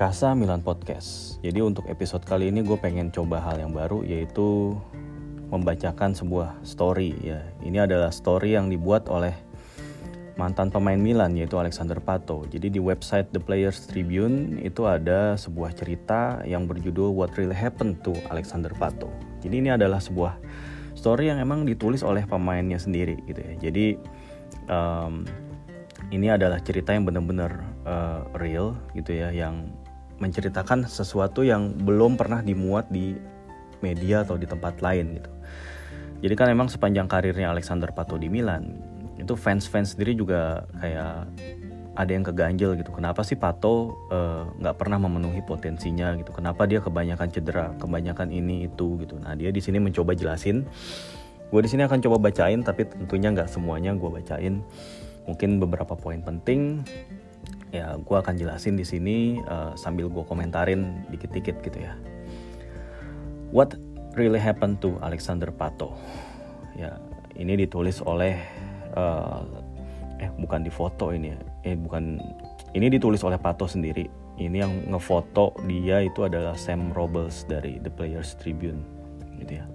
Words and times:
Kasa 0.00 0.32
Milan 0.32 0.64
Podcast. 0.64 1.36
Jadi 1.44 1.60
untuk 1.60 1.84
episode 1.84 2.24
kali 2.24 2.48
ini 2.48 2.64
gue 2.64 2.72
pengen 2.80 3.12
coba 3.12 3.36
hal 3.44 3.60
yang 3.60 3.76
baru 3.76 4.00
yaitu 4.00 4.72
membacakan 5.52 6.16
sebuah 6.16 6.56
story 6.64 7.12
ya. 7.20 7.44
Ini 7.60 7.84
adalah 7.84 8.08
story 8.08 8.56
yang 8.56 8.72
dibuat 8.72 9.12
oleh 9.12 9.36
mantan 10.40 10.72
pemain 10.72 10.96
Milan 10.96 11.36
yaitu 11.36 11.60
Alexander 11.60 12.00
Pato. 12.00 12.48
Jadi 12.48 12.72
di 12.72 12.80
website 12.80 13.28
The 13.36 13.44
Players 13.44 13.92
Tribune 13.92 14.64
itu 14.64 14.88
ada 14.88 15.36
sebuah 15.36 15.76
cerita 15.76 16.40
yang 16.48 16.64
berjudul 16.64 17.12
What 17.12 17.36
Really 17.36 17.52
Happened 17.52 18.00
to 18.00 18.16
Alexander 18.32 18.72
Pato. 18.72 19.12
Jadi 19.44 19.60
ini 19.60 19.68
adalah 19.68 20.00
sebuah 20.00 20.40
story 20.96 21.28
yang 21.28 21.44
emang 21.44 21.68
ditulis 21.68 22.00
oleh 22.00 22.24
pemainnya 22.24 22.80
sendiri 22.80 23.20
gitu 23.28 23.44
ya. 23.44 23.52
Jadi 23.68 24.00
um, 24.64 25.28
ini 26.08 26.32
adalah 26.32 26.56
cerita 26.64 26.96
yang 26.96 27.04
benar-benar 27.04 27.52
uh, 27.84 28.24
real 28.40 28.80
gitu 28.96 29.12
ya 29.12 29.28
yang 29.28 29.68
menceritakan 30.20 30.86
sesuatu 30.86 31.42
yang 31.42 31.72
belum 31.74 32.20
pernah 32.20 32.44
dimuat 32.44 32.92
di 32.92 33.16
media 33.80 34.22
atau 34.22 34.36
di 34.36 34.44
tempat 34.44 34.84
lain 34.84 35.16
gitu. 35.16 35.32
Jadi 36.20 36.34
kan 36.36 36.52
emang 36.52 36.68
sepanjang 36.68 37.08
karirnya 37.08 37.48
Alexander 37.48 37.88
Pato 37.96 38.20
di 38.20 38.28
Milan 38.28 38.76
itu 39.16 39.36
fans-fans 39.36 39.96
sendiri 39.96 40.16
juga 40.16 40.64
kayak 40.80 41.28
ada 41.96 42.10
yang 42.10 42.24
keganjel 42.24 42.80
gitu. 42.80 42.90
Kenapa 42.96 43.20
sih 43.20 43.36
Pato 43.36 43.92
eh, 44.08 44.44
nggak 44.60 44.74
uh, 44.76 44.78
pernah 44.78 44.96
memenuhi 44.96 45.44
potensinya 45.44 46.16
gitu? 46.16 46.32
Kenapa 46.32 46.64
dia 46.64 46.80
kebanyakan 46.80 47.28
cedera, 47.28 47.76
kebanyakan 47.76 48.32
ini 48.32 48.68
itu 48.70 48.96
gitu? 49.02 49.20
Nah 49.20 49.36
dia 49.36 49.52
di 49.52 49.60
sini 49.60 49.76
mencoba 49.76 50.16
jelasin. 50.16 50.64
Gue 51.50 51.60
di 51.66 51.68
sini 51.68 51.82
akan 51.82 51.98
coba 51.98 52.30
bacain, 52.30 52.62
tapi 52.62 52.86
tentunya 52.86 53.34
nggak 53.34 53.50
semuanya 53.50 53.90
gue 53.98 54.06
bacain. 54.06 54.62
Mungkin 55.26 55.58
beberapa 55.58 55.98
poin 55.98 56.22
penting 56.22 56.86
ya 57.70 57.94
gue 57.98 58.16
akan 58.18 58.34
jelasin 58.34 58.74
di 58.74 58.82
sini 58.86 59.38
uh, 59.46 59.74
sambil 59.78 60.10
gue 60.10 60.22
komentarin 60.26 61.06
dikit-dikit 61.10 61.62
gitu 61.62 61.78
ya. 61.78 61.94
What 63.50 63.74
really 64.14 64.38
happened 64.42 64.82
to 64.82 64.98
Alexander 65.02 65.50
Pato? 65.54 65.94
Ya 66.74 66.98
ini 67.38 67.58
ditulis 67.58 68.02
oleh 68.02 68.38
uh, 68.94 69.42
eh 70.20 70.30
bukan 70.36 70.66
di 70.66 70.70
foto 70.70 71.14
ini 71.14 71.32
ya. 71.34 71.38
eh 71.64 71.76
bukan 71.78 72.18
ini 72.74 72.86
ditulis 72.90 73.22
oleh 73.22 73.38
Pato 73.38 73.66
sendiri. 73.66 74.06
Ini 74.40 74.56
yang 74.56 74.72
ngefoto 74.88 75.52
dia 75.68 76.00
itu 76.00 76.24
adalah 76.24 76.56
Sam 76.56 76.96
Robles 76.96 77.44
dari 77.44 77.76
The 77.82 77.92
Players 77.92 78.38
Tribune 78.40 78.80
gitu 79.36 79.60
ya. 79.60 79.66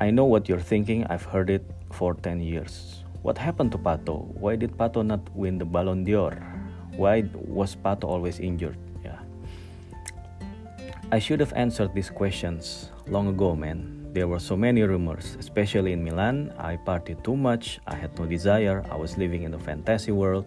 I 0.00 0.08
know 0.08 0.24
what 0.24 0.48
you're 0.48 0.62
thinking. 0.62 1.04
I've 1.12 1.26
heard 1.26 1.50
it 1.52 1.66
for 1.92 2.16
10 2.16 2.40
years. 2.40 3.04
What 3.20 3.36
happened 3.36 3.68
to 3.76 3.78
Pato? 3.78 4.32
Why 4.32 4.56
did 4.56 4.72
Pato 4.80 5.04
not 5.04 5.20
win 5.36 5.60
the 5.60 5.68
Ballon 5.68 6.08
d'Or? 6.08 6.59
Why 7.00 7.24
was 7.48 7.80
Pato 7.80 8.04
always 8.04 8.44
injured? 8.44 8.76
Yeah. 9.00 9.16
I 11.08 11.16
should 11.16 11.40
have 11.40 11.56
answered 11.56 11.96
these 11.96 12.12
questions 12.12 12.92
long 13.08 13.32
ago, 13.32 13.56
man. 13.56 14.12
There 14.12 14.28
were 14.28 14.36
so 14.36 14.52
many 14.52 14.84
rumors, 14.84 15.32
especially 15.40 15.96
in 15.96 16.04
Milan. 16.04 16.52
I 16.60 16.76
partied 16.76 17.24
too 17.24 17.40
much, 17.40 17.80
I 17.88 17.96
had 17.96 18.12
no 18.20 18.28
desire, 18.28 18.84
I 18.92 19.00
was 19.00 19.16
living 19.16 19.48
in 19.48 19.56
a 19.56 19.58
fantasy 19.64 20.12
world. 20.12 20.44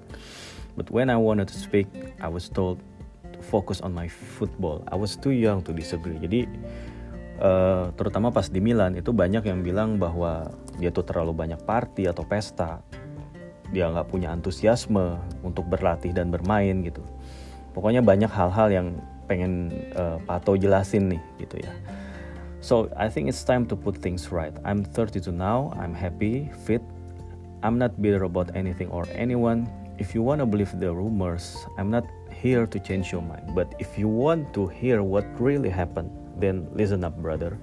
But 0.77 0.93
when 0.93 1.09
I 1.09 1.17
wanted 1.17 1.49
to 1.49 1.57
speak, 1.57 1.89
I 2.21 2.29
was 2.29 2.53
told 2.53 2.85
to 3.33 3.41
focus 3.41 3.81
on 3.81 3.89
my 3.89 4.05
football. 4.05 4.85
I 4.93 4.95
was 4.95 5.17
too 5.17 5.33
young 5.33 5.65
to 5.65 5.73
disagree. 5.73 6.21
Jadi, 6.21 6.45
uh, 7.41 7.89
terutama 7.97 8.29
pas 8.29 8.45
di 8.45 8.61
Milan, 8.61 8.93
itu 8.93 9.09
banyak 9.09 9.41
yang 9.41 9.65
bilang 9.65 9.97
bahwa 9.97 10.53
dia 10.77 10.93
tuh 10.93 11.01
terlalu 11.01 11.33
banyak 11.33 11.65
party 11.65 12.05
atau 12.05 12.21
pesta 12.29 12.85
dia 13.73 13.89
nggak 13.89 14.07
punya 14.07 14.29
antusiasme 14.29 15.17
untuk 15.41 15.65
berlatih 15.65 16.13
dan 16.13 16.29
bermain 16.29 16.85
gitu. 16.85 17.01
Pokoknya 17.73 18.05
banyak 18.05 18.29
hal-hal 18.29 18.69
yang 18.69 18.87
pengen 19.25 19.73
uh, 19.97 20.21
Pato 20.29 20.53
jelasin 20.53 21.17
nih 21.17 21.21
gitu 21.41 21.57
ya. 21.65 21.73
So 22.61 22.87
I 22.95 23.09
think 23.09 23.27
it's 23.27 23.41
time 23.43 23.65
to 23.67 23.75
put 23.75 23.97
things 23.97 24.31
right. 24.31 24.53
I'm 24.63 24.85
32 24.85 25.33
now 25.33 25.73
I'm 25.75 25.91
happy 25.91 26.53
fit. 26.63 26.85
I'm 27.65 27.81
not 27.81 27.97
bitter 27.97 28.23
about 28.23 28.53
anything 28.55 28.93
or 28.93 29.09
anyone. 29.11 29.67
If 29.97 30.13
you 30.13 30.21
wanna 30.21 30.45
believe 30.45 30.71
the 30.77 30.93
rumors 30.93 31.65
I'm 31.75 31.89
not 31.89 32.05
here 32.29 32.69
to 32.69 32.77
change 32.77 33.11
your 33.11 33.25
mind. 33.25 33.57
But 33.57 33.73
if 33.81 33.97
you 33.97 34.07
want 34.07 34.53
to 34.53 34.69
hear 34.69 35.01
what 35.01 35.25
really 35.41 35.73
happened 35.73 36.13
then 36.37 36.69
listen 36.73 37.03
up 37.03 37.17
brother 37.21 37.57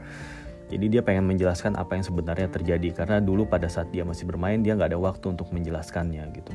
jadi 0.70 0.86
dia 0.86 1.02
pengen 1.02 1.26
menjelaskan 1.26 1.74
apa 1.74 1.98
yang 1.98 2.06
sebenarnya 2.06 2.46
terjadi 2.46 2.94
karena 2.94 3.18
dulu 3.18 3.42
pada 3.42 3.66
saat 3.66 3.90
dia 3.90 4.06
masih 4.06 4.22
bermain 4.30 4.62
dia 4.62 4.78
nggak 4.78 4.94
ada 4.94 5.00
waktu 5.02 5.34
untuk 5.34 5.50
menjelaskannya 5.50 6.22
gitu. 6.30 6.52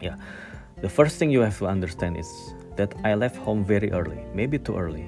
Ya, 0.00 0.14
yeah. 0.14 0.16
the 0.80 0.88
first 0.88 1.20
thing 1.20 1.28
you 1.28 1.44
have 1.44 1.60
to 1.60 1.68
understand 1.68 2.16
is 2.16 2.28
that 2.80 2.96
I 3.04 3.12
left 3.12 3.36
home 3.36 3.68
very 3.68 3.92
early, 3.92 4.16
maybe 4.32 4.56
too 4.56 4.80
early. 4.80 5.04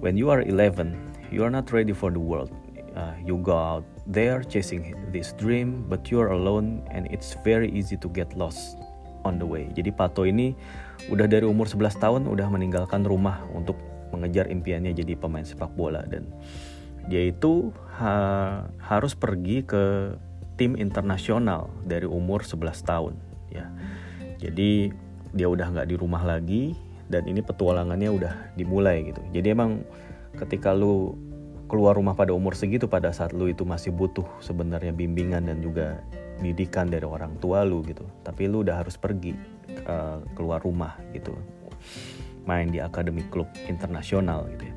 When 0.00 0.16
you 0.16 0.32
are 0.32 0.40
11, 0.40 0.96
you 1.28 1.44
are 1.44 1.52
not 1.52 1.68
ready 1.76 1.92
for 1.92 2.08
the 2.08 2.22
world. 2.22 2.48
Uh, 2.96 3.12
you 3.20 3.36
go 3.42 3.58
out 3.58 3.84
there 4.06 4.40
chasing 4.46 4.96
this 5.12 5.36
dream, 5.36 5.84
but 5.90 6.08
you 6.08 6.22
are 6.24 6.32
alone 6.32 6.86
and 6.88 7.10
it's 7.12 7.36
very 7.44 7.68
easy 7.68 8.00
to 8.00 8.08
get 8.08 8.32
lost 8.32 8.80
on 9.26 9.36
the 9.36 9.44
way. 9.44 9.68
Jadi 9.76 9.92
Pato 9.92 10.24
ini 10.24 10.56
udah 11.10 11.28
dari 11.28 11.44
umur 11.44 11.68
11 11.68 12.00
tahun 12.00 12.22
udah 12.30 12.48
meninggalkan 12.48 13.02
rumah 13.02 13.42
untuk 13.52 13.76
mengejar 14.14 14.46
impiannya 14.46 14.94
jadi 14.94 15.18
pemain 15.18 15.42
sepak 15.42 15.74
bola 15.74 16.06
dan 16.06 16.30
dia 17.08 17.28
itu 17.28 17.70
ha 18.00 18.64
harus 18.80 19.12
pergi 19.12 19.62
ke 19.64 20.16
tim 20.54 20.78
internasional 20.78 21.70
dari 21.82 22.06
umur 22.06 22.46
11 22.46 22.82
tahun 22.86 23.14
ya. 23.50 23.66
Jadi 24.38 24.92
dia 25.34 25.46
udah 25.50 25.66
nggak 25.74 25.88
di 25.90 25.96
rumah 25.98 26.22
lagi 26.22 26.78
dan 27.10 27.26
ini 27.26 27.42
petualangannya 27.42 28.10
udah 28.10 28.34
dimulai 28.54 29.02
gitu. 29.10 29.20
Jadi 29.34 29.46
emang 29.50 29.82
ketika 30.38 30.74
lu 30.74 31.14
keluar 31.66 31.96
rumah 31.96 32.14
pada 32.14 32.30
umur 32.30 32.54
segitu 32.54 32.86
pada 32.86 33.10
saat 33.10 33.32
lu 33.32 33.50
itu 33.50 33.66
masih 33.66 33.90
butuh 33.90 34.26
sebenarnya 34.38 34.92
bimbingan 34.94 35.48
dan 35.48 35.58
juga 35.64 36.02
didikan 36.38 36.90
dari 36.90 37.06
orang 37.06 37.38
tua 37.38 37.62
lu 37.62 37.80
gitu 37.86 38.02
tapi 38.26 38.50
lu 38.50 38.66
udah 38.66 38.82
harus 38.82 38.98
pergi 38.98 39.32
uh, 39.86 40.22
keluar 40.38 40.62
rumah 40.62 40.98
gitu. 41.10 41.34
Main 42.44 42.68
di 42.68 42.78
akademi 42.78 43.24
klub 43.32 43.48
internasional 43.66 44.44
gitu 44.54 44.68
ya. 44.68 44.76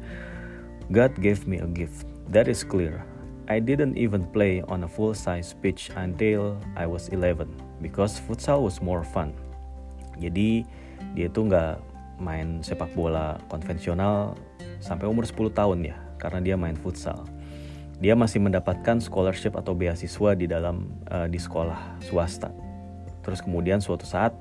God 0.88 1.13
gave 1.19 1.44
me 1.44 1.59
a 1.59 1.67
gift 1.67 2.16
That 2.27 2.51
is 2.51 2.59
clear. 2.59 3.07
I 3.47 3.63
didn't 3.63 3.95
even 3.95 4.27
play 4.35 4.59
on 4.67 4.83
a 4.83 4.89
full-size 4.91 5.55
pitch 5.63 5.88
until 5.95 6.59
I 6.75 6.83
was 6.83 7.07
11 7.15 7.47
because 7.79 8.19
futsal 8.19 8.67
was 8.67 8.83
more 8.83 9.07
fun. 9.07 9.31
Jadi 10.19 10.67
dia 11.15 11.31
tuh 11.31 11.47
nggak 11.47 11.79
main 12.19 12.59
sepak 12.59 12.91
bola 12.91 13.39
konvensional 13.47 14.35
sampai 14.83 15.07
umur 15.07 15.23
10 15.23 15.55
tahun 15.55 15.88
ya 15.88 15.95
karena 16.19 16.43
dia 16.43 16.55
main 16.59 16.75
futsal. 16.75 17.23
Dia 18.03 18.11
masih 18.11 18.44
mendapatkan 18.44 18.99
scholarship 18.99 19.55
atau 19.55 19.71
beasiswa 19.71 20.35
di 20.35 20.51
dalam 20.51 20.91
uh, 21.07 21.31
di 21.31 21.39
sekolah 21.39 22.03
swasta. 22.03 22.51
Terus 23.23 23.39
kemudian 23.39 23.79
suatu 23.79 24.03
saat 24.03 24.35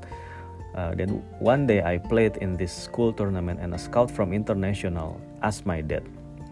uh, 0.74 0.90
one 1.38 1.70
day 1.70 1.86
I 1.86 2.02
played 2.02 2.42
in 2.42 2.58
this 2.58 2.74
school 2.74 3.14
tournament 3.14 3.62
and 3.62 3.78
a 3.78 3.80
scout 3.80 4.10
from 4.10 4.34
international 4.34 5.22
asked 5.46 5.62
my 5.62 5.78
dad 5.78 6.02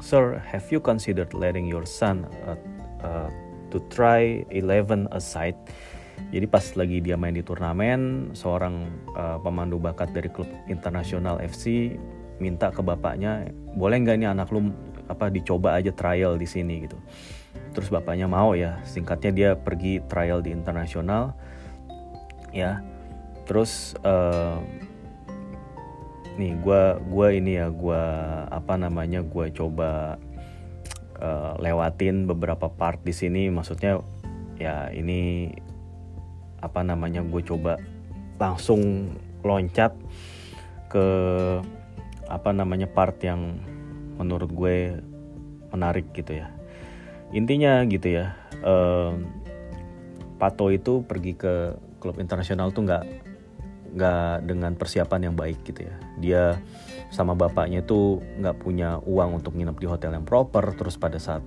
Sir, 0.03 0.43
have 0.43 0.67
you 0.73 0.81
considered 0.81 1.35
letting 1.35 1.67
your 1.67 1.87
son 1.87 2.27
uh, 2.47 2.59
uh, 3.05 3.31
to 3.71 3.79
try 3.93 4.43
11 4.51 5.11
aside? 5.15 5.59
Jadi 6.31 6.47
pas 6.47 6.63
lagi 6.79 7.03
dia 7.03 7.19
main 7.19 7.35
di 7.35 7.43
turnamen, 7.43 8.31
seorang 8.35 8.87
uh, 9.19 9.39
pemandu 9.43 9.79
bakat 9.79 10.15
dari 10.15 10.31
klub 10.31 10.47
internasional 10.71 11.43
FC 11.43 11.95
minta 12.39 12.71
ke 12.71 12.83
bapaknya, 12.83 13.51
boleh 13.79 14.03
nggak 14.03 14.19
ini 14.19 14.27
anak 14.27 14.51
lu 14.51 14.71
apa 15.07 15.31
dicoba 15.31 15.79
aja 15.79 15.95
trial 15.95 16.35
di 16.39 16.47
sini 16.47 16.87
gitu. 16.87 16.99
Terus 17.75 17.91
bapaknya 17.91 18.31
mau 18.31 18.55
ya, 18.55 18.79
singkatnya 18.87 19.31
dia 19.35 19.51
pergi 19.59 20.03
trial 20.07 20.43
di 20.43 20.55
internasional, 20.55 21.35
ya. 22.55 22.83
Terus 23.45 23.93
uh, 24.07 24.59
nih 26.35 26.59
gue 26.59 26.83
gua 27.11 27.27
ini 27.31 27.59
ya 27.59 27.71
gue 27.71 28.03
apa 28.51 28.75
namanya 28.75 29.23
gue 29.23 29.55
coba 29.55 30.19
uh, 31.23 31.55
lewatin 31.63 32.27
beberapa 32.27 32.67
part 32.71 33.03
di 33.03 33.15
sini. 33.15 33.51
Maksudnya 33.51 34.03
ya 34.59 34.91
ini 34.91 35.51
apa 36.59 36.81
namanya 36.81 37.21
gue 37.23 37.43
coba 37.45 37.77
langsung 38.41 39.13
loncat 39.45 39.95
ke 40.89 41.07
apa 42.27 42.51
namanya 42.57 42.89
part 42.89 43.21
yang 43.21 43.61
menurut 44.17 44.51
gue 44.51 44.77
menarik 45.71 46.11
gitu 46.17 46.41
ya. 46.41 46.51
Intinya 47.35 47.83
gitu 47.87 48.15
ya 48.15 48.35
uh, 48.63 49.15
Pato 50.39 50.71
itu 50.71 51.07
pergi 51.07 51.33
ke 51.39 51.79
klub 52.03 52.19
internasional 52.19 52.75
tuh 52.75 52.85
nggak 52.85 53.05
nggak 53.95 54.51
dengan 54.51 54.73
persiapan 54.75 55.31
yang 55.31 55.35
baik 55.39 55.63
gitu 55.63 55.87
ya 55.87 55.95
dia 56.19 56.43
sama 57.15 57.39
bapaknya 57.39 57.81
tuh 57.87 58.19
nggak 58.43 58.57
punya 58.59 58.99
uang 59.07 59.39
untuk 59.39 59.55
nginep 59.55 59.77
di 59.79 59.87
hotel 59.87 60.19
yang 60.19 60.27
proper 60.27 60.75
terus 60.75 60.99
pada 60.99 61.17
saat 61.23 61.47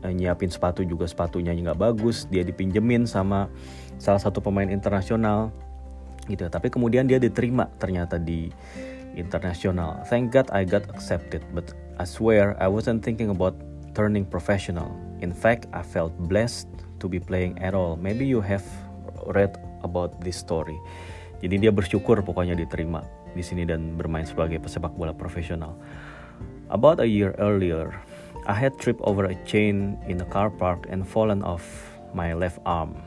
eh, 0.00 0.12
nyiapin 0.12 0.48
sepatu 0.48 0.80
juga 0.82 1.04
sepatunya 1.04 1.52
nggak 1.52 1.76
bagus 1.76 2.24
dia 2.32 2.40
dipinjemin 2.42 3.04
sama 3.04 3.52
salah 4.00 4.18
satu 4.18 4.40
pemain 4.40 4.68
internasional 4.72 5.52
gitu 6.32 6.48
tapi 6.48 6.72
kemudian 6.72 7.04
dia 7.04 7.20
diterima 7.20 7.68
ternyata 7.76 8.16
di 8.16 8.48
international. 9.16 10.00
Thank 10.08 10.32
God 10.32 10.48
I 10.52 10.64
got 10.64 10.88
accepted, 10.90 11.44
but 11.54 11.72
I 11.98 12.04
swear 12.04 12.56
I 12.60 12.68
wasn't 12.68 13.04
thinking 13.04 13.30
about 13.30 13.54
turning 13.94 14.24
professional. 14.24 14.96
In 15.20 15.32
fact, 15.32 15.68
I 15.72 15.82
felt 15.82 16.16
blessed 16.28 16.68
to 17.00 17.08
be 17.08 17.20
playing 17.20 17.60
at 17.60 17.74
all. 17.74 17.96
Maybe 17.96 18.24
you 18.24 18.40
have 18.40 18.64
read 19.28 19.56
about 19.84 20.20
this 20.20 20.36
story. 20.36 20.76
Jadi 21.42 21.58
dia 21.58 21.74
bersyukur 21.74 22.22
pokoknya 22.22 22.54
diterima 22.54 23.02
di 23.34 23.42
sini 23.42 23.66
dan 23.66 23.98
bermain 23.98 24.22
sebagai 24.22 24.62
pesepak 24.62 24.94
bola 24.94 25.10
profesional. 25.10 25.74
About 26.70 27.02
a 27.02 27.08
year 27.08 27.34
earlier, 27.42 27.90
I 28.46 28.54
had 28.54 28.78
tripped 28.78 29.02
over 29.02 29.26
a 29.26 29.36
chain 29.42 29.98
in 30.06 30.22
a 30.22 30.28
car 30.30 30.48
park 30.48 30.86
and 30.86 31.02
fallen 31.02 31.42
off 31.42 31.66
my 32.14 32.32
left 32.32 32.62
arm. 32.62 33.02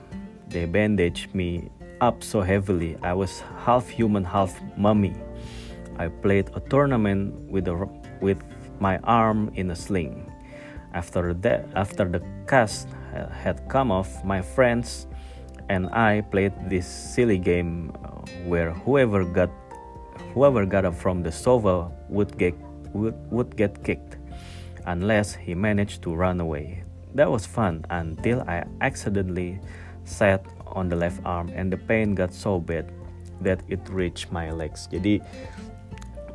They 0.52 0.68
bandaged 0.68 1.34
me 1.34 1.72
up 2.04 2.22
so 2.22 2.44
heavily 2.44 3.00
I 3.02 3.16
was 3.16 3.40
half 3.64 3.88
human, 3.88 4.28
half 4.28 4.52
mummy. 4.76 5.16
I 5.96 6.12
played 6.12 6.52
a 6.54 6.60
tournament 6.60 7.34
with 7.48 7.72
a, 7.72 7.88
with 8.20 8.44
my 8.80 9.00
arm 9.08 9.52
in 9.56 9.72
a 9.72 9.76
sling. 9.76 10.28
After 10.94 11.34
that, 11.44 11.68
after 11.76 12.06
the 12.06 12.22
cast 12.48 12.88
had 13.31 13.64
come 13.68 13.92
off, 13.92 14.24
my 14.24 14.42
friends 14.42 15.08
and 15.70 15.90
I 15.94 16.22
played 16.30 16.54
this 16.70 16.86
silly 16.88 17.38
game 17.38 17.92
uh, 18.04 18.22
where 18.46 18.72
whoever 18.86 19.26
got 19.26 19.50
whoever 20.34 20.66
got 20.66 20.86
up 20.86 20.96
from 20.96 21.24
the 21.24 21.32
sofa 21.32 21.90
would 22.10 22.38
get 22.38 22.54
would, 22.94 23.16
would 23.32 23.56
get 23.56 23.84
kicked 23.84 24.18
unless 24.86 25.34
he 25.34 25.56
managed 25.56 26.02
to 26.04 26.14
run 26.14 26.40
away. 26.40 26.84
That 27.16 27.32
was 27.32 27.46
fun 27.46 27.86
until 27.90 28.44
I 28.44 28.68
accidentally 28.82 29.60
sat 30.04 30.44
on 30.68 30.90
the 30.90 30.96
left 30.96 31.24
arm 31.26 31.50
and 31.56 31.72
the 31.72 31.80
pain 31.80 32.14
got 32.14 32.34
so 32.34 32.60
bad 32.60 32.92
that 33.42 33.64
it 33.72 33.80
reached 33.90 34.32
my 34.32 34.52
legs. 34.52 34.88
Jadi 34.92 35.24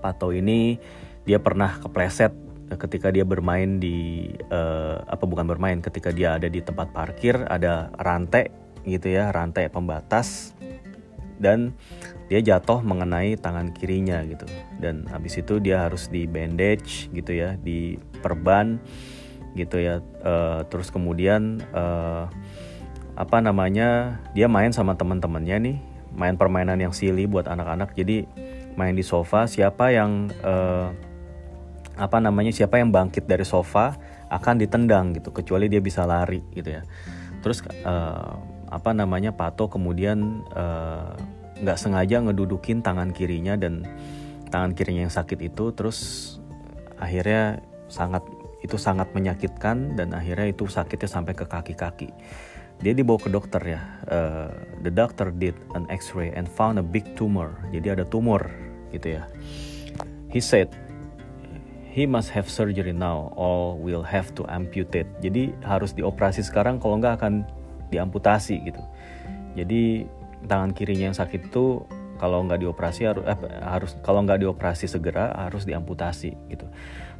Pato 0.01 0.33
ini 0.33 0.81
dia 1.29 1.37
pernah 1.37 1.77
kepleset 1.77 2.33
ketika 2.81 3.13
dia 3.13 3.27
bermain 3.27 3.83
di 3.83 4.31
uh, 4.49 5.03
apa 5.05 5.27
bukan 5.27 5.45
bermain 5.45 5.83
ketika 5.83 6.15
dia 6.15 6.39
ada 6.39 6.47
di 6.47 6.63
tempat 6.63 6.89
parkir 6.95 7.37
ada 7.51 7.91
rantai 8.01 8.49
gitu 8.85 9.13
ya 9.13 9.33
rantai 9.35 9.69
pembatas 9.69 10.57
dan 11.41 11.73
dia 12.31 12.39
jatuh 12.45 12.85
mengenai 12.85 13.35
tangan 13.35 13.75
kirinya 13.75 14.23
gitu. 14.29 14.47
Dan 14.79 15.09
habis 15.11 15.41
itu 15.41 15.59
dia 15.59 15.89
harus 15.89 16.07
di 16.07 16.29
bandage 16.29 17.11
gitu 17.11 17.35
ya 17.35 17.59
di 17.59 17.99
perban 18.23 18.79
gitu 19.59 19.83
ya 19.83 19.99
uh, 20.23 20.63
terus 20.71 20.95
kemudian 20.95 21.59
uh, 21.75 22.31
apa 23.19 23.37
namanya 23.43 24.23
dia 24.31 24.47
main 24.47 24.71
sama 24.71 24.95
teman-temannya 24.95 25.57
nih 25.59 25.77
main 26.15 26.39
permainan 26.39 26.79
yang 26.79 26.95
silly 26.95 27.27
buat 27.27 27.51
anak-anak. 27.51 27.99
Jadi 27.99 28.31
main 28.79 28.95
di 28.95 29.03
sofa 29.03 29.51
siapa 29.51 29.91
yang 29.91 30.31
uh, 30.47 30.95
apa 31.99 32.17
namanya 32.23 32.55
siapa 32.55 32.79
yang 32.79 32.95
bangkit 32.95 33.27
dari 33.27 33.43
sofa 33.43 33.99
akan 34.31 34.63
ditendang 34.63 35.19
gitu 35.19 35.35
kecuali 35.35 35.67
dia 35.67 35.83
bisa 35.83 36.07
lari 36.07 36.41
gitu 36.55 36.79
ya. 36.79 36.83
Terus 37.43 37.67
uh, 37.83 38.39
apa 38.71 38.95
namanya 38.95 39.35
Pato 39.35 39.67
kemudian 39.67 40.47
nggak 41.61 41.79
uh, 41.79 41.81
sengaja 41.81 42.23
ngedudukin 42.23 42.81
tangan 42.81 43.11
kirinya 43.11 43.59
dan 43.59 43.85
tangan 44.49 44.73
kirinya 44.73 45.11
yang 45.11 45.15
sakit 45.15 45.39
itu 45.43 45.75
terus 45.75 45.99
akhirnya 47.03 47.59
sangat 47.91 48.23
itu 48.63 48.77
sangat 48.79 49.11
menyakitkan 49.11 49.99
dan 49.99 50.15
akhirnya 50.15 50.55
itu 50.55 50.71
sakitnya 50.71 51.11
sampai 51.11 51.35
ke 51.35 51.45
kaki-kaki 51.49 52.15
dia 52.81 52.97
dibawa 52.97 53.21
ke 53.21 53.29
dokter 53.29 53.61
ya. 53.61 53.81
Uh, 54.09 54.49
the 54.81 54.89
doctor 54.89 55.29
did 55.29 55.53
an 55.77 55.85
X-ray 55.93 56.33
and 56.33 56.49
found 56.49 56.81
a 56.81 56.85
big 56.85 57.05
tumor. 57.13 57.53
Jadi 57.77 57.93
ada 57.93 58.05
tumor 58.09 58.49
gitu 58.89 59.21
ya. 59.21 59.29
He 60.33 60.41
said 60.41 60.73
he 61.93 62.09
must 62.09 62.33
have 62.33 62.49
surgery 62.49 62.97
now 62.97 63.37
or 63.37 63.77
will 63.77 64.01
have 64.01 64.33
to 64.33 64.49
amputate. 64.49 65.07
Jadi 65.21 65.53
harus 65.61 65.93
dioperasi 65.93 66.41
sekarang 66.41 66.81
kalau 66.81 66.97
nggak 66.97 67.21
akan 67.21 67.45
diamputasi 67.91 68.63
gitu. 68.65 68.83
Jadi 69.59 70.07
tangan 70.47 70.73
kirinya 70.73 71.13
yang 71.13 71.19
sakit 71.19 71.53
itu 71.53 71.85
kalau 72.17 72.45
nggak 72.47 72.63
dioperasi 72.65 73.11
harus 73.11 73.25
eh, 73.27 73.39
harus 73.61 73.93
kalau 74.01 74.23
nggak 74.25 74.47
dioperasi 74.47 74.87
segera 74.87 75.35
harus 75.35 75.67
diamputasi 75.67 76.33
gitu. 76.49 76.67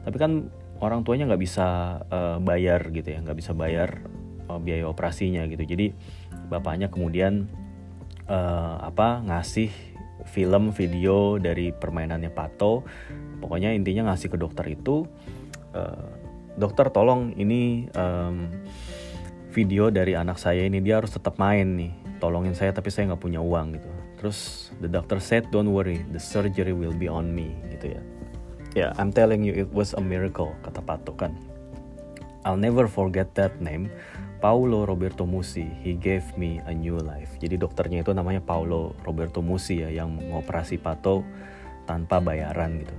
Tapi 0.07 0.17
kan 0.17 0.49
orang 0.81 1.05
tuanya 1.05 1.29
nggak 1.29 1.43
bisa 1.43 2.01
uh, 2.09 2.39
bayar 2.41 2.89
gitu 2.89 3.13
ya, 3.13 3.21
nggak 3.21 3.37
bisa 3.37 3.53
bayar 3.53 4.01
uh, 4.51 4.59
biaya 4.59 4.91
operasinya 4.91 5.47
gitu 5.47 5.63
jadi 5.63 5.95
bapaknya 6.51 6.91
kemudian 6.91 7.47
uh, 8.27 8.83
apa 8.83 9.23
ngasih 9.23 9.71
film 10.27 10.75
video 10.75 11.39
dari 11.39 11.71
permainannya 11.71 12.35
Pato 12.35 12.83
pokoknya 13.39 13.71
intinya 13.73 14.11
ngasih 14.11 14.35
ke 14.35 14.37
dokter 14.37 14.67
itu 14.67 15.07
uh, 15.73 16.11
dokter 16.59 16.91
tolong 16.91 17.31
ini 17.39 17.87
um, 17.95 18.51
video 19.51 19.91
dari 19.91 20.15
anak 20.15 20.39
saya 20.39 20.63
ini 20.63 20.79
dia 20.79 21.03
harus 21.03 21.11
tetap 21.11 21.37
main 21.37 21.75
nih 21.75 21.93
tolongin 22.23 22.55
saya 22.55 22.71
tapi 22.71 22.89
saya 22.89 23.11
nggak 23.11 23.23
punya 23.23 23.43
uang 23.43 23.75
gitu 23.75 23.91
terus 24.17 24.71
the 24.79 24.87
doctor 24.87 25.19
said 25.19 25.43
don't 25.51 25.69
worry 25.69 26.07
the 26.15 26.23
surgery 26.23 26.71
will 26.71 26.95
be 26.95 27.11
on 27.11 27.35
me 27.35 27.51
gitu 27.75 27.99
ya 27.99 28.01
ya 28.01 28.03
yeah, 28.79 28.91
I'm 28.97 29.11
telling 29.11 29.43
you 29.43 29.51
it 29.51 29.69
was 29.75 29.93
a 29.99 30.03
miracle 30.03 30.55
kata 30.63 30.79
Pato 30.87 31.13
kan 31.19 31.35
I'll 32.47 32.61
never 32.61 32.87
forget 32.87 33.35
that 33.37 33.59
name 33.59 33.91
Paulo 34.41 34.89
Roberto 34.89 35.29
Musi, 35.29 35.69
he 35.85 35.93
gave 35.93 36.25
me 36.41 36.65
a 36.65 36.73
new 36.73 36.97
life. 36.97 37.37
Jadi 37.37 37.61
dokternya 37.61 38.01
itu 38.01 38.17
namanya 38.17 38.41
Paulo 38.41 38.97
Roberto 39.05 39.45
Musi 39.45 39.85
ya 39.85 39.93
yang 39.93 40.17
mengoperasi 40.17 40.81
Pato 40.81 41.21
tanpa 41.85 42.25
bayaran 42.25 42.81
gitu. 42.81 42.97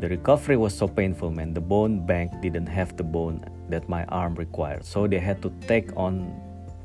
The 0.00 0.08
recovery 0.08 0.56
was 0.56 0.72
so 0.72 0.88
painful 0.88 1.28
man. 1.36 1.52
The 1.52 1.60
bone 1.60 2.00
bank 2.08 2.32
didn't 2.40 2.72
have 2.72 2.96
the 2.96 3.04
bone 3.04 3.44
that 3.68 3.86
my 3.86 4.04
arm 4.08 4.34
required. 4.36 4.84
So 4.84 5.06
they 5.06 5.20
had 5.20 5.40
to 5.44 5.52
take 5.68 5.92
on 5.96 6.28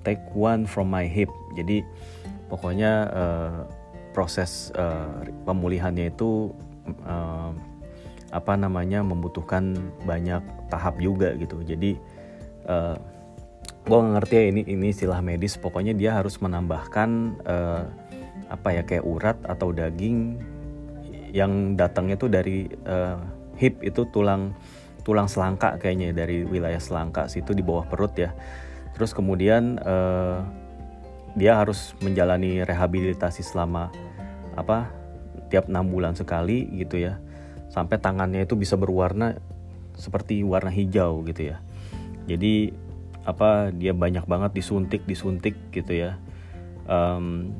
take 0.04 0.22
one 0.36 0.68
from 0.68 0.92
my 0.92 1.08
hip. 1.08 1.32
Jadi 1.56 1.84
pokoknya 2.52 2.92
uh, 3.12 3.60
proses 4.12 4.70
uh, 4.78 5.24
pemulihannya 5.48 6.14
itu 6.14 6.52
uh, 7.08 7.52
apa 8.34 8.54
namanya 8.58 9.02
membutuhkan 9.06 9.78
banyak 10.04 10.42
tahap 10.70 11.00
juga 11.00 11.34
gitu. 11.40 11.62
Jadi 11.66 11.98
uh, 12.68 12.98
gue 13.84 14.00
ngerti 14.00 14.34
ya 14.36 14.46
ini 14.48 14.62
ini 14.64 14.88
istilah 14.96 15.20
medis 15.20 15.60
pokoknya 15.60 15.92
dia 15.92 16.16
harus 16.16 16.40
menambahkan 16.40 17.36
uh, 17.44 17.84
apa 18.48 18.70
ya 18.80 18.84
kayak 18.86 19.04
urat 19.04 19.38
atau 19.44 19.76
daging 19.76 20.40
yang 21.34 21.74
datangnya 21.76 22.16
tuh 22.16 22.30
dari 22.30 22.70
uh, 22.88 23.18
hip 23.58 23.82
itu 23.84 24.06
tulang 24.14 24.54
tulang 25.04 25.28
selangka 25.28 25.76
kayaknya 25.80 26.16
dari 26.16 26.48
wilayah 26.48 26.80
selangka 26.80 27.28
situ 27.28 27.52
di 27.52 27.62
bawah 27.64 27.86
perut 27.88 28.16
ya. 28.16 28.32
Terus 28.96 29.12
kemudian 29.12 29.78
uh, 29.84 30.44
dia 31.36 31.60
harus 31.60 31.98
menjalani 32.00 32.64
rehabilitasi 32.64 33.44
selama 33.44 33.90
apa 34.54 34.90
tiap 35.50 35.70
enam 35.70 35.92
bulan 35.92 36.16
sekali 36.16 36.66
gitu 36.80 37.04
ya. 37.04 37.20
Sampai 37.70 38.00
tangannya 38.00 38.46
itu 38.46 38.56
bisa 38.56 38.78
berwarna 38.78 39.38
seperti 39.98 40.42
warna 40.42 40.70
hijau 40.74 41.22
gitu 41.26 41.54
ya. 41.54 41.58
Jadi 42.26 42.74
apa 43.24 43.72
dia 43.72 43.96
banyak 43.96 44.28
banget 44.28 44.52
disuntik 44.56 45.04
disuntik 45.04 45.56
gitu 45.72 45.94
ya. 46.08 46.20
Um, 46.88 47.56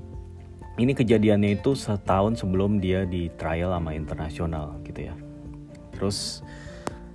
ini 0.78 0.98
kejadiannya 0.98 1.62
itu 1.62 1.78
setahun 1.78 2.42
sebelum 2.42 2.82
dia 2.82 3.06
di 3.06 3.30
trial 3.38 3.74
sama 3.74 3.94
internasional 3.94 4.82
gitu 4.86 5.10
ya. 5.10 5.14
Terus 5.94 6.42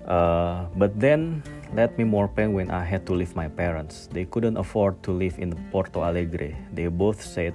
uh, 0.08 0.66
but 0.76 0.90
then 0.98 1.42
let 1.76 1.96
me 1.98 2.04
more 2.04 2.26
pain 2.26 2.52
when 2.52 2.70
I 2.70 2.84
had 2.84 3.06
to 3.06 3.14
leave 3.14 3.36
my 3.36 3.48
parents 3.48 4.08
they 4.10 4.24
couldn't 4.24 4.56
afford 4.56 5.02
to 5.04 5.12
live 5.12 5.38
in 5.38 5.54
Porto 5.70 6.00
Alegre 6.00 6.56
they 6.72 6.88
both 6.88 7.22
said 7.22 7.54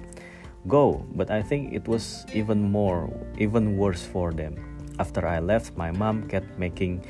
go 0.66 1.04
but 1.12 1.30
I 1.30 1.42
think 1.42 1.74
it 1.74 1.86
was 1.86 2.24
even 2.32 2.62
more 2.62 3.10
even 3.36 3.76
worse 3.76 4.06
for 4.06 4.32
them 4.32 4.54
after 4.98 5.26
I 5.26 5.40
left 5.42 5.76
my 5.76 5.90
mom 5.90 6.30
kept 6.30 6.48
making 6.58 7.02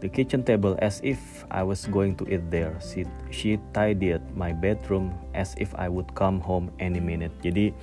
the 0.00 0.08
kitchen 0.08 0.42
table 0.42 0.78
as 0.78 1.02
if 1.02 1.18
I 1.50 1.62
was 1.62 1.86
going 1.86 2.14
to 2.22 2.24
eat 2.30 2.50
there. 2.50 2.78
She, 2.78 3.04
she 3.30 3.58
tidied 3.74 4.22
my 4.34 4.52
bedroom 4.52 5.14
as 5.34 5.54
if 5.58 5.74
I 5.74 5.88
would 5.88 6.14
come 6.14 6.40
home 6.40 6.70
any 6.78 7.00
minute. 7.02 7.34
Jadi 7.42 7.74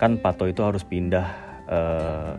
kan 0.00 0.18
Pato 0.18 0.48
itu 0.48 0.64
harus 0.64 0.82
pindah 0.82 1.28
uh, 1.68 2.34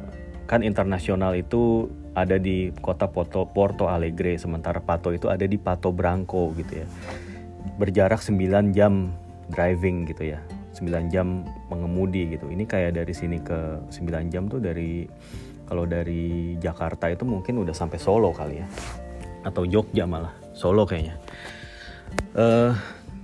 kan 0.45 0.61
internasional 0.61 1.37
itu 1.37 1.89
ada 2.15 2.39
di 2.39 2.71
kota 2.79 3.11
Porto, 3.11 3.45
Porto 3.45 3.91
Alegre 3.91 4.39
sementara 4.39 4.79
Pato 4.79 5.11
itu 5.11 5.27
ada 5.27 5.43
di 5.43 5.59
Pato 5.59 5.91
Branco 5.91 6.55
gitu 6.55 6.81
ya. 6.81 6.87
Berjarak 7.75 8.23
9 8.23 8.71
jam 8.71 9.11
driving 9.51 10.07
gitu 10.07 10.31
ya. 10.31 10.39
9 10.75 11.11
jam 11.11 11.43
mengemudi 11.67 12.35
gitu. 12.35 12.47
Ini 12.47 12.63
kayak 12.63 12.97
dari 12.97 13.13
sini 13.13 13.43
ke 13.43 13.83
9 13.91 14.31
jam 14.31 14.47
tuh 14.47 14.63
dari 14.63 15.07
kalau 15.65 15.83
dari 15.89 16.55
Jakarta 16.61 17.09
itu 17.09 17.25
mungkin 17.25 17.65
udah 17.65 17.73
sampai 17.73 17.97
Solo 17.97 18.29
kali 18.31 18.61
ya 18.61 18.67
atau 19.45 19.65
Jogja 19.65 20.05
malah 20.09 20.33
Solo 20.53 20.85
kayaknya 20.85 21.17
uh, 22.37 22.73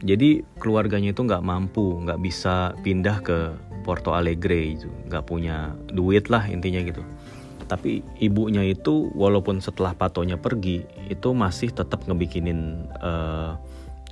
jadi 0.02 0.42
keluarganya 0.58 1.14
itu 1.14 1.22
nggak 1.26 1.46
mampu 1.46 2.02
nggak 2.06 2.22
bisa 2.22 2.74
pindah 2.82 3.22
ke 3.22 3.54
Porto 3.82 4.14
Alegre 4.14 4.78
itu 4.78 4.90
nggak 5.10 5.26
punya 5.26 5.74
duit 5.90 6.30
lah 6.30 6.46
intinya 6.50 6.82
gitu 6.86 7.02
tapi 7.72 8.04
ibunya 8.20 8.68
itu 8.68 9.08
walaupun 9.16 9.63
setelah 9.63 9.96
patonya 9.96 10.36
pergi 10.36 10.84
itu 11.08 11.32
masih 11.32 11.72
tetap 11.72 12.04
ngebikinin 12.04 12.92
uh, 13.00 13.56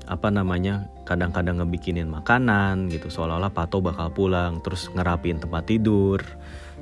apa 0.07 0.31
namanya 0.31 0.87
kadang-kadang 1.03 1.59
ngebikinin 1.59 2.07
makanan 2.07 2.87
gitu. 2.87 3.11
Seolah-olah 3.11 3.51
pato 3.51 3.83
bakal 3.83 4.15
pulang 4.15 4.63
terus 4.63 4.87
ngerapin 4.95 5.43
tempat 5.43 5.67
tidur. 5.67 6.23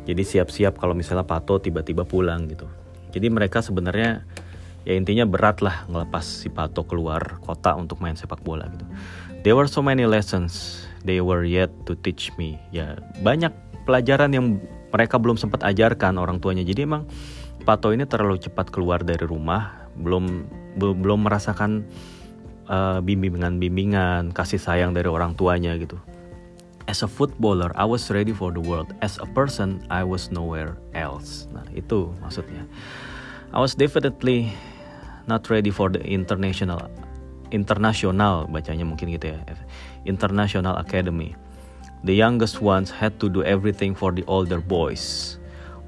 Jadi 0.06 0.22
siap-siap 0.22 0.78
kalau 0.78 0.94
misalnya 0.94 1.26
pato 1.26 1.58
tiba-tiba 1.58 2.06
pulang 2.06 2.46
gitu. 2.46 2.70
Jadi 3.10 3.26
mereka 3.34 3.66
sebenarnya 3.66 4.22
ya 4.86 4.94
intinya 4.94 5.26
berat 5.26 5.66
lah 5.66 5.90
ngelepas 5.90 6.46
si 6.46 6.54
pato 6.54 6.86
keluar 6.86 7.42
kota 7.42 7.74
untuk 7.74 7.98
main 8.06 8.14
sepak 8.14 8.46
bola 8.46 8.70
gitu. 8.70 8.86
There 9.42 9.58
were 9.58 9.68
so 9.68 9.82
many 9.82 10.06
lessons 10.06 10.86
they 11.02 11.26
were 11.26 11.42
yet 11.42 11.74
to 11.90 11.98
teach 11.98 12.30
me. 12.38 12.62
Ya 12.70 13.02
banyak 13.26 13.52
pelajaran 13.90 14.30
yang 14.38 14.62
mereka 14.92 15.20
belum 15.20 15.36
sempat 15.36 15.64
ajarkan 15.64 16.20
orang 16.20 16.40
tuanya. 16.40 16.64
Jadi 16.64 16.88
emang 16.88 17.06
Pato 17.68 17.92
ini 17.92 18.08
terlalu 18.08 18.40
cepat 18.40 18.72
keluar 18.72 19.04
dari 19.04 19.28
rumah, 19.28 19.92
belum 20.00 20.48
belum, 20.80 20.96
belum 21.04 21.20
merasakan 21.28 21.84
uh, 22.72 23.04
bimbingan-bimbingan, 23.04 24.32
kasih 24.32 24.62
sayang 24.62 24.96
dari 24.96 25.12
orang 25.12 25.36
tuanya 25.36 25.76
gitu. 25.76 26.00
As 26.88 27.04
a 27.04 27.10
footballer, 27.12 27.76
I 27.76 27.84
was 27.84 28.08
ready 28.08 28.32
for 28.32 28.56
the 28.56 28.64
world. 28.64 28.96
As 29.04 29.20
a 29.20 29.28
person, 29.28 29.84
I 29.92 30.08
was 30.08 30.32
nowhere 30.32 30.80
else. 30.96 31.52
Nah, 31.52 31.68
itu 31.76 32.16
maksudnya. 32.24 32.64
I 33.52 33.60
was 33.60 33.76
definitely 33.76 34.56
not 35.28 35.52
ready 35.52 35.68
for 35.68 35.92
the 35.92 36.00
international 36.08 36.88
international 37.52 38.48
bacanya 38.48 38.88
mungkin 38.88 39.12
gitu 39.12 39.36
ya. 39.36 39.40
International 40.08 40.80
Academy. 40.80 41.36
The 42.04 42.14
youngest 42.14 42.62
ones 42.62 42.92
had 42.92 43.20
to 43.20 43.30
do 43.30 43.44
everything 43.44 43.96
for 43.96 44.12
the 44.12 44.24
older 44.28 44.62
boys 44.62 45.38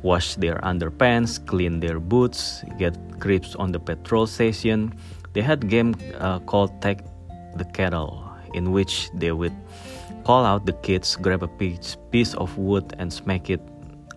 wash 0.02 0.36
their 0.36 0.56
underpants, 0.64 1.46
clean 1.46 1.80
their 1.80 2.00
boots, 2.00 2.64
get 2.78 2.96
grips 3.20 3.56
on 3.56 3.72
the 3.72 3.80
petrol 3.80 4.28
station. 4.28 4.94
They 5.34 5.42
had 5.42 5.68
game 5.70 5.96
uh, 6.20 6.40
called 6.40 6.82
Take 6.82 7.04
the 7.56 7.66
Kettle, 7.66 8.24
in 8.54 8.72
which 8.72 9.10
they 9.14 9.32
would 9.32 9.56
call 10.24 10.46
out 10.46 10.66
the 10.66 10.74
kids, 10.82 11.16
grab 11.16 11.44
a 11.44 11.48
piece, 11.48 11.98
piece 12.12 12.34
of 12.36 12.58
wood 12.58 12.96
and 12.98 13.12
smack 13.12 13.50
it 13.50 13.62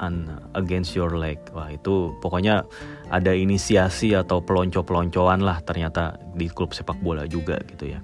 on 0.00 0.40
against 0.54 0.96
your 0.96 1.18
leg. 1.18 1.38
Wah 1.52 1.70
itu 1.70 2.14
pokoknya 2.24 2.64
ada 3.12 3.32
inisiasi 3.36 4.16
atau 4.16 4.40
pelonco-peloncoan 4.40 5.44
lah 5.44 5.60
ternyata 5.62 6.16
di 6.34 6.48
klub 6.48 6.72
sepak 6.72 6.98
bola 7.04 7.28
juga 7.28 7.60
gitu 7.68 7.92
ya. 7.92 8.00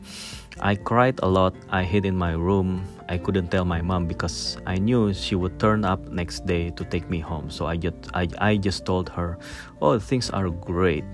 I 0.58 0.74
cried 0.74 1.22
a 1.22 1.28
lot. 1.28 1.54
I 1.70 1.86
hid 1.86 2.04
in 2.04 2.18
my 2.18 2.34
room. 2.34 2.82
I 3.08 3.16
couldn't 3.16 3.48
tell 3.48 3.64
my 3.64 3.80
mom 3.80 4.10
because 4.10 4.58
I 4.66 4.76
knew 4.76 5.14
she 5.14 5.38
would 5.38 5.56
turn 5.62 5.86
up 5.86 6.02
next 6.10 6.44
day 6.44 6.74
to 6.74 6.82
take 6.84 7.08
me 7.08 7.22
home. 7.22 7.48
So 7.48 7.66
I 7.66 7.78
just 7.78 7.96
I, 8.12 8.28
I 8.42 8.58
just 8.58 8.84
told 8.84 9.08
her, 9.14 9.38
"Oh, 9.80 9.96
things 10.02 10.28
are 10.34 10.50
great." 10.50 11.06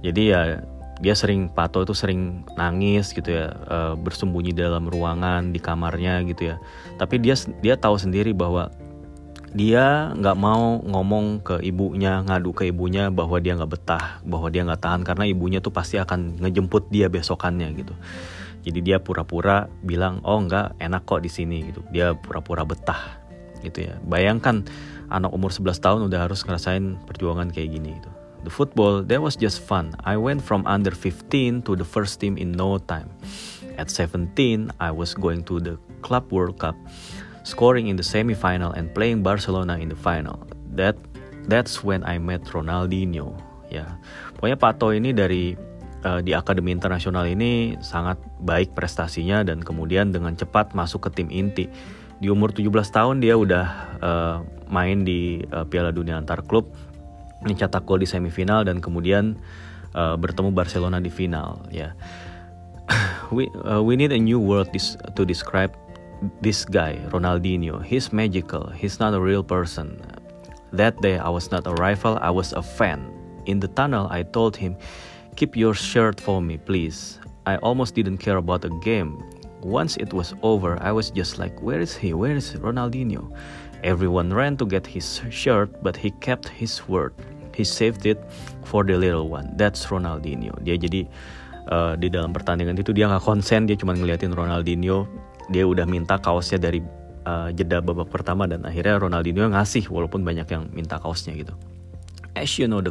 Jadi 0.00 0.32
ya 0.32 0.64
dia 0.98 1.14
sering 1.14 1.52
Pato 1.52 1.84
itu 1.84 1.94
sering 1.94 2.42
nangis 2.58 3.14
gitu 3.14 3.30
ya, 3.30 3.54
uh, 3.70 3.94
bersembunyi 3.94 4.50
dalam 4.56 4.90
ruangan 4.90 5.54
di 5.54 5.60
kamarnya 5.62 6.24
gitu 6.26 6.54
ya. 6.54 6.56
Tapi 6.98 7.22
dia 7.22 7.38
dia 7.62 7.78
tahu 7.78 8.00
sendiri 8.00 8.34
bahwa 8.34 8.72
dia 9.52 10.12
nggak 10.12 10.36
mau 10.36 10.76
ngomong 10.84 11.40
ke 11.40 11.56
ibunya 11.64 12.20
ngadu 12.20 12.52
ke 12.52 12.68
ibunya 12.68 13.08
bahwa 13.08 13.40
dia 13.40 13.56
nggak 13.56 13.72
betah 13.80 14.20
bahwa 14.20 14.52
dia 14.52 14.60
nggak 14.60 14.82
tahan 14.82 15.02
karena 15.08 15.24
ibunya 15.24 15.58
tuh 15.64 15.72
pasti 15.72 15.96
akan 15.96 16.36
ngejemput 16.36 16.92
dia 16.92 17.08
besokannya 17.08 17.72
gitu 17.80 17.96
jadi 18.68 18.80
dia 18.84 18.98
pura-pura 19.00 19.64
bilang 19.80 20.20
oh 20.28 20.44
nggak 20.44 20.76
enak 20.76 21.08
kok 21.08 21.24
di 21.24 21.32
sini 21.32 21.72
gitu. 21.72 21.80
Dia 21.88 22.12
pura-pura 22.12 22.68
betah 22.68 23.16
gitu 23.64 23.88
ya. 23.88 23.96
Bayangkan 24.04 24.68
anak 25.08 25.32
umur 25.32 25.48
11 25.48 25.80
tahun 25.80 26.00
udah 26.12 26.28
harus 26.28 26.44
ngerasain 26.44 27.00
perjuangan 27.08 27.48
kayak 27.48 27.80
gini 27.80 27.96
gitu. 27.96 28.10
The 28.44 28.52
football 28.52 29.02
that 29.08 29.18
was 29.24 29.34
just 29.34 29.64
fun. 29.64 29.96
I 30.04 30.20
went 30.20 30.44
from 30.44 30.68
under 30.68 30.92
15 30.92 31.64
to 31.66 31.72
the 31.74 31.88
first 31.88 32.20
team 32.20 32.36
in 32.36 32.52
no 32.52 32.76
time. 32.76 33.08
At 33.80 33.88
17 33.90 34.36
I 34.78 34.90
was 34.92 35.16
going 35.16 35.48
to 35.48 35.58
the 35.58 35.74
club 36.04 36.28
world 36.28 36.60
cup 36.60 36.76
scoring 37.48 37.88
in 37.88 37.96
the 37.96 38.04
semi-final 38.04 38.76
and 38.76 38.92
playing 38.92 39.24
Barcelona 39.24 39.80
in 39.80 39.88
the 39.88 39.98
final. 39.98 40.44
That 40.76 41.00
that's 41.48 41.80
when 41.80 42.04
I 42.04 42.20
met 42.20 42.44
Ronaldinho. 42.52 43.32
Ya, 43.68 44.00
pokoknya 44.36 44.56
Pato 44.56 44.92
ini 44.92 45.12
dari 45.12 45.56
uh, 46.04 46.20
di 46.20 46.34
Akademi 46.34 46.74
Internasional 46.74 47.26
ini 47.26 47.78
sangat 47.80 48.18
baik 48.42 48.74
prestasinya 48.74 49.42
dan 49.42 49.62
kemudian 49.62 50.10
dengan 50.14 50.34
cepat 50.34 50.74
masuk 50.74 51.08
ke 51.08 51.22
tim 51.22 51.28
inti. 51.32 51.66
Di 52.18 52.26
umur 52.26 52.50
17 52.50 52.70
tahun 52.90 53.22
dia 53.22 53.38
udah 53.38 53.66
uh, 54.02 54.36
main 54.66 55.06
di 55.06 55.42
uh, 55.54 55.62
Piala 55.66 55.94
Dunia 55.94 56.18
antar 56.18 56.42
klub, 56.42 56.70
mencetak 57.46 57.86
gol 57.86 58.02
di 58.02 58.08
semifinal 58.10 58.66
dan 58.66 58.82
kemudian 58.82 59.38
uh, 59.94 60.18
bertemu 60.18 60.50
Barcelona 60.50 60.98
di 60.98 61.10
final. 61.10 61.62
Ya, 61.70 61.94
we 63.34 63.46
uh, 63.62 63.78
we 63.78 63.94
need 63.94 64.10
a 64.10 64.18
new 64.18 64.42
word 64.42 64.66
to 65.14 65.22
describe 65.22 65.70
this 66.42 66.64
guy, 66.64 66.98
Ronaldinho, 67.10 67.82
he's 67.82 68.12
magical. 68.12 68.70
He's 68.74 68.98
not 68.98 69.14
a 69.14 69.20
real 69.20 69.42
person. 69.42 70.02
That 70.72 71.00
day, 71.00 71.16
I 71.18 71.28
was 71.28 71.50
not 71.50 71.66
a 71.66 71.74
rival, 71.74 72.18
I 72.20 72.30
was 72.30 72.52
a 72.52 72.62
fan. 72.62 73.08
In 73.46 73.60
the 73.60 73.68
tunnel, 73.68 74.08
I 74.10 74.22
told 74.22 74.56
him, 74.56 74.76
Keep 75.38 75.54
your 75.54 75.70
shirt 75.70 76.18
for 76.18 76.42
me, 76.42 76.58
please. 76.58 77.22
I 77.46 77.62
almost 77.62 77.94
didn't 77.94 78.18
care 78.18 78.42
about 78.42 78.66
the 78.66 78.74
game. 78.82 79.22
Once 79.62 79.94
it 80.02 80.10
was 80.10 80.34
over, 80.42 80.74
I 80.82 80.90
was 80.90 81.14
just 81.14 81.38
like, 81.38 81.54
Where 81.62 81.78
is 81.78 81.94
he? 81.94 82.10
Where 82.10 82.34
is 82.34 82.58
Ronaldinho? 82.58 83.30
Everyone 83.86 84.34
ran 84.34 84.58
to 84.58 84.66
get 84.66 84.82
his 84.82 85.22
shirt, 85.30 85.70
but 85.78 85.94
he 85.94 86.10
kept 86.18 86.50
his 86.50 86.82
word. 86.90 87.14
He 87.54 87.62
saved 87.62 88.02
it 88.02 88.18
for 88.66 88.82
the 88.82 88.98
little 88.98 89.30
one. 89.30 89.54
That's 89.54 89.86
Ronaldinho. 89.86 90.58
Dia 90.66 90.74
jadi 90.74 91.06
uh, 91.70 91.94
di 91.94 92.10
dalam 92.10 92.34
pertandingan 92.34 92.74
itu 92.74 92.90
dia 92.90 93.06
nggak 93.06 93.22
konsen, 93.22 93.70
dia 93.70 93.78
cuma 93.78 93.94
ngeliatin 93.94 94.34
Ronaldinho 94.34 95.06
dia 95.54 95.62
udah 95.62 95.86
minta 95.86 96.18
kaosnya 96.18 96.58
dari 96.58 96.82
uh, 97.30 97.54
jeda 97.54 97.78
babak 97.78 98.10
pertama 98.10 98.50
dan 98.50 98.66
akhirnya 98.66 98.98
Ronaldinho 98.98 99.54
ngasih 99.54 99.86
walaupun 99.86 100.26
banyak 100.26 100.50
yang 100.50 100.66
minta 100.74 100.98
kaosnya 100.98 101.38
gitu. 101.38 101.54
As 102.34 102.58
you 102.58 102.66
know 102.66 102.82
the 102.82 102.90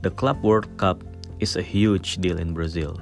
the 0.00 0.08
Club 0.08 0.40
World 0.40 0.68
Cup 0.80 1.04
is 1.40 1.56
a 1.56 1.62
huge 1.62 2.18
deal 2.18 2.38
in 2.38 2.54
Brazil. 2.54 2.98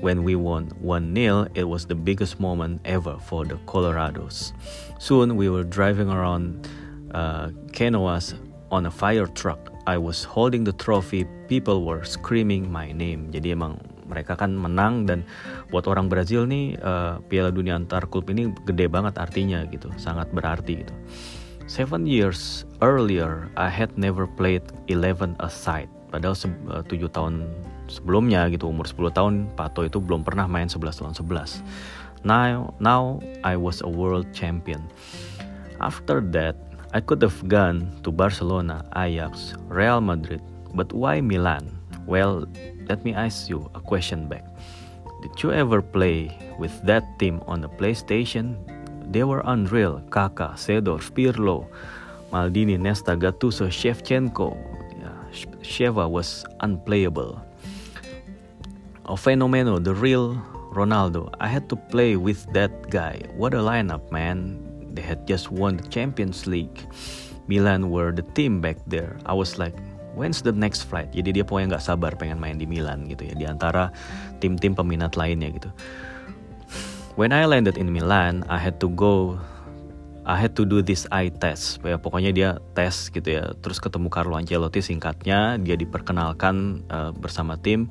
When 0.00 0.22
we 0.22 0.36
won 0.36 0.70
1-0, 0.82 1.56
it 1.56 1.64
was 1.64 1.86
the 1.86 1.94
biggest 1.94 2.38
moment 2.38 2.80
ever 2.84 3.18
for 3.18 3.44
the 3.44 3.56
Colorados. 3.66 4.52
Soon 4.98 5.36
we 5.36 5.48
were 5.50 5.64
driving 5.64 6.08
around 6.08 6.68
uh, 7.12 7.48
Canoas 7.72 8.34
on 8.70 8.86
a 8.86 8.90
fire 8.90 9.26
truck. 9.26 9.72
I 9.86 9.98
was 9.98 10.22
holding 10.22 10.64
the 10.64 10.72
trophy. 10.72 11.26
People 11.48 11.84
were 11.84 12.04
screaming 12.04 12.70
my 12.70 12.92
name. 12.92 13.32
Jadi 13.32 13.56
emang 13.56 13.80
mereka 14.08 14.38
kan 14.40 14.56
menang 14.56 15.04
dan 15.04 15.26
buat 15.68 15.84
orang 15.84 16.08
Brazil 16.08 16.48
nih 16.48 16.80
uh, 16.80 17.20
Piala 17.28 17.52
Dunia 17.52 17.76
antar 17.76 18.08
klub 18.08 18.28
ini 18.32 18.48
gede 18.64 18.88
banget 18.88 19.20
artinya 19.20 19.66
gitu, 19.68 19.92
sangat 20.00 20.32
berarti 20.32 20.80
gitu. 20.86 20.94
Seven 21.68 22.08
years 22.08 22.64
earlier, 22.80 23.52
I 23.60 23.68
had 23.68 23.92
never 24.00 24.24
played 24.24 24.64
11 24.88 25.36
aside. 25.44 25.92
Padahal 26.08 26.34
uh, 26.72 26.82
tujuh 26.84 27.08
tahun 27.12 27.48
sebelumnya 27.88 28.48
gitu, 28.52 28.68
umur 28.68 28.88
10 28.88 29.12
tahun, 29.12 29.34
Pato 29.56 29.84
itu 29.84 30.00
belum 30.00 30.24
pernah 30.24 30.48
main 30.48 30.68
11 30.68 31.04
lawan 31.04 31.16
11. 31.16 31.62
Now, 32.24 32.74
now 32.82 33.02
I 33.46 33.54
was 33.54 33.80
a 33.84 33.90
world 33.90 34.26
champion. 34.34 34.82
After 35.78 36.20
that, 36.34 36.58
I 36.90 37.00
could 37.04 37.22
have 37.22 37.36
gone 37.46 37.92
to 38.02 38.10
Barcelona, 38.10 38.82
Ajax, 38.96 39.54
Real 39.68 40.00
Madrid, 40.00 40.40
but 40.74 40.90
why 40.92 41.20
Milan? 41.20 41.68
Well, 42.08 42.48
let 42.88 43.04
me 43.04 43.12
ask 43.12 43.52
you 43.52 43.68
a 43.76 43.80
question 43.80 44.26
back. 44.26 44.44
Did 45.20 45.42
you 45.42 45.52
ever 45.52 45.82
play 45.82 46.32
with 46.58 46.72
that 46.88 47.04
team 47.18 47.44
on 47.46 47.60
the 47.60 47.68
PlayStation? 47.68 48.56
They 49.12 49.24
were 49.24 49.42
unreal. 49.44 50.00
Kaka, 50.10 50.54
Sedorf, 50.56 51.12
Pirlo, 51.12 51.66
Maldini, 52.32 52.78
Nesta, 52.78 53.16
Gattuso, 53.16 53.68
Shevchenko. 53.68 54.56
Sheva 55.62 56.08
was 56.08 56.44
unplayable. 56.60 57.40
A 59.06 59.14
fenomeno, 59.14 59.82
the 59.82 59.94
real 59.94 60.36
Ronaldo. 60.72 61.32
I 61.40 61.48
had 61.48 61.68
to 61.70 61.76
play 61.76 62.16
with 62.16 62.44
that 62.52 62.90
guy. 62.90 63.24
What 63.34 63.54
a 63.54 63.62
lineup, 63.64 64.12
man. 64.12 64.60
They 64.92 65.02
had 65.02 65.26
just 65.26 65.50
won 65.50 65.78
the 65.78 65.86
Champions 65.88 66.46
League. 66.46 66.76
Milan 67.48 67.88
were 67.88 68.12
the 68.12 68.26
team 68.36 68.60
back 68.60 68.76
there. 68.86 69.16
I 69.24 69.32
was 69.32 69.56
like, 69.56 69.72
when's 70.12 70.42
the 70.44 70.52
next 70.52 70.84
flight? 70.84 71.08
Jadi 71.16 71.40
dia 71.40 71.44
pokoknya 71.46 71.78
nggak 71.78 71.84
sabar 71.84 72.12
pengen 72.20 72.36
main 72.36 72.60
di 72.60 72.68
Milan 72.68 73.08
gitu 73.08 73.32
ya, 73.32 73.34
di 73.38 73.46
antara 73.48 73.88
tim-tim 74.44 74.76
peminat 74.76 75.16
lainnya 75.16 75.48
gitu. 75.56 75.70
When 77.16 77.32
I 77.32 77.48
landed 77.48 77.80
in 77.80 77.90
Milan, 77.90 78.44
I 78.46 78.60
had 78.60 78.78
to 78.84 78.92
go 78.92 79.40
I 80.28 80.36
had 80.36 80.52
to 80.60 80.68
do 80.68 80.84
this 80.84 81.08
eye 81.08 81.32
test. 81.32 81.80
Ya, 81.80 81.96
pokoknya 81.96 82.36
dia 82.36 82.50
tes 82.76 83.08
gitu 83.08 83.24
ya. 83.24 83.56
Terus 83.64 83.80
ketemu 83.80 84.12
Carlo 84.12 84.36
Ancelotti 84.36 84.84
singkatnya, 84.84 85.56
dia 85.56 85.72
diperkenalkan 85.72 86.84
uh, 86.92 87.16
bersama 87.16 87.56
tim 87.56 87.88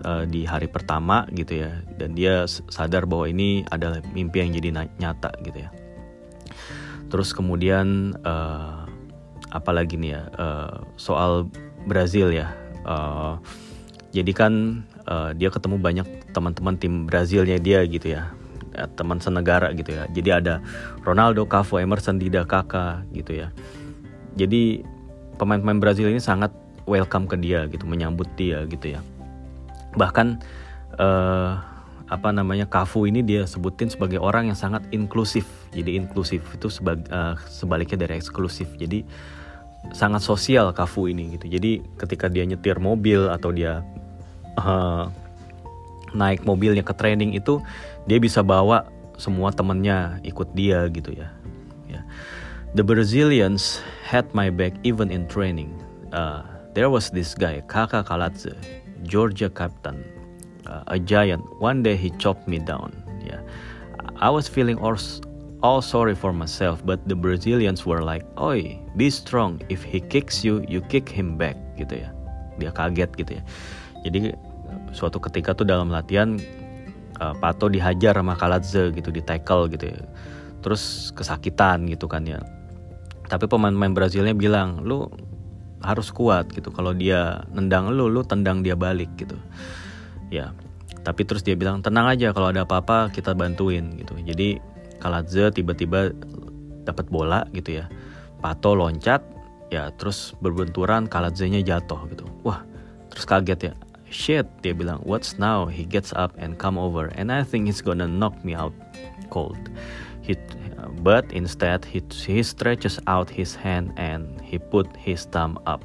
uh, 0.00 0.24
di 0.24 0.48
hari 0.48 0.64
pertama 0.64 1.28
gitu 1.36 1.60
ya. 1.60 1.84
Dan 2.00 2.16
dia 2.16 2.48
sadar 2.48 3.04
bahwa 3.04 3.28
ini 3.28 3.68
adalah 3.68 4.00
mimpi 4.16 4.40
yang 4.40 4.56
jadi 4.56 4.88
nyata 4.96 5.36
gitu 5.44 5.60
ya. 5.60 5.70
Terus 7.12 7.36
kemudian 7.36 8.16
uh, 8.24 8.88
apalagi 9.52 10.00
nih 10.00 10.16
ya 10.16 10.22
uh, 10.40 10.88
soal 10.96 11.52
Brazil 11.84 12.32
ya. 12.32 12.48
Uh, 12.88 13.36
jadi 14.16 14.32
kan 14.32 14.52
uh, 15.04 15.36
dia 15.36 15.52
ketemu 15.52 15.76
banyak 15.76 16.08
teman-teman 16.32 16.80
tim 16.80 17.04
Brazilnya 17.04 17.60
dia 17.60 17.84
gitu 17.84 18.08
ya 18.08 18.32
teman 18.94 19.22
senegara 19.22 19.70
gitu 19.72 19.94
ya. 19.94 20.04
Jadi 20.10 20.30
ada 20.30 20.54
Ronaldo, 21.06 21.46
Cafu, 21.46 21.78
Emerson, 21.78 22.18
Dida, 22.18 22.44
Kakak 22.44 23.06
gitu 23.14 23.38
ya. 23.44 23.48
Jadi 24.34 24.82
pemain-pemain 25.38 25.78
Brazil 25.78 26.10
ini 26.10 26.18
sangat 26.18 26.50
welcome 26.84 27.30
ke 27.30 27.38
dia 27.38 27.64
gitu, 27.70 27.86
menyambut 27.86 28.28
dia 28.34 28.66
gitu 28.66 28.98
ya. 28.98 29.00
Bahkan 29.94 30.42
uh, 30.98 31.52
apa 32.04 32.28
namanya 32.30 32.68
Cafu 32.68 33.08
ini 33.08 33.24
dia 33.24 33.48
sebutin 33.48 33.88
sebagai 33.88 34.20
orang 34.20 34.52
yang 34.52 34.58
sangat 34.58 34.84
inklusif. 34.92 35.48
Jadi 35.72 35.96
inklusif 35.96 36.44
itu 36.52 36.68
sebag, 36.68 37.06
uh, 37.08 37.34
sebaliknya 37.48 38.04
dari 38.04 38.20
eksklusif. 38.20 38.68
Jadi 38.76 39.06
sangat 39.92 40.20
sosial 40.20 40.72
Cafu 40.76 41.08
ini 41.08 41.36
gitu. 41.36 41.48
Jadi 41.48 41.80
ketika 41.96 42.28
dia 42.28 42.44
nyetir 42.44 42.76
mobil 42.80 43.28
atau 43.32 43.50
dia 43.52 43.80
uh, 44.60 45.08
naik 46.14 46.46
mobilnya 46.46 46.86
ke 46.86 46.94
training 46.94 47.34
itu 47.34 47.58
dia 48.04 48.18
bisa 48.20 48.44
bawa 48.44 48.84
semua 49.16 49.54
temennya 49.54 50.18
ikut 50.26 50.52
dia 50.52 50.90
gitu 50.90 51.14
ya. 51.14 51.30
ya. 51.88 52.00
The 52.74 52.82
Brazilians 52.82 53.78
had 54.02 54.26
my 54.34 54.50
back 54.50 54.74
even 54.82 55.08
in 55.08 55.30
training. 55.30 55.70
Uh, 56.10 56.42
there 56.74 56.90
was 56.90 57.10
this 57.10 57.34
guy 57.34 57.62
Kaka 57.70 58.02
Kalatze, 58.02 58.54
Georgia 59.06 59.48
captain, 59.48 60.02
uh, 60.66 60.82
a 60.90 60.98
giant. 60.98 61.42
One 61.62 61.82
day 61.82 61.94
he 61.94 62.10
chopped 62.18 62.50
me 62.50 62.58
down. 62.58 62.92
Yeah, 63.22 63.40
I 64.18 64.28
was 64.28 64.50
feeling 64.50 64.76
all, 64.82 64.98
all 65.62 65.80
sorry 65.80 66.14
for 66.18 66.34
myself, 66.34 66.84
but 66.84 67.00
the 67.06 67.14
Brazilians 67.14 67.86
were 67.86 68.02
like, 68.02 68.26
"Oi, 68.36 68.76
be 68.98 69.08
strong. 69.08 69.62
If 69.70 69.86
he 69.86 70.02
kicks 70.02 70.42
you, 70.42 70.66
you 70.66 70.82
kick 70.90 71.06
him 71.06 71.38
back." 71.38 71.56
Gitu 71.78 72.02
ya. 72.02 72.10
Dia 72.58 72.70
kaget 72.74 73.10
gitu 73.14 73.38
ya. 73.38 73.42
Jadi 74.04 74.34
suatu 74.92 75.22
ketika 75.22 75.56
tuh 75.56 75.66
dalam 75.66 75.88
latihan 75.90 76.36
uh, 77.20 77.34
Pato 77.38 77.70
dihajar 77.70 78.18
sama 78.18 78.34
Kaladze 78.34 78.90
gitu 78.94 79.10
di 79.10 79.22
tackle 79.22 79.70
gitu 79.70 79.90
ya. 79.90 80.00
terus 80.64 81.12
kesakitan 81.12 81.84
gitu 81.92 82.08
kan 82.08 82.24
ya. 82.24 82.40
Tapi 83.28 83.44
pemain-pemain 83.44 83.92
Brazilnya 83.92 84.32
bilang 84.32 84.80
lu 84.80 85.04
harus 85.84 86.08
kuat 86.08 86.48
gitu 86.56 86.72
kalau 86.72 86.96
dia 86.96 87.44
nendang 87.52 87.92
lu 87.92 88.08
lu 88.08 88.24
tendang 88.24 88.64
dia 88.64 88.72
balik 88.72 89.12
gitu. 89.20 89.36
Ya 90.32 90.56
tapi 91.04 91.28
terus 91.28 91.44
dia 91.44 91.52
bilang 91.52 91.84
tenang 91.84 92.08
aja 92.08 92.32
kalau 92.32 92.48
ada 92.48 92.64
apa-apa 92.64 93.12
kita 93.12 93.36
bantuin 93.36 93.92
gitu. 94.00 94.16
Jadi 94.24 94.56
Kaladze 95.04 95.52
tiba-tiba 95.52 96.16
dapat 96.88 97.12
bola 97.12 97.44
gitu 97.52 97.84
ya. 97.84 97.92
Pato 98.40 98.72
loncat 98.72 99.20
ya 99.68 99.92
terus 100.00 100.32
berbenturan 100.40 101.04
Kaladze-nya 101.04 101.60
jatuh 101.60 102.08
gitu. 102.08 102.24
Wah 102.40 102.64
terus 103.12 103.28
kaget 103.28 103.60
ya 103.70 103.74
shit 104.14 104.46
dia 104.62 104.70
bilang 104.70 105.02
what's 105.02 105.36
now? 105.42 105.66
He 105.66 105.82
gets 105.82 106.14
up 106.14 106.30
and 106.38 106.54
come 106.54 106.78
over 106.78 107.10
and 107.18 107.34
I 107.34 107.42
think 107.42 107.66
he's 107.66 107.82
gonna 107.82 108.06
knock 108.06 108.38
me 108.46 108.54
out 108.54 108.72
cold. 109.34 109.58
He 110.22 110.38
but 111.02 111.26
instead 111.34 111.82
he, 111.84 112.00
he 112.24 112.46
stretches 112.46 113.02
out 113.10 113.26
his 113.26 113.58
hand 113.58 113.92
and 113.98 114.38
he 114.40 114.62
put 114.62 114.86
his 114.94 115.26
thumb 115.26 115.58
up. 115.66 115.82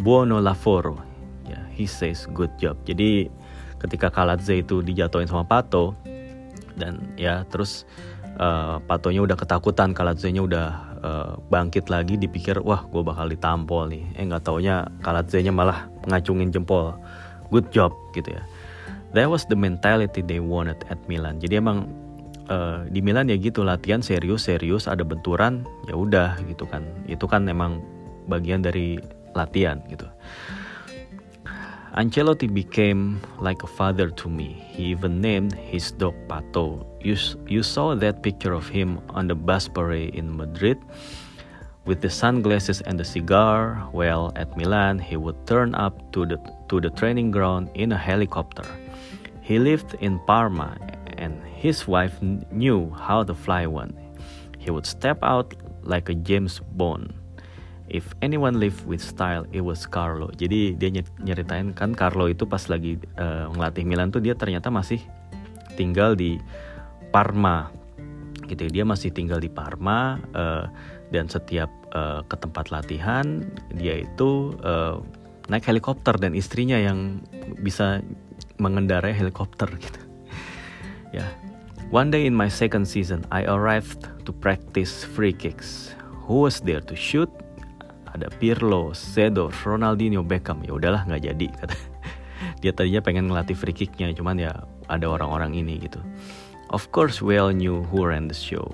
Buono 0.00 0.40
lavoro 0.40 0.96
yeah, 1.44 1.62
he 1.70 1.84
says 1.84 2.24
good 2.32 2.50
job. 2.56 2.80
Jadi 2.88 3.28
ketika 3.76 4.08
Kaladze 4.08 4.64
itu 4.64 4.80
dijatuhin 4.80 5.28
sama 5.28 5.44
Pato 5.44 5.92
dan 6.80 7.12
ya 7.20 7.44
terus 7.52 7.84
uh, 8.40 8.80
Patonya 8.84 9.24
udah 9.24 9.36
ketakutan 9.36 9.92
Kaladze-nya 9.92 10.42
udah 10.44 10.66
uh, 11.00 11.32
bangkit 11.52 11.88
lagi 11.88 12.16
dipikir 12.16 12.60
wah 12.64 12.84
gue 12.88 13.02
bakal 13.04 13.28
ditampol 13.28 13.88
nih. 13.88 14.04
Eh 14.16 14.24
nggak 14.24 14.44
taunya 14.44 14.88
Kaladze-nya 15.04 15.52
malah 15.52 15.88
ngacungin 16.08 16.50
jempol 16.52 16.96
good 17.50 17.68
job 17.74 17.94
gitu 18.12 18.34
ya. 18.34 18.42
That 19.14 19.32
was 19.32 19.46
the 19.48 19.56
mentality 19.56 20.20
they 20.20 20.42
wanted 20.42 20.82
at 20.92 21.00
Milan. 21.08 21.40
Jadi 21.40 21.62
emang 21.62 21.88
uh, 22.52 22.84
di 22.90 23.00
Milan 23.00 23.32
ya 23.32 23.38
gitu 23.38 23.64
latihan 23.64 24.02
serius 24.02 24.44
serius 24.46 24.84
ada 24.90 25.06
benturan 25.06 25.64
ya 25.88 25.94
udah 25.96 26.36
gitu 26.46 26.68
kan. 26.68 26.84
Itu 27.08 27.24
kan 27.24 27.48
emang 27.48 27.80
bagian 28.26 28.66
dari 28.66 29.00
latihan 29.32 29.80
gitu. 29.88 30.04
Ancelotti 31.96 32.44
became 32.44 33.24
like 33.40 33.64
a 33.64 33.70
father 33.70 34.12
to 34.12 34.28
me. 34.28 34.60
He 34.68 34.92
even 34.92 35.24
named 35.24 35.56
his 35.56 35.96
dog 35.96 36.12
Pato. 36.28 36.84
You, 37.00 37.16
you 37.48 37.64
saw 37.64 37.96
that 37.96 38.20
picture 38.20 38.52
of 38.52 38.68
him 38.68 39.00
on 39.16 39.32
the 39.32 39.34
bus 39.34 39.64
parade 39.64 40.12
in 40.12 40.28
Madrid 40.28 40.76
with 41.86 42.02
the 42.02 42.10
sunglasses 42.10 42.82
and 42.82 42.98
the 42.98 43.06
cigar. 43.06 43.88
Well, 43.94 44.34
at 44.36 44.52
Milan, 44.58 44.98
he 44.98 45.16
would 45.16 45.38
turn 45.46 45.74
up 45.78 45.94
to 46.12 46.26
the 46.26 46.36
to 46.68 46.82
the 46.82 46.90
training 46.90 47.30
ground 47.30 47.70
in 47.78 47.94
a 47.94 47.98
helicopter. 47.98 48.66
He 49.40 49.62
lived 49.62 49.94
in 50.02 50.18
Parma 50.26 50.74
and 51.16 51.38
his 51.46 51.86
wife 51.86 52.18
knew 52.50 52.90
how 52.90 53.22
to 53.22 53.32
fly 53.32 53.64
one. 53.64 53.94
He 54.58 54.74
would 54.74 54.84
step 54.84 55.22
out 55.22 55.54
like 55.86 56.10
a 56.10 56.18
James 56.18 56.58
Bond. 56.74 57.14
If 57.86 58.18
anyone 58.18 58.58
lived 58.58 58.82
with 58.82 58.98
style, 58.98 59.46
it 59.54 59.62
was 59.62 59.86
Carlo. 59.86 60.34
Jadi 60.34 60.74
dia 60.74 60.90
nyeritain 61.22 61.70
kan 61.70 61.94
Carlo 61.94 62.26
itu 62.26 62.42
pas 62.42 62.66
lagi 62.66 62.98
uh, 63.14 63.46
ngelatih 63.54 63.86
Milan 63.86 64.10
tuh 64.10 64.18
dia 64.18 64.34
ternyata 64.34 64.74
masih 64.74 64.98
tinggal 65.78 66.18
di 66.18 66.42
Parma. 67.14 67.70
Gitu. 68.50 68.66
Dia 68.74 68.82
masih 68.82 69.14
tinggal 69.14 69.38
di 69.38 69.46
Parma 69.46 70.18
uh, 70.34 70.66
dan 71.14 71.30
setiap 71.30 71.70
uh, 71.94 72.22
ke 72.26 72.36
tempat 72.38 72.74
latihan 72.74 73.46
dia 73.74 74.02
itu 74.02 74.54
uh, 74.66 74.98
naik 75.46 75.66
helikopter 75.66 76.18
dan 76.18 76.34
istrinya 76.34 76.74
yang 76.76 77.22
bisa 77.62 78.02
mengendarai 78.58 79.14
helikopter 79.14 79.70
gitu. 79.78 80.00
ya. 81.16 81.26
One 81.94 82.10
day 82.10 82.26
in 82.26 82.34
my 82.34 82.50
second 82.50 82.90
season, 82.90 83.22
I 83.30 83.46
arrived 83.46 84.10
to 84.26 84.34
practice 84.34 85.06
free 85.06 85.30
kicks. 85.30 85.94
Who 86.26 86.42
was 86.42 86.58
there 86.58 86.82
to 86.82 86.98
shoot? 86.98 87.30
Ada 88.10 88.26
Pirlo, 88.42 88.90
Sedo, 88.90 89.54
Ronaldinho, 89.62 90.26
Beckham. 90.26 90.66
Ya 90.66 90.74
udahlah 90.74 91.06
nggak 91.06 91.22
jadi. 91.22 91.48
Dia 92.64 92.74
tadinya 92.74 92.98
pengen 92.98 93.30
ngelatih 93.30 93.54
free 93.54 93.76
kicknya, 93.76 94.10
cuman 94.18 94.34
ya 94.34 94.66
ada 94.90 95.06
orang-orang 95.06 95.54
ini 95.54 95.78
gitu. 95.78 96.02
Of 96.74 96.90
course, 96.90 97.22
we 97.22 97.38
all 97.38 97.54
knew 97.54 97.86
who 97.86 98.02
ran 98.02 98.26
the 98.26 98.34
show. 98.34 98.66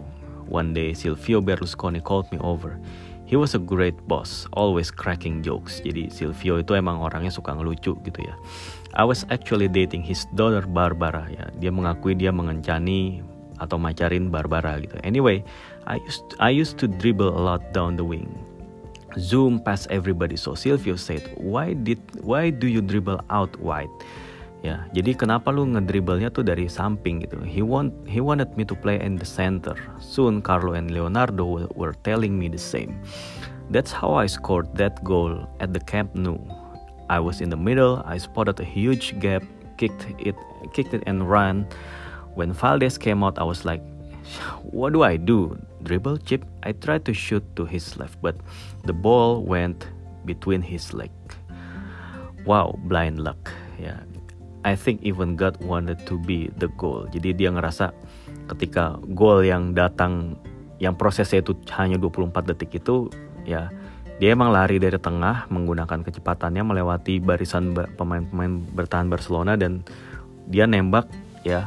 One 0.53 0.77
day, 0.77 0.93
Silvio 0.93 1.41
Berlusconi 1.41 2.05
called 2.05 2.29
me 2.29 2.37
over. 2.45 2.77
He 3.25 3.41
was 3.41 3.57
a 3.57 3.63
great 3.63 3.97
boss, 4.05 4.45
always 4.53 4.93
cracking 4.93 5.41
jokes. 5.41 5.81
Jadi 5.81 6.13
Silvio 6.13 6.61
itu 6.61 6.77
emang 6.77 7.01
orangnya 7.01 7.33
suka 7.33 7.57
ngelucu 7.57 7.97
gitu 8.05 8.21
ya. 8.21 8.37
I 8.93 9.09
was 9.09 9.25
actually 9.33 9.73
dating 9.73 10.05
his 10.05 10.29
daughter 10.37 10.69
Barbara 10.69 11.25
ya. 11.33 11.49
Dia 11.57 11.73
mengakui 11.73 12.13
dia 12.13 12.29
mengencani 12.29 13.25
atau 13.57 13.81
macarin 13.81 14.29
Barbara 14.29 14.77
gitu. 14.85 15.01
Anyway, 15.01 15.41
I 15.89 15.97
used 16.05 16.21
to, 16.29 16.35
I 16.45 16.53
used 16.53 16.77
to 16.85 16.87
dribble 16.87 17.33
a 17.33 17.41
lot 17.41 17.73
down 17.73 17.97
the 17.97 18.05
wing. 18.05 18.29
Zoom 19.17 19.65
past 19.65 19.89
everybody. 19.89 20.37
So 20.37 20.53
Silvio 20.53 21.01
said, 21.01 21.25
"Why 21.41 21.73
did 21.73 22.05
why 22.21 22.53
do 22.53 22.69
you 22.69 22.85
dribble 22.85 23.25
out 23.33 23.57
wide?" 23.57 23.93
Ya, 24.63 24.87
jadi 24.95 25.19
kenapa 25.19 25.51
lu 25.51 25.67
ngedribblenya 25.75 26.31
tuh 26.31 26.47
dari 26.47 26.71
samping 26.71 27.27
gitu? 27.27 27.43
He 27.43 27.67
want 27.67 27.91
he 28.07 28.23
wanted 28.23 28.55
me 28.55 28.63
to 28.63 28.79
play 28.79 28.95
in 29.03 29.19
the 29.19 29.27
center. 29.27 29.75
Soon 29.99 30.39
Carlo 30.39 30.79
and 30.79 30.95
Leonardo 30.95 31.67
were 31.75 31.99
telling 32.07 32.39
me 32.39 32.47
the 32.47 32.63
same. 32.63 33.03
That's 33.75 33.91
how 33.91 34.15
I 34.15 34.31
scored 34.31 34.71
that 34.79 35.03
goal 35.03 35.51
at 35.59 35.75
the 35.75 35.83
Camp 35.83 36.15
Nou. 36.15 36.39
I 37.11 37.19
was 37.19 37.43
in 37.43 37.51
the 37.51 37.59
middle. 37.59 38.07
I 38.07 38.23
spotted 38.23 38.63
a 38.63 38.69
huge 38.69 39.19
gap, 39.19 39.43
kicked 39.83 40.07
it, 40.23 40.39
kicked 40.71 40.95
it 40.95 41.03
and 41.11 41.27
ran. 41.27 41.67
When 42.39 42.55
Valdez 42.55 42.95
came 42.95 43.27
out, 43.27 43.43
I 43.43 43.45
was 43.45 43.67
like, 43.67 43.83
"What 44.71 44.95
do 44.95 45.03
I 45.03 45.19
do? 45.19 45.59
Dribble, 45.83 46.23
chip?" 46.23 46.47
I 46.63 46.71
tried 46.71 47.03
to 47.11 47.13
shoot 47.13 47.43
to 47.59 47.67
his 47.67 47.99
left, 47.99 48.23
but 48.23 48.39
the 48.87 48.95
ball 48.95 49.43
went 49.43 49.91
between 50.23 50.63
his 50.63 50.95
leg. 50.95 51.11
Wow, 52.47 52.79
blind 52.87 53.19
luck. 53.19 53.51
Ya, 53.83 53.99
I 54.63 54.79
think 54.79 55.03
even 55.03 55.35
God 55.35 55.59
wanted 55.63 56.07
to 56.07 56.15
be 56.23 56.47
the 56.59 56.71
goal. 56.79 57.11
Jadi 57.11 57.35
dia 57.35 57.51
ngerasa 57.51 57.91
ketika 58.47 58.99
gol 59.15 59.43
yang 59.43 59.75
datang 59.75 60.39
yang 60.79 60.95
prosesnya 60.99 61.43
itu 61.43 61.55
hanya 61.79 61.99
24 61.99 62.55
detik 62.55 62.83
itu 62.83 63.07
ya 63.47 63.71
dia 64.23 64.35
emang 64.35 64.55
lari 64.55 64.79
dari 64.79 64.99
tengah 64.99 65.51
menggunakan 65.51 66.07
kecepatannya 66.07 66.63
melewati 66.63 67.19
barisan 67.19 67.75
pemain-pemain 67.75 68.63
bertahan 68.71 69.11
Barcelona 69.11 69.59
dan 69.59 69.83
dia 70.47 70.67
nembak 70.67 71.11
ya. 71.43 71.67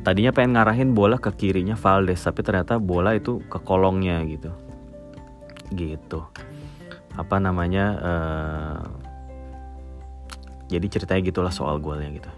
Tadinya 0.00 0.32
pengen 0.32 0.56
ngarahin 0.56 0.96
bola 0.96 1.20
ke 1.20 1.28
kirinya 1.36 1.76
Valdes 1.76 2.24
tapi 2.24 2.40
ternyata 2.40 2.80
bola 2.80 3.12
itu 3.12 3.44
ke 3.52 3.60
kolongnya 3.60 4.24
gitu. 4.24 4.48
Gitu. 5.76 6.24
Apa 7.20 7.36
namanya 7.36 7.84
uh, 8.00 8.80
jadi 10.70 10.86
ceritanya 10.86 11.22
gitulah 11.34 11.52
soal 11.52 11.82
golnya 11.82 12.14
gitu 12.14 12.30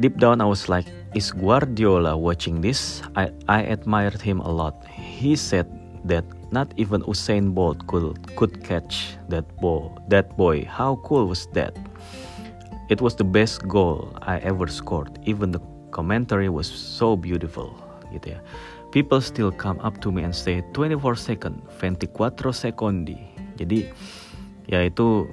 deep 0.00 0.16
down 0.16 0.40
I 0.40 0.48
was 0.48 0.66
like 0.72 0.88
is 1.12 1.30
Guardiola 1.36 2.16
watching 2.16 2.64
this 2.64 3.04
I 3.12 3.28
I 3.44 3.68
admired 3.68 4.24
him 4.24 4.40
a 4.40 4.50
lot 4.50 4.80
he 4.88 5.36
said 5.36 5.68
that 6.08 6.24
not 6.50 6.72
even 6.76 7.02
Usain 7.02 7.54
Bolt 7.54 7.86
could 7.86 8.16
could 8.36 8.64
catch 8.64 9.16
that 9.28 9.44
ball. 9.60 9.96
That 10.08 10.36
boy, 10.36 10.64
how 10.64 10.96
cool 11.04 11.28
was 11.28 11.46
that? 11.52 11.76
It 12.88 13.00
was 13.00 13.16
the 13.16 13.24
best 13.24 13.68
goal 13.68 14.16
I 14.22 14.38
ever 14.40 14.66
scored. 14.66 15.18
Even 15.24 15.52
the 15.52 15.60
commentary 15.92 16.48
was 16.48 16.66
so 16.66 17.16
beautiful, 17.16 17.76
gitu 18.12 18.36
ya. 18.36 18.40
People 18.88 19.20
still 19.20 19.52
come 19.52 19.76
up 19.84 20.00
to 20.00 20.08
me 20.08 20.24
and 20.24 20.32
say 20.32 20.64
24 20.72 21.16
second, 21.16 21.60
24 21.76 22.32
secondi. 22.56 23.20
Jadi 23.60 23.92
ya 24.72 24.88
itu 24.88 25.28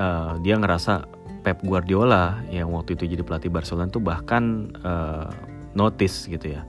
uh, 0.00 0.40
dia 0.40 0.56
ngerasa 0.56 1.04
Pep 1.44 1.60
Guardiola 1.64 2.40
yang 2.48 2.72
waktu 2.72 2.96
itu 2.96 3.16
jadi 3.16 3.22
pelatih 3.24 3.52
Barcelona 3.52 3.88
tuh 3.88 4.02
bahkan 4.02 4.72
uh, 4.84 5.28
notice 5.76 6.28
gitu 6.28 6.56
ya. 6.56 6.64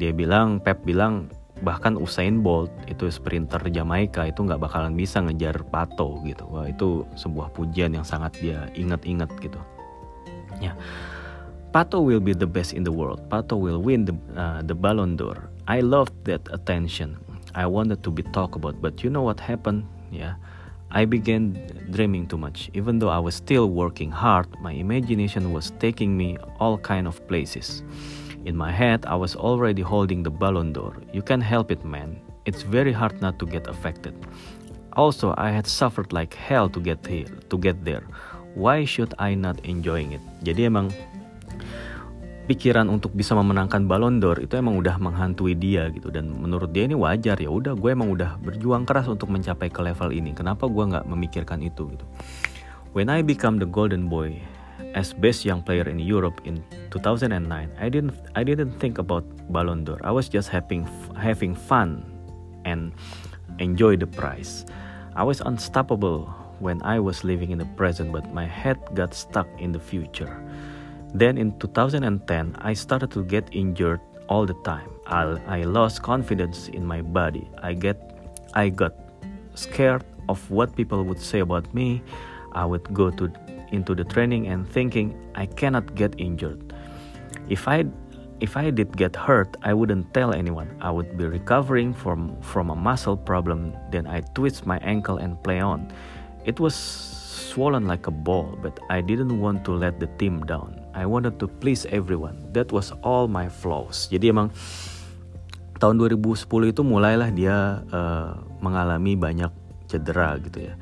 Dia 0.00 0.12
bilang 0.16 0.60
Pep 0.60 0.80
bilang 0.84 1.28
bahkan 1.60 1.96
Usain 1.96 2.40
Bolt 2.40 2.72
itu 2.88 3.08
sprinter 3.12 3.60
Jamaika 3.68 4.24
itu 4.28 4.40
nggak 4.44 4.60
bakalan 4.60 4.96
bisa 4.96 5.20
ngejar 5.20 5.60
Pato 5.68 6.20
gitu. 6.24 6.44
Wah 6.48 6.68
itu 6.68 7.04
sebuah 7.16 7.52
pujian 7.52 7.92
yang 7.92 8.04
sangat 8.04 8.36
dia 8.40 8.68
ingat-ingat 8.76 9.28
gitu. 9.40 9.60
Ya. 10.60 10.76
Pato 11.70 12.02
will 12.02 12.20
be 12.20 12.34
the 12.34 12.48
best 12.48 12.74
in 12.74 12.82
the 12.82 12.90
world. 12.90 13.22
Pato 13.30 13.54
will 13.54 13.78
win 13.78 14.02
the 14.02 14.16
uh, 14.34 14.60
the 14.64 14.74
Ballon 14.74 15.14
d'Or. 15.14 15.48
I 15.70 15.80
loved 15.80 16.12
that 16.26 16.42
attention. 16.50 17.14
I 17.54 17.64
wanted 17.64 18.02
to 18.02 18.10
be 18.10 18.26
talked 18.34 18.58
about, 18.58 18.82
but 18.82 19.06
you 19.06 19.10
know 19.10 19.22
what 19.22 19.38
happened? 19.38 19.86
Yeah. 20.10 20.34
I 20.92 21.04
began 21.04 21.54
dreaming 21.90 22.26
too 22.26 22.38
much. 22.38 22.70
Even 22.74 22.98
though 22.98 23.08
I 23.08 23.18
was 23.18 23.34
still 23.34 23.70
working 23.70 24.10
hard, 24.10 24.46
my 24.60 24.72
imagination 24.72 25.52
was 25.52 25.72
taking 25.78 26.16
me 26.16 26.36
all 26.58 26.78
kind 26.78 27.06
of 27.06 27.26
places. 27.28 27.82
In 28.44 28.56
my 28.56 28.72
head, 28.72 29.06
I 29.06 29.14
was 29.14 29.36
already 29.36 29.82
holding 29.82 30.22
the 30.22 30.30
Ballon 30.30 30.72
d'Or. 30.72 30.96
You 31.12 31.22
can't 31.22 31.42
help 31.42 31.70
it, 31.70 31.84
man. 31.84 32.18
It's 32.44 32.62
very 32.62 32.92
hard 32.92 33.20
not 33.20 33.38
to 33.38 33.46
get 33.46 33.68
affected. 33.68 34.14
Also, 34.94 35.34
I 35.38 35.50
had 35.50 35.66
suffered 35.66 36.12
like 36.12 36.34
hell 36.34 36.68
to 36.70 36.80
get 36.80 37.06
here, 37.06 37.30
to 37.50 37.58
get 37.58 37.84
there. 37.84 38.02
Why 38.54 38.84
should 38.84 39.14
I 39.18 39.34
not 39.34 39.62
enjoying 39.64 40.12
it? 40.12 40.20
Jadi 40.42 40.66
emang 40.66 40.90
pikiran 42.50 42.90
untuk 42.90 43.14
bisa 43.14 43.38
memenangkan 43.38 43.86
Ballon 43.86 44.18
d'Or 44.18 44.42
itu 44.42 44.58
emang 44.58 44.74
udah 44.74 44.98
menghantui 44.98 45.54
dia 45.54 45.86
gitu 45.94 46.10
dan 46.10 46.26
menurut 46.26 46.74
dia 46.74 46.90
ini 46.90 46.98
wajar 46.98 47.38
ya 47.38 47.46
udah 47.46 47.78
gue 47.78 47.90
emang 47.94 48.10
udah 48.10 48.42
berjuang 48.42 48.82
keras 48.82 49.06
untuk 49.06 49.30
mencapai 49.30 49.70
ke 49.70 49.78
level 49.78 50.10
ini 50.10 50.34
kenapa 50.34 50.66
gue 50.66 50.82
nggak 50.90 51.06
memikirkan 51.06 51.62
itu 51.62 51.86
gitu 51.94 52.02
when 52.90 53.06
I 53.06 53.22
become 53.22 53.62
the 53.62 53.70
golden 53.70 54.10
boy 54.10 54.34
as 54.94 55.14
best 55.14 55.46
young 55.46 55.62
player 55.62 55.86
in 55.86 55.98
Europe 55.98 56.40
in 56.44 56.62
2009, 56.90 57.70
I 57.78 57.88
didn't 57.88 58.14
I 58.34 58.42
didn't 58.42 58.74
think 58.82 58.98
about 58.98 59.22
Ballon 59.50 59.84
d'Or. 59.84 59.98
I 60.02 60.10
was 60.10 60.28
just 60.28 60.48
having 60.48 60.88
having 61.14 61.54
fun 61.54 62.02
and 62.64 62.92
enjoy 63.58 63.96
the 63.96 64.06
prize. 64.06 64.66
I 65.14 65.22
was 65.22 65.40
unstoppable 65.42 66.26
when 66.58 66.82
I 66.82 66.98
was 66.98 67.24
living 67.24 67.50
in 67.50 67.58
the 67.58 67.70
present, 67.78 68.12
but 68.12 68.32
my 68.34 68.46
head 68.46 68.78
got 68.94 69.14
stuck 69.14 69.48
in 69.58 69.72
the 69.72 69.80
future. 69.80 70.34
Then 71.14 71.38
in 71.38 71.58
2010, 71.58 72.56
I 72.58 72.72
started 72.72 73.10
to 73.12 73.24
get 73.24 73.48
injured 73.52 74.00
all 74.28 74.46
the 74.46 74.54
time. 74.62 74.88
I, 75.06 75.22
I 75.46 75.62
lost 75.64 76.02
confidence 76.02 76.68
in 76.68 76.86
my 76.86 77.02
body. 77.02 77.50
I 77.62 77.74
get 77.74 77.98
I 78.54 78.68
got 78.68 78.94
scared 79.54 80.04
of 80.28 80.38
what 80.50 80.74
people 80.76 81.02
would 81.04 81.20
say 81.20 81.40
about 81.40 81.72
me. 81.74 82.02
I 82.52 82.64
would 82.64 82.86
go 82.94 83.10
to 83.10 83.30
into 83.72 83.94
the 83.94 84.04
training 84.04 84.48
and 84.48 84.68
thinking 84.68 85.14
I 85.34 85.46
cannot 85.46 85.94
get 85.94 86.14
injured. 86.18 86.74
If 87.48 87.66
I 87.66 87.86
if 88.40 88.56
I 88.56 88.70
did 88.70 88.96
get 88.96 89.14
hurt, 89.14 89.56
I 89.62 89.74
wouldn't 89.74 90.14
tell 90.14 90.32
anyone. 90.32 90.74
I 90.80 90.90
would 90.90 91.18
be 91.18 91.26
recovering 91.26 91.92
from 91.92 92.40
from 92.40 92.70
a 92.70 92.76
muscle 92.76 93.16
problem. 93.16 93.74
Then 93.90 94.06
I 94.06 94.22
twist 94.34 94.64
my 94.64 94.78
ankle 94.78 95.18
and 95.18 95.42
play 95.42 95.60
on. 95.60 95.92
It 96.44 96.58
was 96.58 96.74
swollen 96.74 97.86
like 97.86 98.06
a 98.06 98.14
ball, 98.14 98.56
but 98.62 98.78
I 98.88 99.02
didn't 99.02 99.40
want 99.40 99.64
to 99.66 99.72
let 99.72 100.00
the 100.00 100.06
team 100.16 100.46
down. 100.46 100.79
I 100.94 101.06
wanted 101.06 101.38
to 101.38 101.46
please 101.46 101.86
everyone. 101.90 102.36
That 102.54 102.74
was 102.74 102.90
all 103.06 103.30
my 103.30 103.46
flaws. 103.46 104.10
Jadi 104.10 104.34
emang 104.34 104.50
tahun 105.78 105.96
2010 105.96 106.46
itu 106.72 106.82
mulailah 106.84 107.30
dia 107.32 107.80
uh, 107.88 108.36
mengalami 108.60 109.14
banyak 109.14 109.50
cedera 109.86 110.36
gitu 110.42 110.66
ya. 110.66 110.74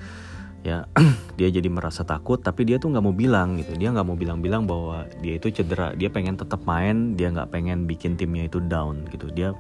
Ya 0.67 0.79
dia 1.39 1.49
jadi 1.49 1.69
merasa 1.71 2.03
takut 2.03 2.43
tapi 2.43 2.67
dia 2.67 2.81
tuh 2.81 2.91
nggak 2.93 3.05
mau 3.05 3.15
bilang 3.15 3.61
gitu. 3.61 3.77
Dia 3.77 3.93
nggak 3.93 4.07
mau 4.09 4.17
bilang-bilang 4.17 4.65
bahwa 4.65 5.05
dia 5.21 5.37
itu 5.37 5.53
cedera. 5.53 5.93
Dia 5.95 6.09
pengen 6.09 6.41
tetap 6.41 6.65
main 6.65 7.15
dia 7.15 7.29
nggak 7.29 7.53
pengen 7.53 7.85
bikin 7.85 8.17
timnya 8.17 8.49
itu 8.49 8.59
down 8.65 9.07
gitu. 9.13 9.29
Dia 9.33 9.53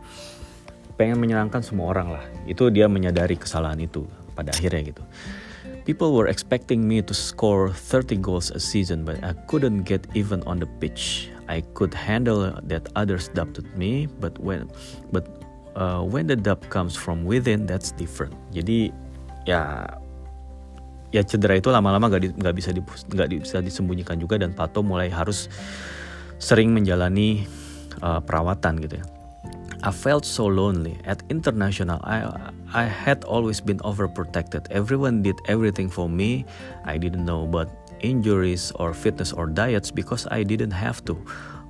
pengen 0.98 1.20
menyenangkan 1.20 1.62
semua 1.62 1.92
orang 1.92 2.08
lah. 2.18 2.24
Itu 2.48 2.72
dia 2.72 2.88
menyadari 2.88 3.38
kesalahan 3.38 3.78
itu 3.78 4.08
pada 4.38 4.54
akhirnya 4.54 4.94
gitu 4.94 5.02
people 5.88 6.12
were 6.12 6.28
expecting 6.28 6.84
me 6.84 7.00
to 7.00 7.16
score 7.16 7.72
30 7.72 8.20
goals 8.20 8.52
a 8.52 8.60
season 8.60 9.08
but 9.08 9.16
I 9.24 9.32
couldn't 9.48 9.88
get 9.88 10.04
even 10.12 10.44
on 10.44 10.60
the 10.60 10.68
pitch 10.84 11.32
I 11.48 11.64
could 11.72 11.96
handle 11.96 12.52
that 12.68 12.92
others 12.92 13.32
doubted 13.32 13.64
me 13.72 14.04
but 14.20 14.36
when 14.36 14.68
but 15.16 15.24
uh, 15.80 16.04
when 16.04 16.28
the 16.28 16.36
doubt 16.36 16.68
comes 16.68 16.92
from 16.92 17.24
within 17.24 17.64
that's 17.64 17.96
different 17.96 18.36
jadi 18.52 18.92
ya 19.48 19.88
ya 21.08 21.24
cedera 21.24 21.56
itu 21.56 21.72
lama-lama 21.72 22.12
gak, 22.12 22.20
di, 22.20 22.28
bisa 22.36 22.68
di, 22.68 22.84
gak 23.16 23.32
bisa 23.32 23.64
disembunyikan 23.64 24.20
juga 24.20 24.36
dan 24.36 24.52
Pato 24.52 24.84
mulai 24.84 25.08
harus 25.08 25.48
sering 26.36 26.68
menjalani 26.76 27.48
uh, 28.04 28.20
perawatan 28.20 28.76
gitu 28.84 29.00
ya. 29.00 29.04
I 29.82 29.94
felt 29.94 30.26
so 30.26 30.46
lonely 30.46 30.98
at 31.06 31.22
international. 31.30 32.02
I 32.02 32.26
I 32.74 32.90
had 32.90 33.22
always 33.22 33.62
been 33.62 33.78
overprotected. 33.86 34.66
Everyone 34.74 35.22
did 35.22 35.38
everything 35.46 35.86
for 35.86 36.10
me. 36.10 36.42
I 36.82 36.98
didn't 36.98 37.22
know 37.22 37.46
about 37.46 37.70
injuries 38.02 38.74
or 38.74 38.90
fitness 38.90 39.30
or 39.30 39.46
diets 39.46 39.94
because 39.94 40.26
I 40.34 40.42
didn't 40.42 40.74
have 40.74 41.04
to. 41.06 41.14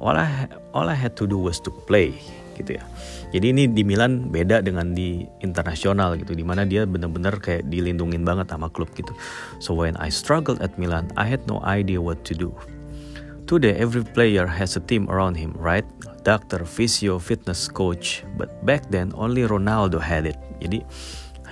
All 0.00 0.16
I 0.16 0.48
all 0.72 0.88
I 0.88 0.96
had 0.96 1.20
to 1.20 1.28
do 1.28 1.36
was 1.36 1.60
to 1.68 1.70
play 1.84 2.16
gitu 2.56 2.80
ya. 2.80 2.84
Jadi 3.28 3.52
ini 3.52 3.68
di 3.68 3.84
Milan 3.84 4.32
beda 4.32 4.64
dengan 4.64 4.96
di 4.96 5.28
internasional 5.44 6.16
gitu, 6.16 6.32
di 6.32 6.42
mana 6.42 6.64
dia 6.64 6.88
benar-benar 6.88 7.38
kayak 7.38 7.68
dilindungin 7.68 8.24
banget 8.24 8.48
sama 8.48 8.72
klub 8.72 8.88
gitu. 8.96 9.12
So 9.60 9.76
when 9.76 9.94
I 10.00 10.08
struggled 10.08 10.64
at 10.64 10.74
Milan, 10.80 11.12
I 11.20 11.28
had 11.28 11.44
no 11.44 11.60
idea 11.62 12.00
what 12.00 12.24
to 12.26 12.34
do. 12.34 12.50
Today 13.44 13.76
every 13.76 14.04
player 14.04 14.48
has 14.48 14.76
a 14.76 14.82
team 14.82 15.08
around 15.12 15.36
him, 15.36 15.52
right? 15.56 15.84
Doctor, 16.28 16.68
physio, 16.68 17.16
fitness 17.16 17.72
coach. 17.72 18.20
But 18.36 18.52
back 18.68 18.92
then 18.92 19.16
only 19.16 19.48
Ronaldo 19.48 19.96
had 19.96 20.28
it. 20.28 20.36
Jadi 20.60 20.84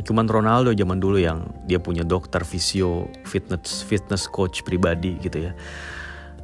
cuman 0.04 0.28
Ronaldo 0.28 0.76
zaman 0.76 1.00
dulu 1.00 1.16
yang 1.16 1.48
dia 1.64 1.80
punya 1.80 2.04
dokter, 2.04 2.44
physio, 2.44 3.08
fitness 3.24 3.80
fitness 3.80 4.28
coach 4.28 4.60
pribadi 4.68 5.16
gitu 5.24 5.48
ya. 5.48 5.56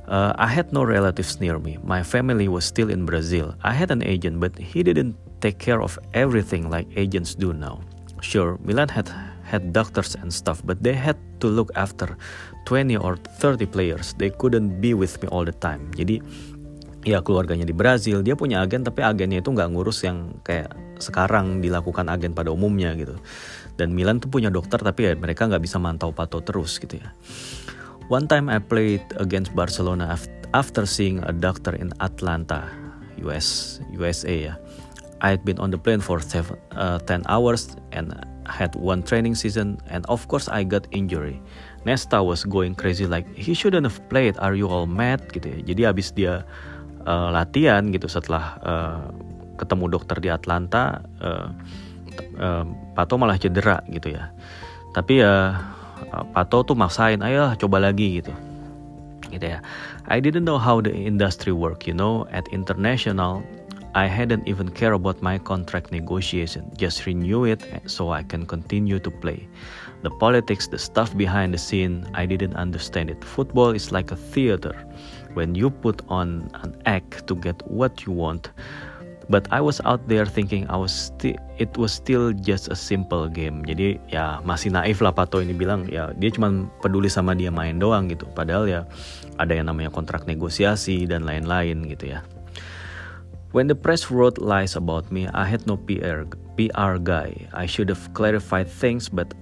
Uh, 0.09 0.33
I 0.41 0.49
had 0.49 0.73
no 0.73 0.81
relatives 0.81 1.45
near 1.45 1.61
me. 1.61 1.77
My 1.85 2.01
family 2.01 2.49
was 2.49 2.65
still 2.65 2.89
in 2.89 3.05
Brazil. 3.05 3.53
I 3.61 3.77
had 3.77 3.93
an 3.93 4.01
agent, 4.01 4.41
but 4.41 4.57
he 4.57 4.81
didn't 4.81 5.13
take 5.45 5.61
care 5.61 5.85
of 5.85 6.01
everything 6.17 6.73
like 6.73 6.89
agents 6.97 7.37
do 7.37 7.53
now. 7.53 7.85
Sure, 8.25 8.57
Milan 8.65 8.89
had 8.89 9.13
had 9.45 9.77
doctors 9.77 10.17
and 10.17 10.33
stuff, 10.33 10.65
but 10.65 10.81
they 10.81 10.97
had 10.97 11.21
to 11.45 11.47
look 11.47 11.69
after 11.77 12.17
20 12.65 12.97
or 12.97 13.21
30 13.39 13.67
players. 13.67 14.15
They 14.17 14.31
couldn't 14.31 14.81
be 14.81 14.95
with 14.95 15.21
me 15.21 15.29
all 15.29 15.45
the 15.45 15.53
time. 15.53 15.93
Jadi 15.93 16.25
ya 17.03 17.23
keluarganya 17.23 17.67
di 17.67 17.75
Brazil, 17.75 18.23
dia 18.23 18.39
punya 18.39 18.63
agen 18.63 18.87
tapi 18.87 19.03
agennya 19.03 19.43
itu 19.43 19.51
nggak 19.51 19.71
ngurus 19.75 20.07
yang 20.07 20.39
kayak 20.47 20.75
sekarang 21.03 21.59
dilakukan 21.59 22.07
agen 22.07 22.35
pada 22.35 22.55
umumnya 22.55 22.95
gitu. 22.95 23.19
Dan 23.75 23.95
Milan 23.95 24.23
tuh 24.23 24.31
punya 24.31 24.49
dokter 24.49 24.79
tapi 24.79 25.11
ya 25.11 25.13
mereka 25.19 25.51
nggak 25.51 25.63
bisa 25.63 25.83
mantau 25.83 26.15
pato 26.15 26.39
terus 26.43 26.79
gitu 26.79 27.03
ya. 27.03 27.11
One 28.11 28.29
time 28.29 28.53
I 28.53 28.61
played 28.61 29.03
against 29.19 29.55
Barcelona 29.57 30.15
after 30.53 30.85
seeing 30.85 31.23
a 31.25 31.33
doctor 31.33 31.73
in 31.75 31.91
Atlanta, 31.99 32.69
US, 33.25 33.81
USA. 33.95 34.53
Yeah. 34.53 34.59
I 35.23 35.31
had 35.31 35.47
been 35.47 35.63
on 35.63 35.71
the 35.71 35.79
plane 35.79 36.03
for 36.03 36.19
seven, 36.19 36.59
uh, 36.75 36.99
10 37.07 37.23
hours 37.31 37.79
and 37.95 38.11
had 38.45 38.75
one 38.75 39.07
training 39.07 39.39
season 39.39 39.79
and 39.87 40.05
of 40.11 40.27
course 40.27 40.51
I 40.51 40.67
got 40.67 40.87
injury. 40.91 41.41
Nesta 41.87 42.23
was 42.23 42.43
going 42.43 42.75
crazy 42.75 43.07
like 43.07 43.27
he 43.35 43.55
shouldn't 43.55 43.87
have 43.87 44.03
played. 44.11 44.35
Are 44.39 44.55
you 44.55 44.67
all 44.67 44.87
mad 44.87 45.23
gitu 45.31 45.47
ya. 45.47 45.59
Jadi 45.63 45.83
abis 45.87 46.11
dia 46.15 46.43
uh, 47.07 47.31
latihan 47.35 47.89
gitu 47.91 48.07
setelah 48.07 48.59
uh, 48.63 49.03
ketemu 49.61 49.95
dokter 49.95 50.19
di 50.19 50.29
Atlanta, 50.33 51.03
uh, 51.23 51.49
uh, 52.39 52.65
Pato 52.99 53.15
malah 53.17 53.39
cedera 53.39 53.81
gitu 53.91 54.13
ya. 54.15 54.33
Tapi 54.93 55.23
ya 55.23 55.57
Pato 56.37 56.67
tuh 56.67 56.77
maksain 56.77 57.23
ayo 57.25 57.55
coba 57.57 57.81
lagi 57.81 58.21
gitu. 58.21 58.33
Gitu 59.33 59.49
ya. 59.57 59.65
I 60.13 60.21
didn't 60.21 60.45
know 60.45 60.61
how 60.61 60.83
the 60.83 60.93
industry 60.93 61.55
work 61.55 61.89
you 61.89 61.97
know. 61.97 62.29
At 62.35 62.45
international 62.53 63.41
I 63.93 64.09
hadn't 64.09 64.49
even 64.49 64.73
care 64.73 64.93
about 64.93 65.21
my 65.21 65.37
contract 65.37 65.93
negotiation. 65.93 66.69
Just 66.77 67.05
renew 67.05 67.45
it 67.45 67.65
so 67.89 68.13
I 68.13 68.25
can 68.25 68.45
continue 68.45 69.01
to 69.01 69.11
play. 69.13 69.49
The 70.03 70.13
politics 70.21 70.67
the 70.69 70.81
stuff 70.81 71.17
behind 71.17 71.55
the 71.55 71.61
scene 71.61 72.05
I 72.13 72.27
didn't 72.27 72.57
understand 72.59 73.09
it. 73.09 73.25
Football 73.25 73.73
is 73.73 73.93
like 73.93 74.11
a 74.11 74.19
theater 74.19 74.77
when 75.35 75.55
you 75.55 75.71
put 75.71 76.03
on 76.09 76.51
an 76.63 76.77
act 76.87 77.27
to 77.27 77.35
get 77.37 77.57
what 77.67 78.05
you 78.07 78.13
want 78.13 78.51
But 79.31 79.47
I 79.49 79.65
was 79.65 79.81
out 79.89 80.03
there 80.11 80.27
thinking 80.27 80.67
I 80.69 80.77
was 80.77 81.09
it 81.23 81.73
was 81.79 81.89
still 81.95 82.37
just 82.37 82.69
a 82.69 82.77
simple 82.77 83.31
game. 83.31 83.63
Jadi 83.63 83.97
ya 84.11 84.43
masih 84.43 84.75
naif 84.75 84.99
lah 85.01 85.15
Pato 85.15 85.39
ini 85.39 85.55
bilang 85.55 85.87
ya 85.87 86.11
dia 86.19 86.29
cuma 86.29 86.67
peduli 86.83 87.07
sama 87.07 87.33
dia 87.33 87.49
main 87.49 87.79
doang 87.79 88.11
gitu. 88.11 88.27
Padahal 88.35 88.67
ya 88.67 88.81
ada 89.39 89.55
yang 89.55 89.71
namanya 89.71 89.89
kontrak 89.95 90.27
negosiasi 90.27 91.07
dan 91.07 91.23
lain-lain 91.23 91.87
gitu 91.87 92.19
ya. 92.19 92.21
When 93.53 93.69
the 93.69 93.77
press 93.77 94.09
wrote 94.09 94.41
lies 94.41 94.77
about 94.77 95.13
me, 95.13 95.29
I 95.33 95.45
had 95.45 95.69
no 95.69 95.77
PR 95.77 96.25
PR 96.57 96.97
guy. 96.97 97.37
I 97.53 97.69
should 97.69 97.93
have 97.93 98.01
clarified 98.17 98.69
things, 98.69 99.13
but 99.13 99.33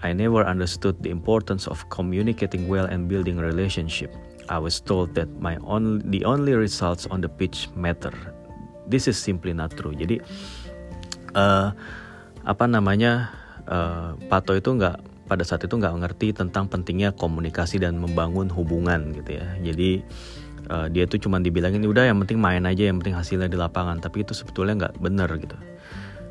I 0.00 0.16
never 0.16 0.40
understood 0.44 1.00
the 1.04 1.12
importance 1.12 1.68
of 1.68 1.84
communicating 1.92 2.64
well 2.64 2.88
and 2.88 3.08
building 3.12 3.36
relationship. 3.36 4.12
I 4.48 4.58
was 4.58 4.80
told 4.80 5.12
that 5.14 5.28
my 5.38 5.60
only 5.64 6.02
the 6.08 6.24
only 6.24 6.56
results 6.56 7.04
on 7.08 7.20
the 7.20 7.30
pitch 7.30 7.68
matter. 7.76 8.12
This 8.88 9.06
is 9.06 9.20
simply 9.20 9.52
not 9.52 9.76
true. 9.76 9.92
Jadi 9.92 10.20
uh, 11.36 11.72
apa 12.48 12.64
namanya 12.64 13.32
uh, 13.68 14.16
Pato 14.32 14.56
itu 14.56 14.72
nggak 14.72 15.28
pada 15.28 15.44
saat 15.44 15.68
itu 15.68 15.76
nggak 15.76 15.94
ngerti 16.08 16.32
tentang 16.32 16.72
pentingnya 16.72 17.12
komunikasi 17.12 17.76
dan 17.76 18.00
membangun 18.00 18.48
hubungan 18.48 19.12
gitu 19.12 19.36
ya. 19.36 19.46
Jadi 19.60 20.00
uh, 20.72 20.86
dia 20.88 21.04
tuh 21.08 21.20
cuma 21.20 21.40
dibilangin 21.40 21.84
udah 21.84 22.08
yang 22.08 22.20
penting 22.24 22.38
main 22.38 22.64
aja 22.64 22.88
yang 22.88 23.00
penting 23.00 23.16
hasilnya 23.16 23.48
di 23.48 23.58
lapangan 23.58 23.98
tapi 23.98 24.22
itu 24.22 24.36
sebetulnya 24.36 24.86
nggak 24.86 24.94
bener 25.00 25.30
gitu 25.40 25.56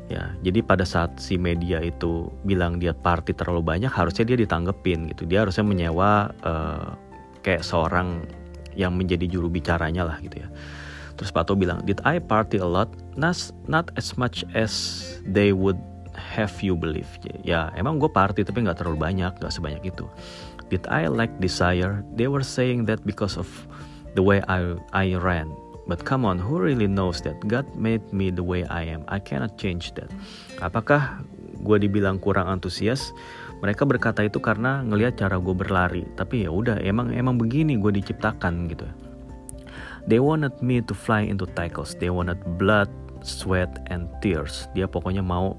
ya 0.08 0.32
jadi 0.40 0.64
pada 0.64 0.88
saat 0.88 1.20
si 1.20 1.36
media 1.36 1.84
itu 1.84 2.32
bilang 2.46 2.80
dia 2.80 2.96
party 2.96 3.36
terlalu 3.36 3.60
banyak 3.60 3.92
harusnya 3.92 4.24
dia 4.24 4.40
ditanggepin 4.40 5.12
gitu 5.12 5.28
dia 5.28 5.44
harusnya 5.44 5.64
menyewa 5.68 6.32
uh, 6.42 6.96
kayak 7.42 7.62
seorang 7.66 8.24
yang 8.78 8.94
menjadi 8.94 9.26
juru 9.26 9.50
bicaranya 9.50 10.06
lah 10.06 10.16
gitu 10.22 10.42
ya 10.44 10.48
terus 11.18 11.34
Pato 11.34 11.58
bilang 11.58 11.82
did 11.82 11.98
I 12.06 12.22
party 12.22 12.62
a 12.62 12.68
lot 12.68 12.90
not 13.18 13.38
not 13.66 13.90
as 13.98 14.14
much 14.14 14.46
as 14.54 14.72
they 15.26 15.50
would 15.50 15.78
have 16.14 16.54
you 16.62 16.78
believe 16.78 17.10
ya 17.42 17.74
emang 17.74 17.98
gue 17.98 18.10
party 18.10 18.46
tapi 18.46 18.62
nggak 18.62 18.82
terlalu 18.82 18.98
banyak 18.98 19.34
nggak 19.38 19.50
sebanyak 19.50 19.82
itu 19.82 20.06
did 20.70 20.86
I 20.86 21.10
lack 21.10 21.34
desire 21.42 22.06
they 22.14 22.30
were 22.30 22.46
saying 22.46 22.86
that 22.86 23.02
because 23.02 23.34
of 23.34 23.46
the 24.18 24.22
way 24.26 24.42
I, 24.48 24.74
I 24.92 25.14
ran. 25.14 25.54
But 25.86 26.04
come 26.04 26.26
on, 26.26 26.42
who 26.42 26.58
really 26.58 26.90
knows 26.90 27.22
that 27.22 27.38
God 27.46 27.64
made 27.78 28.02
me 28.12 28.34
the 28.34 28.42
way 28.42 28.66
I 28.66 28.82
am? 28.82 29.06
I 29.08 29.22
cannot 29.22 29.56
change 29.56 29.94
that. 29.94 30.10
Apakah 30.60 31.24
gue 31.64 31.76
dibilang 31.80 32.20
kurang 32.20 32.50
antusias? 32.50 33.14
Mereka 33.58 33.82
berkata 33.84 34.22
itu 34.22 34.38
karena 34.38 34.86
ngelihat 34.86 35.18
cara 35.18 35.36
gue 35.38 35.54
berlari. 35.54 36.06
Tapi 36.14 36.46
ya 36.46 36.50
udah, 36.54 36.78
emang 36.82 37.10
emang 37.10 37.34
begini 37.36 37.74
gue 37.74 37.90
diciptakan 37.90 38.70
gitu. 38.70 38.86
They 40.08 40.22
wanted 40.22 40.56
me 40.64 40.80
to 40.80 40.94
fly 40.96 41.26
into 41.26 41.44
tackles. 41.52 41.92
They 41.98 42.08
wanted 42.08 42.40
blood, 42.56 42.88
sweat, 43.20 43.82
and 43.92 44.08
tears. 44.24 44.70
Dia 44.72 44.88
pokoknya 44.88 45.20
mau 45.20 45.52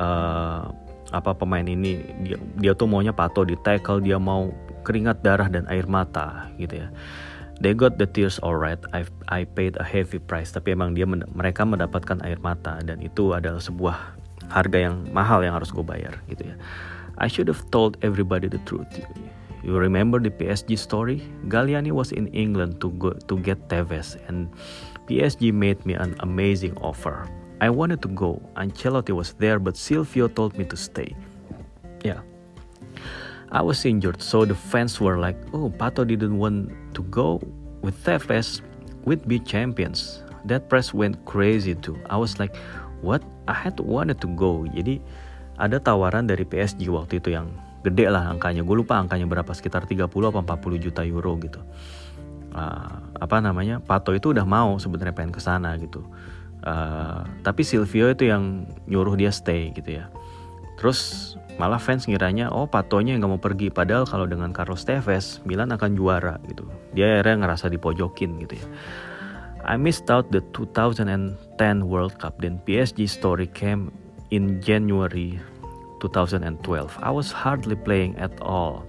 uh, 0.00 0.72
apa 1.08 1.32
pemain 1.36 1.64
ini 1.64 2.00
dia 2.24 2.36
dia 2.60 2.72
tuh 2.72 2.88
maunya 2.88 3.12
pato 3.12 3.44
di 3.44 3.56
tackle, 3.60 4.00
dia 4.00 4.16
mau 4.16 4.48
keringat 4.88 5.20
darah 5.20 5.52
dan 5.52 5.68
air 5.68 5.84
mata 5.84 6.48
gitu 6.56 6.86
ya. 6.86 6.88
They 7.58 7.74
got 7.74 7.98
the 7.98 8.06
tears 8.06 8.38
alright. 8.40 8.78
I 8.94 9.04
I 9.26 9.42
paid 9.44 9.74
a 9.76 9.84
heavy 9.84 10.22
price. 10.22 10.54
Tapi 10.54 10.78
emang 10.78 10.94
dia 10.94 11.04
mereka 11.10 11.66
mendapatkan 11.66 12.22
air 12.22 12.38
mata 12.38 12.78
dan 12.86 13.02
itu 13.02 13.34
adalah 13.34 13.58
sebuah 13.58 14.16
harga 14.48 14.78
yang 14.78 15.10
mahal 15.12 15.44
yang 15.44 15.58
harus 15.58 15.68
gue 15.74 15.84
bayar 15.84 16.22
gitu 16.30 16.54
ya. 16.54 16.56
I 17.18 17.26
should 17.26 17.48
have 17.48 17.70
told 17.70 17.98
everybody 18.02 18.48
the 18.48 18.58
truth. 18.58 19.04
You 19.62 19.76
remember 19.76 20.20
the 20.20 20.30
PSG 20.30 20.78
story? 20.78 21.22
Galliani 21.48 21.90
was 21.90 22.12
in 22.12 22.28
England 22.28 22.80
to 22.80 22.90
go 22.94 23.10
to 23.10 23.34
get 23.38 23.68
Tevez 23.68 24.16
and 24.30 24.48
PSG 25.10 25.52
made 25.52 25.84
me 25.84 25.94
an 25.94 26.14
amazing 26.20 26.78
offer. 26.78 27.26
I 27.60 27.70
wanted 27.70 28.00
to 28.02 28.08
go. 28.08 28.40
Ancelotti 28.54 29.10
was 29.10 29.34
there 29.34 29.58
but 29.58 29.76
Silvio 29.76 30.28
told 30.28 30.56
me 30.56 30.64
to 30.70 30.76
stay. 30.76 31.16
Yeah. 32.06 32.22
I 33.50 33.62
was 33.62 33.84
injured, 33.84 34.22
so 34.22 34.44
the 34.44 34.54
fans 34.54 35.00
were 35.00 35.18
like, 35.18 35.34
"Oh, 35.56 35.72
Pato 35.72 36.06
didn't 36.06 36.36
want 36.36 36.70
to 36.94 37.02
go 37.08 37.40
with 37.80 37.96
Tevez, 38.04 38.60
we'd 39.08 39.26
be 39.26 39.40
champions." 39.40 40.22
That 40.44 40.68
press 40.68 40.92
went 40.92 41.24
crazy 41.24 41.74
too. 41.74 41.96
I 42.12 42.20
was 42.20 42.38
like, 42.38 42.54
"What? 43.00 43.24
I 43.48 43.56
had 43.56 43.80
wanted 43.80 44.20
to 44.20 44.28
go." 44.36 44.68
Jadi 44.68 45.00
ada 45.58 45.76
tawaran 45.82 46.24
dari 46.24 46.46
PSG 46.46 46.86
waktu 46.88 47.18
itu 47.18 47.34
yang 47.34 47.50
gede 47.82 48.06
lah 48.08 48.30
angkanya. 48.30 48.62
Gue 48.62 48.80
lupa 48.80 48.96
angkanya 48.96 49.26
berapa, 49.26 49.50
sekitar 49.50 49.84
30 49.90 50.06
atau 50.08 50.40
40 50.40 50.78
juta 50.78 51.02
euro 51.02 51.34
gitu. 51.42 51.60
Uh, 52.54 53.02
apa 53.18 53.42
namanya? 53.42 53.82
Pato 53.82 54.14
itu 54.14 54.30
udah 54.30 54.46
mau 54.46 54.78
sebenarnya 54.78 55.14
pengen 55.14 55.34
ke 55.34 55.42
sana 55.42 55.74
gitu. 55.82 56.06
Uh, 56.62 57.22
tapi 57.42 57.62
Silvio 57.66 58.10
itu 58.10 58.30
yang 58.30 58.66
nyuruh 58.86 59.18
dia 59.18 59.34
stay 59.34 59.74
gitu 59.74 59.98
ya. 59.98 60.10
Terus 60.78 61.34
Malah 61.58 61.82
fans 61.82 62.06
ngiranya 62.06 62.54
oh 62.54 62.70
Patonya 62.70 63.18
yang 63.18 63.26
gak 63.26 63.32
mau 63.34 63.42
pergi 63.42 63.66
padahal 63.66 64.06
kalau 64.06 64.30
dengan 64.30 64.54
Carlos 64.54 64.86
Tevez 64.86 65.42
Milan 65.42 65.74
akan 65.74 65.98
juara 65.98 66.38
gitu. 66.46 66.70
Dia 66.94 67.18
akhirnya 67.18 67.44
ngerasa 67.44 67.66
dipojokin 67.66 68.38
gitu 68.46 68.54
ya. 68.62 68.66
I 69.66 69.74
missed 69.74 70.06
out 70.06 70.30
the 70.30 70.38
2010 70.54 71.34
World 71.82 72.14
Cup 72.22 72.38
then 72.38 72.62
PSG 72.62 73.10
story 73.10 73.50
came 73.50 73.90
in 74.30 74.60
January 74.60 75.40
2012. 76.00 76.98
I 77.02 77.10
was 77.10 77.32
hardly 77.32 77.76
playing 77.76 78.16
at 78.16 78.32
all. 78.42 78.84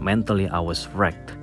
Mentally 0.00 0.48
I 0.48 0.60
was 0.60 0.88
wrecked. 0.94 1.36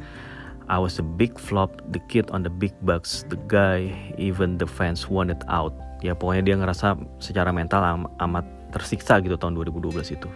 I 0.69 0.79
was 0.79 0.99
a 0.99 1.03
big 1.03 1.39
flop, 1.39 1.81
the 1.91 1.99
kid 2.07 2.31
on 2.31 2.43
the 2.43 2.49
big 2.49 2.71
bucks, 2.83 3.25
the 3.27 3.35
guy 3.47 3.91
even 4.17 4.57
the 4.57 4.67
fans 4.67 5.09
wanted 5.09 5.43
out. 5.51 5.75
Ya 5.99 6.15
pokoknya 6.15 6.43
dia 6.47 6.55
ngerasa 6.57 6.97
secara 7.21 7.51
mental 7.53 7.83
am 7.83 8.07
amat 8.23 8.47
tersiksa 8.73 9.19
gitu 9.21 9.37
tahun 9.37 9.53
2012 9.53 10.15
itu. 10.15 10.29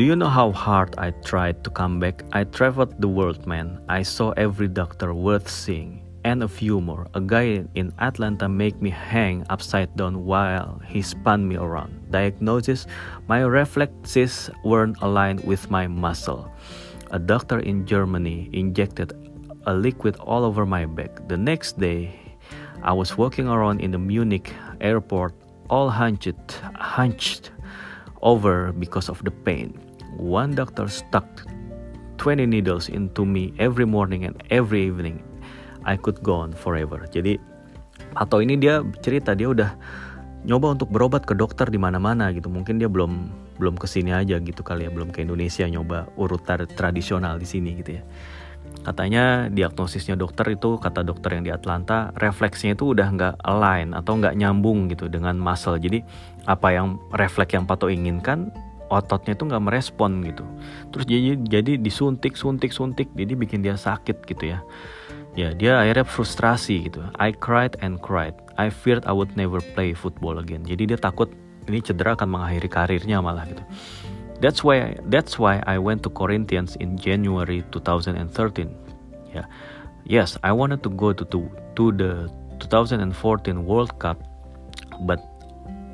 Do 0.00 0.08
you 0.08 0.16
know 0.16 0.32
how 0.32 0.50
hard 0.56 0.96
I 0.96 1.12
tried 1.20 1.60
to 1.68 1.70
come 1.70 2.00
back? 2.00 2.24
I 2.32 2.48
traveled 2.48 2.96
the 2.96 3.12
world, 3.12 3.44
man. 3.44 3.84
I 3.92 4.00
saw 4.00 4.32
every 4.40 4.66
doctor 4.66 5.12
worth 5.12 5.52
seeing. 5.52 6.01
And 6.24 6.42
a 6.42 6.48
few 6.48 6.80
more. 6.80 7.08
A 7.14 7.20
guy 7.20 7.66
in 7.74 7.92
Atlanta 7.98 8.48
made 8.48 8.80
me 8.80 8.90
hang 8.90 9.44
upside 9.50 9.96
down 9.96 10.24
while 10.24 10.80
he 10.86 11.02
spun 11.02 11.48
me 11.48 11.56
around. 11.56 12.10
Diagnosis: 12.10 12.86
My 13.26 13.42
reflexes 13.42 14.50
weren't 14.64 14.96
aligned 15.02 15.42
with 15.42 15.70
my 15.70 15.88
muscle. 15.88 16.46
A 17.10 17.18
doctor 17.18 17.58
in 17.58 17.84
Germany 17.86 18.48
injected 18.52 19.12
a 19.66 19.74
liquid 19.74 20.16
all 20.16 20.44
over 20.44 20.64
my 20.64 20.86
back. 20.86 21.28
The 21.28 21.36
next 21.36 21.78
day, 21.78 22.14
I 22.82 22.92
was 22.92 23.18
walking 23.18 23.48
around 23.48 23.80
in 23.80 23.90
the 23.90 23.98
Munich 23.98 24.54
airport 24.80 25.34
all 25.70 25.90
hunched, 25.90 26.60
hunched 26.74 27.50
over 28.22 28.72
because 28.72 29.08
of 29.08 29.22
the 29.24 29.30
pain. 29.30 29.74
One 30.16 30.54
doctor 30.54 30.88
stuck 30.88 31.26
20 32.18 32.46
needles 32.46 32.88
into 32.88 33.24
me 33.24 33.52
every 33.58 33.84
morning 33.86 34.24
and 34.24 34.42
every 34.50 34.86
evening. 34.86 35.22
I 35.86 35.98
could 35.98 36.20
go 36.22 36.42
on 36.42 36.54
forever. 36.54 37.02
Jadi 37.10 37.38
atau 38.18 38.44
ini 38.44 38.58
dia 38.60 38.84
cerita 39.00 39.32
dia 39.32 39.48
udah 39.48 39.70
nyoba 40.42 40.74
untuk 40.74 40.90
berobat 40.90 41.24
ke 41.24 41.34
dokter 41.36 41.70
di 41.70 41.78
mana-mana 41.78 42.30
gitu. 42.34 42.50
Mungkin 42.50 42.82
dia 42.82 42.90
belum 42.90 43.30
belum 43.60 43.78
ke 43.78 43.86
sini 43.86 44.10
aja 44.10 44.42
gitu 44.42 44.64
kali 44.64 44.88
ya, 44.88 44.90
belum 44.90 45.14
ke 45.14 45.22
Indonesia 45.22 45.68
nyoba 45.68 46.10
urut 46.18 46.42
tradisional 46.74 47.38
di 47.38 47.46
sini 47.46 47.78
gitu 47.78 48.00
ya 48.00 48.04
katanya 48.82 49.46
diagnosisnya 49.46 50.18
dokter 50.18 50.58
itu 50.58 50.80
kata 50.80 51.06
dokter 51.06 51.38
yang 51.38 51.44
di 51.46 51.52
Atlanta 51.54 52.10
refleksnya 52.18 52.74
itu 52.74 52.90
udah 52.96 53.08
nggak 53.14 53.34
align 53.46 53.94
atau 53.94 54.18
nggak 54.18 54.34
nyambung 54.34 54.90
gitu 54.90 55.06
dengan 55.06 55.38
muscle 55.38 55.78
jadi 55.78 56.02
apa 56.50 56.74
yang 56.74 56.98
refleks 57.14 57.54
yang 57.54 57.68
Pato 57.68 57.86
inginkan 57.86 58.50
ototnya 58.90 59.38
itu 59.38 59.46
nggak 59.46 59.62
merespon 59.62 60.26
gitu 60.26 60.42
terus 60.90 61.06
jadi 61.06 61.38
jadi 61.38 61.78
disuntik 61.78 62.34
suntik 62.34 62.74
suntik 62.74 63.06
jadi 63.14 63.38
bikin 63.38 63.62
dia 63.62 63.78
sakit 63.78 64.26
gitu 64.26 64.58
ya 64.58 64.58
ya 65.32 65.56
dia 65.56 65.80
akhirnya 65.80 66.04
frustrasi 66.04 66.88
gitu 66.90 67.00
I 67.16 67.32
cried 67.32 67.80
and 67.80 68.00
cried 68.04 68.36
I 68.60 68.68
feared 68.68 69.08
I 69.08 69.16
would 69.16 69.32
never 69.34 69.64
play 69.72 69.96
football 69.96 70.40
again 70.40 70.64
jadi 70.64 70.94
dia 70.94 70.98
takut 71.00 71.32
ini 71.70 71.80
cedera 71.80 72.18
akan 72.18 72.28
mengakhiri 72.28 72.68
karirnya 72.68 73.22
malah 73.24 73.48
gitu 73.48 73.64
That's 74.42 74.66
why 74.66 74.98
that's 75.06 75.38
why 75.38 75.62
I 75.70 75.78
went 75.78 76.02
to 76.02 76.10
Corinthians 76.10 76.74
in 76.82 76.98
January 76.98 77.62
2013. 77.70 78.74
Yeah. 79.30 79.46
Yes, 80.02 80.34
I 80.42 80.50
wanted 80.50 80.82
to 80.82 80.90
go 80.90 81.14
to 81.14 81.22
to, 81.30 81.46
to 81.78 81.84
the 81.94 82.26
2014 82.58 83.62
World 83.62 83.94
Cup, 84.02 84.18
but 85.06 85.22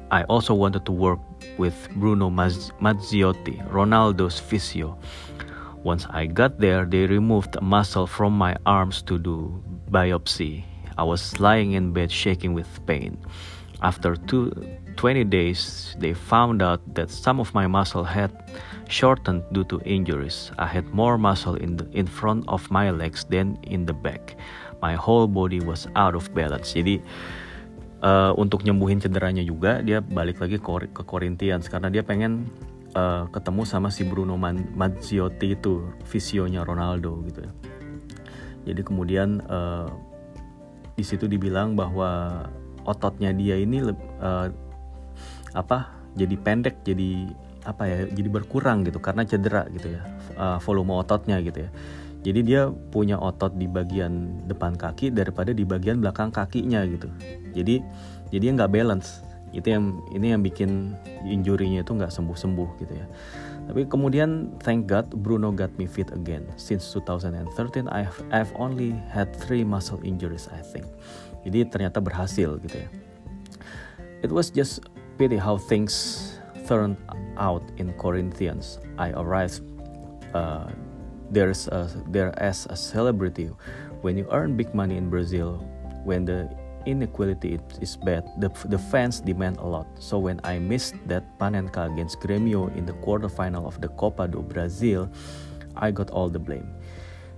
I 0.09 0.25
also 0.33 0.57
wanted 0.57 0.89
to 0.89 0.93
work 0.97 1.21
with 1.61 1.77
Bruno 2.01 2.33
Mazziotti, 2.33 3.61
Ronaldo's 3.69 4.41
physio. 4.41 4.97
Once 5.85 6.07
I 6.11 6.27
got 6.27 6.59
there, 6.59 6.85
they 6.85 7.07
removed 7.07 7.57
a 7.57 7.61
muscle 7.61 8.07
from 8.07 8.37
my 8.37 8.57
arms 8.67 9.03
to 9.03 9.19
do 9.19 9.63
biopsy. 9.91 10.65
I 10.99 11.05
was 11.05 11.39
lying 11.39 11.73
in 11.73 11.93
bed 11.93 12.11
shaking 12.11 12.53
with 12.53 12.67
pain. 12.87 13.19
After 13.81 14.17
two, 14.17 14.51
20 14.97 15.25
days, 15.25 15.95
they 15.99 16.13
found 16.13 16.63
out 16.63 16.83
that 16.95 17.11
some 17.11 17.39
of 17.39 17.55
my 17.55 17.69
muscle 17.69 18.03
had 18.03 18.35
shortened 18.89 19.45
due 19.53 19.63
to 19.71 19.81
injuries. 19.85 20.51
I 20.59 20.67
had 20.67 20.91
more 20.91 21.17
muscle 21.17 21.55
in, 21.55 21.77
the, 21.77 21.87
in 21.93 22.07
front 22.07 22.45
of 22.49 22.69
my 22.71 22.91
legs 22.91 23.25
than 23.25 23.57
in 23.63 23.87
the 23.87 23.95
back. 23.95 24.35
My 24.83 24.95
whole 24.95 25.29
body 25.29 25.61
was 25.61 25.87
out 25.95 26.17
of 26.17 26.35
balance. 26.35 26.75
Jadi 26.75 26.99
uh, 28.03 28.35
untuk 28.35 28.67
nyembuhin 28.67 28.99
cederanya 28.99 29.43
juga 29.43 29.83
dia 29.83 30.03
balik 30.03 30.43
lagi 30.43 30.59
ke, 30.59 31.03
Corinthians 31.07 31.71
karena 31.71 31.91
dia 31.91 32.03
pengen 32.03 32.47
uh, 32.95 33.29
ketemu 33.29 33.63
sama 33.69 33.89
si 33.93 34.07
Bruno 34.07 34.39
Mazziotti 34.39 35.59
itu 35.59 35.93
visionya 36.09 36.65
Ronaldo 36.65 37.21
gitu 37.29 37.45
ya. 37.45 37.53
Jadi 38.69 38.81
kemudian 38.85 39.41
uh, 39.49 39.89
di 40.95 41.05
situ 41.05 41.25
dibilang 41.25 41.77
bahwa 41.77 42.45
ototnya 42.85 43.33
dia 43.33 43.57
ini 43.57 43.85
uh, 44.21 44.49
apa 45.57 45.93
jadi 46.17 46.35
pendek 46.37 46.85
jadi 46.85 47.33
apa 47.65 47.85
ya 47.85 47.97
jadi 48.09 48.29
berkurang 48.33 48.85
gitu 48.85 49.01
karena 49.01 49.25
cedera 49.29 49.69
gitu 49.73 49.93
ya 49.93 50.03
uh, 50.37 50.59
volume 50.63 50.97
ototnya 50.97 51.41
gitu 51.45 51.69
ya. 51.69 51.71
Jadi 52.19 52.41
dia 52.43 52.67
punya 52.91 53.15
otot 53.15 53.55
di 53.55 53.71
bagian 53.71 54.43
depan 54.51 54.75
kaki 54.75 55.15
daripada 55.15 55.55
di 55.55 55.63
bagian 55.63 56.03
belakang 56.03 56.35
kakinya 56.35 56.83
gitu. 56.83 57.07
Jadi 57.55 57.79
jadi 58.35 58.45
nggak 58.59 58.75
balance 58.75 59.28
itu 59.53 59.73
yang 59.73 60.05
ini 60.13 60.33
yang 60.37 60.43
bikin 60.45 60.95
injurinya 61.25 61.81
itu 61.81 61.93
nggak 61.95 62.13
sembuh 62.13 62.37
sembuh 62.37 62.69
gitu 62.83 62.93
ya. 62.93 63.07
Tapi 63.69 63.85
kemudian 63.85 64.57
thank 64.65 64.89
God 64.89 65.13
Bruno 65.13 65.53
got 65.53 65.69
me 65.77 65.85
fit 65.85 66.09
again. 66.13 66.49
Since 66.57 66.89
2013 66.97 67.89
I've 67.93 68.17
I've 68.33 68.53
only 68.57 68.97
had 69.13 69.33
three 69.33 69.65
muscle 69.65 70.01
injuries 70.05 70.49
I 70.49 70.65
think. 70.65 70.89
Jadi 71.45 71.69
ternyata 71.69 72.01
berhasil 72.01 72.61
gitu 72.65 72.77
ya. 72.85 72.89
It 74.25 74.33
was 74.35 74.51
just 74.51 74.83
pity 75.21 75.39
how 75.39 75.61
things 75.61 75.95
turned 76.67 76.99
out 77.39 77.63
in 77.79 77.95
Corinthians. 78.01 78.83
I 78.99 79.15
arrived 79.15 79.63
uh, 80.35 80.69
there's 81.31 81.69
a, 81.69 81.87
there 82.09 82.35
as 82.41 82.67
a 82.69 82.77
celebrity. 82.77 83.53
When 84.01 84.17
you 84.17 84.27
earn 84.31 84.57
big 84.57 84.75
money 84.75 84.97
in 84.97 85.11
Brazil 85.11 85.63
when 86.09 86.25
the 86.25 86.49
inequality 86.89 87.61
is 87.81 87.97
bad. 87.97 88.25
The, 88.39 88.49
the 88.67 88.79
fans 88.79 89.21
demand 89.21 89.59
a 89.59 89.67
lot. 89.67 89.87
So 89.99 90.19
when 90.19 90.41
I 90.45 90.59
missed 90.59 90.95
that 91.07 91.39
Panenka 91.39 91.93
against 91.93 92.21
Grêmio 92.21 92.75
in 92.77 92.87
the 92.87 92.95
quarterfinal 92.95 93.67
of 93.67 93.81
the 93.81 93.89
Copa 93.89 94.27
do 94.27 94.41
Brasil 94.43 95.11
I 95.77 95.91
got 95.91 96.11
all 96.11 96.29
the 96.29 96.39
blame. 96.39 96.69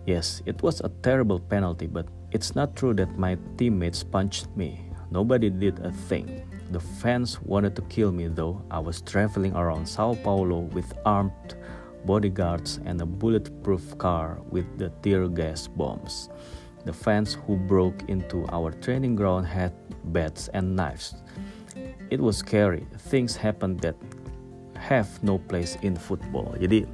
Yes 0.07 0.43
it 0.47 0.63
was 0.63 0.81
a 0.81 0.89
terrible 1.03 1.41
penalty 1.41 1.87
but 1.87 2.07
it's 2.31 2.55
not 2.55 2.77
true 2.77 2.95
that 2.95 3.19
my 3.19 3.37
teammates 3.59 4.05
punched 4.05 4.49
me. 4.57 4.81
Nobody 5.11 5.51
did 5.51 5.81
a 5.81 5.91
thing. 5.91 6.47
The 6.71 6.81
fans 6.81 7.43
wanted 7.43 7.75
to 7.77 7.83
kill 7.83 8.13
me 8.13 8.29
though. 8.29 8.63
I 8.71 8.79
was 8.79 9.03
traveling 9.03 9.55
around 9.57 9.87
Sao 9.87 10.15
Paulo 10.15 10.61
with 10.71 10.95
armed 11.05 11.57
bodyguards, 12.05 12.81
and 12.85 13.01
a 13.01 13.07
bulletproof 13.07 13.97
car 13.99 14.39
with 14.51 14.67
the 14.79 14.91
tear 15.03 15.29
gas 15.29 15.67
bombs. 15.67 16.29
The 16.89 16.97
fans 16.97 17.37
who 17.37 17.61
broke 17.61 18.09
into 18.09 18.49
our 18.49 18.73
training 18.81 19.15
ground 19.17 19.45
had 19.45 19.77
bats 20.11 20.49
and 20.57 20.75
knives. 20.75 21.15
It 22.09 22.19
was 22.19 22.41
scary. 22.41 22.89
Things 23.13 23.37
happened 23.37 23.85
that 23.85 23.95
have 24.75 25.09
no 25.21 25.39
place 25.39 25.77
in 25.85 25.95
football. 25.95 26.57
Jadi 26.57 26.89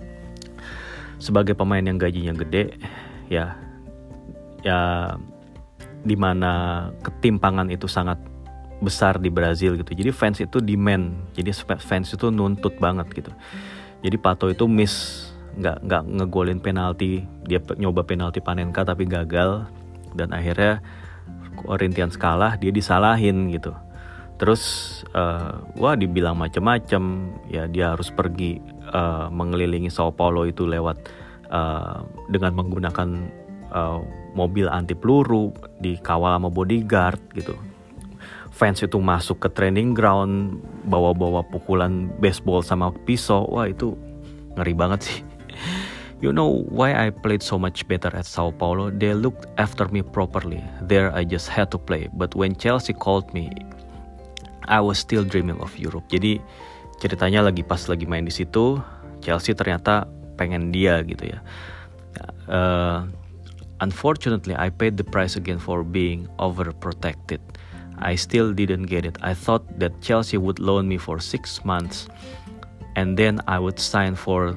sebagai 1.23 1.55
pemain 1.55 1.87
yang 1.87 1.97
gajinya 1.97 2.35
gede, 2.35 2.77
ya, 3.31 3.55
ya, 4.67 4.79
di 6.03 6.17
mana 6.19 6.87
ketimpangan 7.01 7.71
itu 7.71 7.87
sangat 7.87 8.19
besar 8.83 9.17
di 9.23 9.33
Brazil 9.33 9.79
gitu. 9.81 9.97
Jadi 9.97 10.11
fans 10.13 10.39
itu 10.43 10.61
demand, 10.61 11.15
jadi 11.33 11.55
fans 11.81 12.13
itu 12.13 12.29
nuntut 12.29 12.77
banget 12.77 13.09
gitu 13.15 13.33
jadi 14.07 14.17
Pato 14.23 14.47
itu 14.47 14.71
miss 14.71 15.27
nggak 15.57 15.89
nggak 15.89 16.03
ngegolin 16.21 16.61
penalti 16.61 17.25
dia 17.49 17.59
nyoba 17.75 18.05
penalti 18.05 18.45
Panenka 18.45 18.85
tapi 18.85 19.09
gagal 19.09 19.65
dan 20.17 20.33
akhirnya 20.33 20.81
Corinthians 21.57 22.17
kalah 22.17 22.57
dia 22.57 22.73
disalahin 22.73 23.53
gitu. 23.53 23.73
Terus 24.37 24.63
uh, 25.17 25.65
wah 25.81 25.97
dibilang 25.97 26.37
macem-macem. 26.37 27.33
Ya 27.49 27.65
dia 27.69 27.97
harus 27.97 28.13
pergi 28.13 28.61
uh, 28.93 29.33
mengelilingi 29.33 29.89
Sao 29.89 30.13
Paulo 30.13 30.45
itu 30.45 30.69
lewat 30.69 31.09
uh, 31.49 32.05
dengan 32.29 32.53
menggunakan 32.57 33.09
uh, 33.73 34.01
mobil 34.37 34.69
anti 34.69 34.93
peluru 34.93 35.57
dikawal 35.81 36.37
sama 36.37 36.49
bodyguard 36.53 37.21
gitu. 37.33 37.57
Fans 38.53 38.81
itu 38.81 38.97
masuk 38.97 39.45
ke 39.45 39.49
training 39.53 39.93
ground 39.93 40.65
bawa-bawa 40.89 41.45
pukulan 41.45 42.09
baseball 42.21 42.65
sama 42.65 42.93
pisau. 43.05 43.49
Wah 43.49 43.69
itu 43.69 43.97
ngeri 44.57 44.73
banget 44.73 45.01
sih 45.05 45.21
You 46.21 46.33
know 46.33 46.65
why 46.73 46.97
I 46.97 47.11
played 47.11 47.43
so 47.43 47.59
much 47.59 47.85
better 47.89 48.09
at 48.17 48.25
Sao 48.25 48.51
Paulo? 48.51 48.89
They 48.89 49.13
looked 49.13 49.45
after 49.61 49.85
me 49.89 50.01
properly. 50.01 50.65
There 50.81 51.13
I 51.13 51.25
just 51.25 51.53
had 51.53 51.71
to 51.73 51.79
play. 51.79 52.09
But 52.09 52.35
when 52.35 52.57
Chelsea 52.57 52.97
called 52.97 53.29
me, 53.37 53.53
I 54.65 54.81
was 54.81 54.97
still 54.97 55.25
dreaming 55.29 55.61
of 55.61 55.77
Europe. 55.77 56.09
Jadi 56.09 56.41
ceritanya 57.05 57.45
lagi 57.45 57.61
pas 57.61 57.85
lagi 57.93 58.09
main 58.09 58.25
di 58.25 58.33
situ, 58.33 58.81
Chelsea 59.21 59.53
ternyata 59.53 60.09
pengen 60.41 60.73
dia 60.73 61.05
gitu 61.05 61.37
ya. 61.37 61.39
Uh, 62.49 63.05
unfortunately, 63.85 64.57
I 64.57 64.73
paid 64.73 64.97
the 64.97 65.05
price 65.05 65.37
again 65.37 65.61
for 65.61 65.85
being 65.85 66.25
overprotected. 66.41 67.45
I 68.01 68.17
still 68.17 68.57
didn't 68.57 68.89
get 68.89 69.05
it. 69.05 69.21
I 69.21 69.37
thought 69.37 69.65
that 69.81 70.01
Chelsea 70.01 70.41
would 70.41 70.61
loan 70.61 70.89
me 70.89 70.97
for 70.97 71.21
six 71.21 71.61
months 71.65 72.09
and 72.97 73.21
then 73.21 73.41
I 73.45 73.61
would 73.61 73.77
sign 73.77 74.17
for 74.17 74.57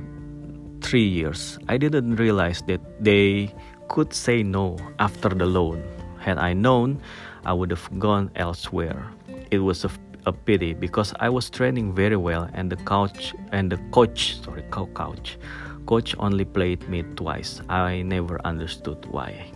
three 0.81 1.07
years. 1.07 1.59
I 1.67 1.77
didn't 1.77 2.15
realize 2.15 2.61
that 2.67 2.81
they 3.03 3.53
could 3.87 4.13
say 4.13 4.43
no 4.43 4.77
after 4.99 5.29
the 5.29 5.45
loan. 5.45 5.83
Had 6.19 6.37
I 6.37 6.53
known, 6.53 7.01
I 7.45 7.53
would 7.53 7.71
have 7.71 7.87
gone 7.99 8.31
elsewhere. 8.35 9.07
It 9.51 9.59
was 9.59 9.85
a, 9.85 9.91
a 10.25 10.33
pity 10.33 10.73
because 10.73 11.13
I 11.19 11.29
was 11.29 11.49
training 11.49 11.93
very 11.93 12.17
well 12.17 12.49
and 12.53 12.71
the 12.71 12.77
coach 12.77 13.33
and 13.51 13.71
the 13.71 13.77
coach, 13.91 14.41
sorry, 14.43 14.63
coach, 14.69 15.37
coach 15.85 16.15
only 16.19 16.45
played 16.45 16.87
me 16.89 17.03
twice. 17.15 17.61
I 17.69 18.01
never 18.03 18.39
understood 18.45 19.05
why. 19.09 19.51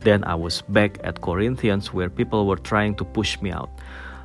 Then 0.00 0.22
I 0.24 0.34
was 0.34 0.60
back 0.62 0.98
at 1.02 1.22
Corinthians 1.22 1.94
where 1.94 2.10
people 2.10 2.46
were 2.46 2.60
trying 2.60 2.94
to 2.96 3.04
push 3.04 3.40
me 3.40 3.50
out. 3.50 3.70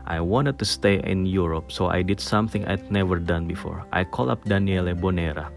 I 0.05 0.19
wanted 0.19 0.57
to 0.59 0.65
stay 0.65 0.99
in 1.03 1.25
Europe, 1.25 1.71
so 1.71 1.87
I 1.87 2.01
did 2.01 2.19
something 2.19 2.65
I'd 2.65 2.91
never 2.91 3.19
done 3.19 3.47
before. 3.47 3.85
I 3.93 4.03
called 4.03 4.29
up 4.29 4.43
Daniele 4.43 4.95
Bonera, 4.95 5.51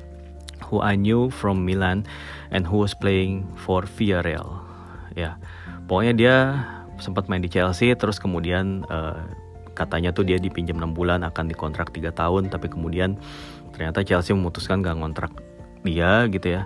who 0.72 0.80
I 0.80 0.96
knew 0.96 1.28
from 1.28 1.68
Milan 1.68 2.08
and 2.48 2.64
who 2.64 2.80
was 2.80 2.96
playing 2.96 3.44
for 3.60 3.84
Villarreal. 3.84 4.64
Ya, 5.12 5.36
pokoknya 5.84 6.12
dia 6.16 6.36
sempat 6.96 7.28
main 7.28 7.44
di 7.44 7.52
Chelsea, 7.52 7.92
terus 7.92 8.16
kemudian 8.16 8.88
uh, 8.88 9.20
katanya 9.76 10.16
tuh 10.16 10.24
dia 10.24 10.40
dipinjam 10.40 10.80
6 10.80 10.96
bulan 10.96 11.20
akan 11.28 11.52
dikontrak 11.52 11.92
3 11.92 12.08
tahun, 12.16 12.48
tapi 12.48 12.72
kemudian 12.72 13.20
ternyata 13.76 14.00
Chelsea 14.00 14.32
memutuskan 14.32 14.80
gak 14.80 14.96
ngontrak 14.96 15.36
dia 15.84 16.24
gitu 16.32 16.56
ya. 16.56 16.64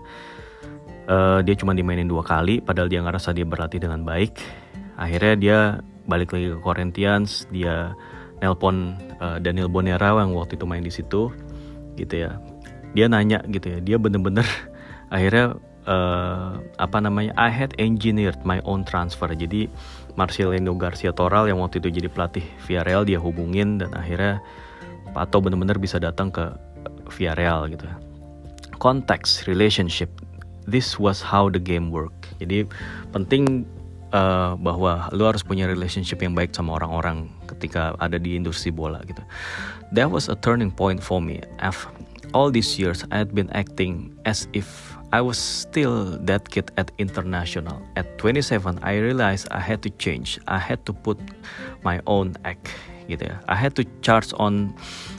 Uh, 1.07 1.42
dia 1.42 1.55
cuma 1.55 1.71
dimainin 1.71 2.11
dua 2.11 2.27
kali 2.27 2.59
padahal 2.59 2.90
dia 2.90 2.99
ngerasa 2.99 3.35
dia 3.35 3.47
berlatih 3.47 3.83
dengan 3.83 4.03
baik. 4.07 4.38
Akhirnya 4.99 5.35
dia 5.38 5.59
balik 6.07 6.35
lagi 6.35 6.51
ke 6.55 6.59
Corinthians 6.62 7.47
dia 7.51 7.95
nelpon 8.42 8.95
uh, 9.19 9.38
Daniel 9.42 9.71
Bonera 9.71 10.14
yang 10.19 10.35
waktu 10.35 10.59
itu 10.59 10.66
main 10.66 10.83
di 10.83 10.92
situ 10.92 11.31
gitu 11.99 12.14
ya 12.14 12.38
dia 12.97 13.07
nanya 13.13 13.45
gitu 13.53 13.77
ya 13.77 13.79
dia 13.85 13.97
bener-bener 14.01 14.49
akhirnya 15.15 15.61
uh, 15.85 16.59
apa 16.81 16.99
namanya 17.05 17.37
I 17.37 17.53
had 17.53 17.77
engineered 17.77 18.41
my 18.43 18.65
own 18.65 18.83
transfer 18.89 19.29
jadi 19.29 19.69
Marcelino 20.17 20.73
Garcia 20.81 21.13
Toral 21.13 21.53
yang 21.53 21.61
waktu 21.61 21.85
itu 21.85 21.93
jadi 21.93 22.09
pelatih 22.09 22.43
Villarreal 22.65 23.05
dia 23.05 23.21
hubungin 23.21 23.77
dan 23.77 23.93
akhirnya 23.93 24.41
Pato 25.13 25.45
bener-bener 25.45 25.77
bisa 25.77 26.01
datang 26.01 26.33
ke 26.33 26.57
Villarreal 27.13 27.69
gitu 27.69 27.85
konteks 28.81 29.45
relationship 29.45 30.09
this 30.67 30.99
was 30.99 31.23
how 31.23 31.49
the 31.49 31.63
game 31.63 31.89
work. 31.95 32.13
Jadi 32.43 32.67
penting 33.15 33.65
uh, 34.13 34.59
bahwa 34.59 35.09
lu 35.15 35.25
harus 35.25 35.47
punya 35.47 35.65
relationship 35.71 36.21
yang 36.21 36.35
baik 36.35 36.53
sama 36.53 36.77
orang-orang 36.77 37.31
ketika 37.47 37.94
ada 38.03 38.19
di 38.19 38.35
industri 38.37 38.75
bola 38.75 39.01
gitu. 39.07 39.23
That 39.94 40.11
was 40.11 40.27
a 40.27 40.37
turning 40.37 40.75
point 40.75 41.01
for 41.01 41.23
me. 41.23 41.40
After 41.63 41.88
all 42.33 42.50
these 42.50 42.79
years 42.79 43.04
I 43.10 43.18
had 43.18 43.35
been 43.35 43.50
acting 43.50 44.16
as 44.24 44.48
if 44.52 44.96
I 45.12 45.20
was 45.20 45.38
still 45.38 46.18
that 46.27 46.48
kid 46.50 46.70
at 46.77 46.90
international. 46.98 47.83
At 47.96 48.18
27 48.18 48.81
I 48.83 48.98
realized 48.98 49.48
I 49.50 49.60
had 49.60 49.83
to 49.83 49.90
change. 49.90 50.38
I 50.48 50.58
had 50.58 50.85
to 50.87 50.92
put 50.92 51.18
my 51.83 52.00
own 52.06 52.35
act 52.44 52.74
gitu 53.06 53.31
ya. 53.31 53.38
I 53.46 53.54
had 53.54 53.79
to 53.79 53.85
charge 54.02 54.35
on 54.37 54.74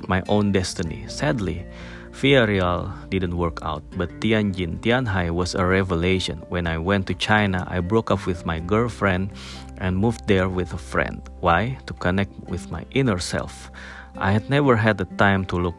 my 0.07 0.21
own 0.27 0.51
destiny. 0.51 1.07
Sadly, 1.07 1.63
Villarreal 2.11 2.91
didn't 3.09 3.37
work 3.37 3.59
out, 3.61 3.83
but 3.95 4.09
Tianjin, 4.19 4.81
Tianhai 4.81 5.31
was 5.31 5.55
a 5.55 5.63
revelation. 5.63 6.43
When 6.49 6.67
I 6.67 6.77
went 6.77 7.07
to 7.07 7.13
China, 7.13 7.63
I 7.69 7.79
broke 7.79 8.11
up 8.11 8.25
with 8.25 8.45
my 8.45 8.59
girlfriend 8.59 9.31
and 9.77 9.95
moved 9.95 10.27
there 10.27 10.49
with 10.49 10.73
a 10.73 10.81
friend. 10.81 11.21
Why? 11.39 11.77
To 11.85 11.93
connect 11.93 12.33
with 12.49 12.71
my 12.71 12.85
inner 12.91 13.19
self. 13.19 13.71
I 14.17 14.31
had 14.31 14.49
never 14.49 14.75
had 14.75 14.97
the 14.97 15.05
time 15.21 15.45
to 15.53 15.61
look 15.61 15.77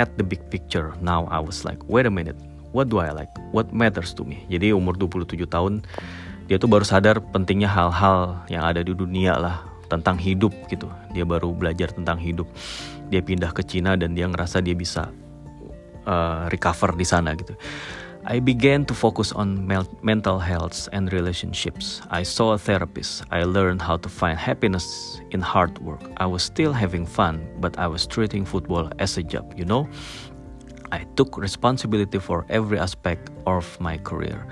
at 0.00 0.12
the 0.18 0.24
big 0.26 0.42
picture. 0.50 0.92
Now 1.00 1.26
I 1.30 1.38
was 1.40 1.62
like, 1.62 1.80
wait 1.86 2.06
a 2.06 2.12
minute, 2.12 2.36
what 2.74 2.90
do 2.90 2.98
I 2.98 3.14
like? 3.14 3.30
What 3.54 3.70
matters 3.70 4.12
to 4.18 4.22
me? 4.26 4.42
Jadi 4.48 4.74
umur 4.74 4.98
27 4.98 5.46
tahun, 5.48 5.86
dia 6.50 6.56
tuh 6.58 6.68
baru 6.68 6.82
sadar 6.82 7.22
pentingnya 7.32 7.70
hal-hal 7.70 8.42
yang 8.52 8.66
ada 8.66 8.82
di 8.82 8.92
dunia 8.92 9.36
lah. 9.38 9.74
tentang 9.88 10.16
hidup 10.16 10.52
gitu 10.66 10.88
dia 11.12 11.22
baru 11.22 11.52
belajar 11.52 11.92
tentang 11.92 12.16
hidup 12.16 12.48
dia 13.12 13.20
pindah 13.20 13.52
ke 13.52 13.62
Cina 13.62 13.94
dan 13.94 14.16
dia 14.16 14.26
ngerasa 14.26 14.64
dia 14.64 14.74
bisa 14.74 15.12
uh, 16.08 16.48
recover 16.48 16.96
di 16.96 17.06
sana 17.06 17.36
gitu 17.36 17.54
I 18.26 18.40
began 18.40 18.86
to 18.86 18.94
focus 18.94 19.32
on 19.32 19.68
mental 20.02 20.38
health 20.38 20.88
and 20.92 21.12
relationships. 21.12 22.00
I 22.08 22.22
saw 22.22 22.52
a 22.54 22.58
therapist. 22.58 23.22
I 23.30 23.44
learned 23.44 23.82
how 23.82 23.98
to 23.98 24.08
find 24.08 24.38
happiness 24.38 25.20
in 25.30 25.42
hard 25.42 25.76
work. 25.84 26.00
I 26.16 26.24
was 26.24 26.42
still 26.42 26.72
having 26.72 27.04
fun, 27.04 27.44
but 27.60 27.78
I 27.78 27.86
was 27.86 28.06
treating 28.06 28.46
football 28.46 28.90
as 28.98 29.18
a 29.18 29.22
job, 29.22 29.52
you 29.58 29.66
know? 29.66 29.86
I 30.90 31.04
took 31.16 31.36
responsibility 31.36 32.18
for 32.18 32.46
every 32.48 32.78
aspect 32.78 33.28
of 33.46 33.68
my 33.78 33.98
career. 33.98 34.46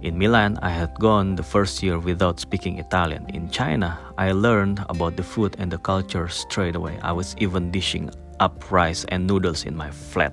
In 0.00 0.16
Milan, 0.16 0.58
I 0.62 0.70
had 0.70 0.94
gone 0.98 1.34
the 1.34 1.42
first 1.42 1.82
year 1.82 1.98
without 1.98 2.40
speaking 2.40 2.78
Italian. 2.78 3.26
In 3.34 3.50
China, 3.50 3.98
I 4.16 4.32
learned 4.32 4.80
about 4.88 5.16
the 5.16 5.22
food 5.22 5.54
and 5.58 5.70
the 5.70 5.78
culture 5.78 6.28
straight 6.28 6.76
away. 6.76 6.98
I 7.02 7.12
was 7.12 7.36
even 7.36 7.70
dishing 7.70 8.08
up 8.40 8.70
rice 8.70 9.04
and 9.10 9.26
noodles 9.26 9.66
in 9.66 9.76
my 9.76 9.90
flat. 9.90 10.32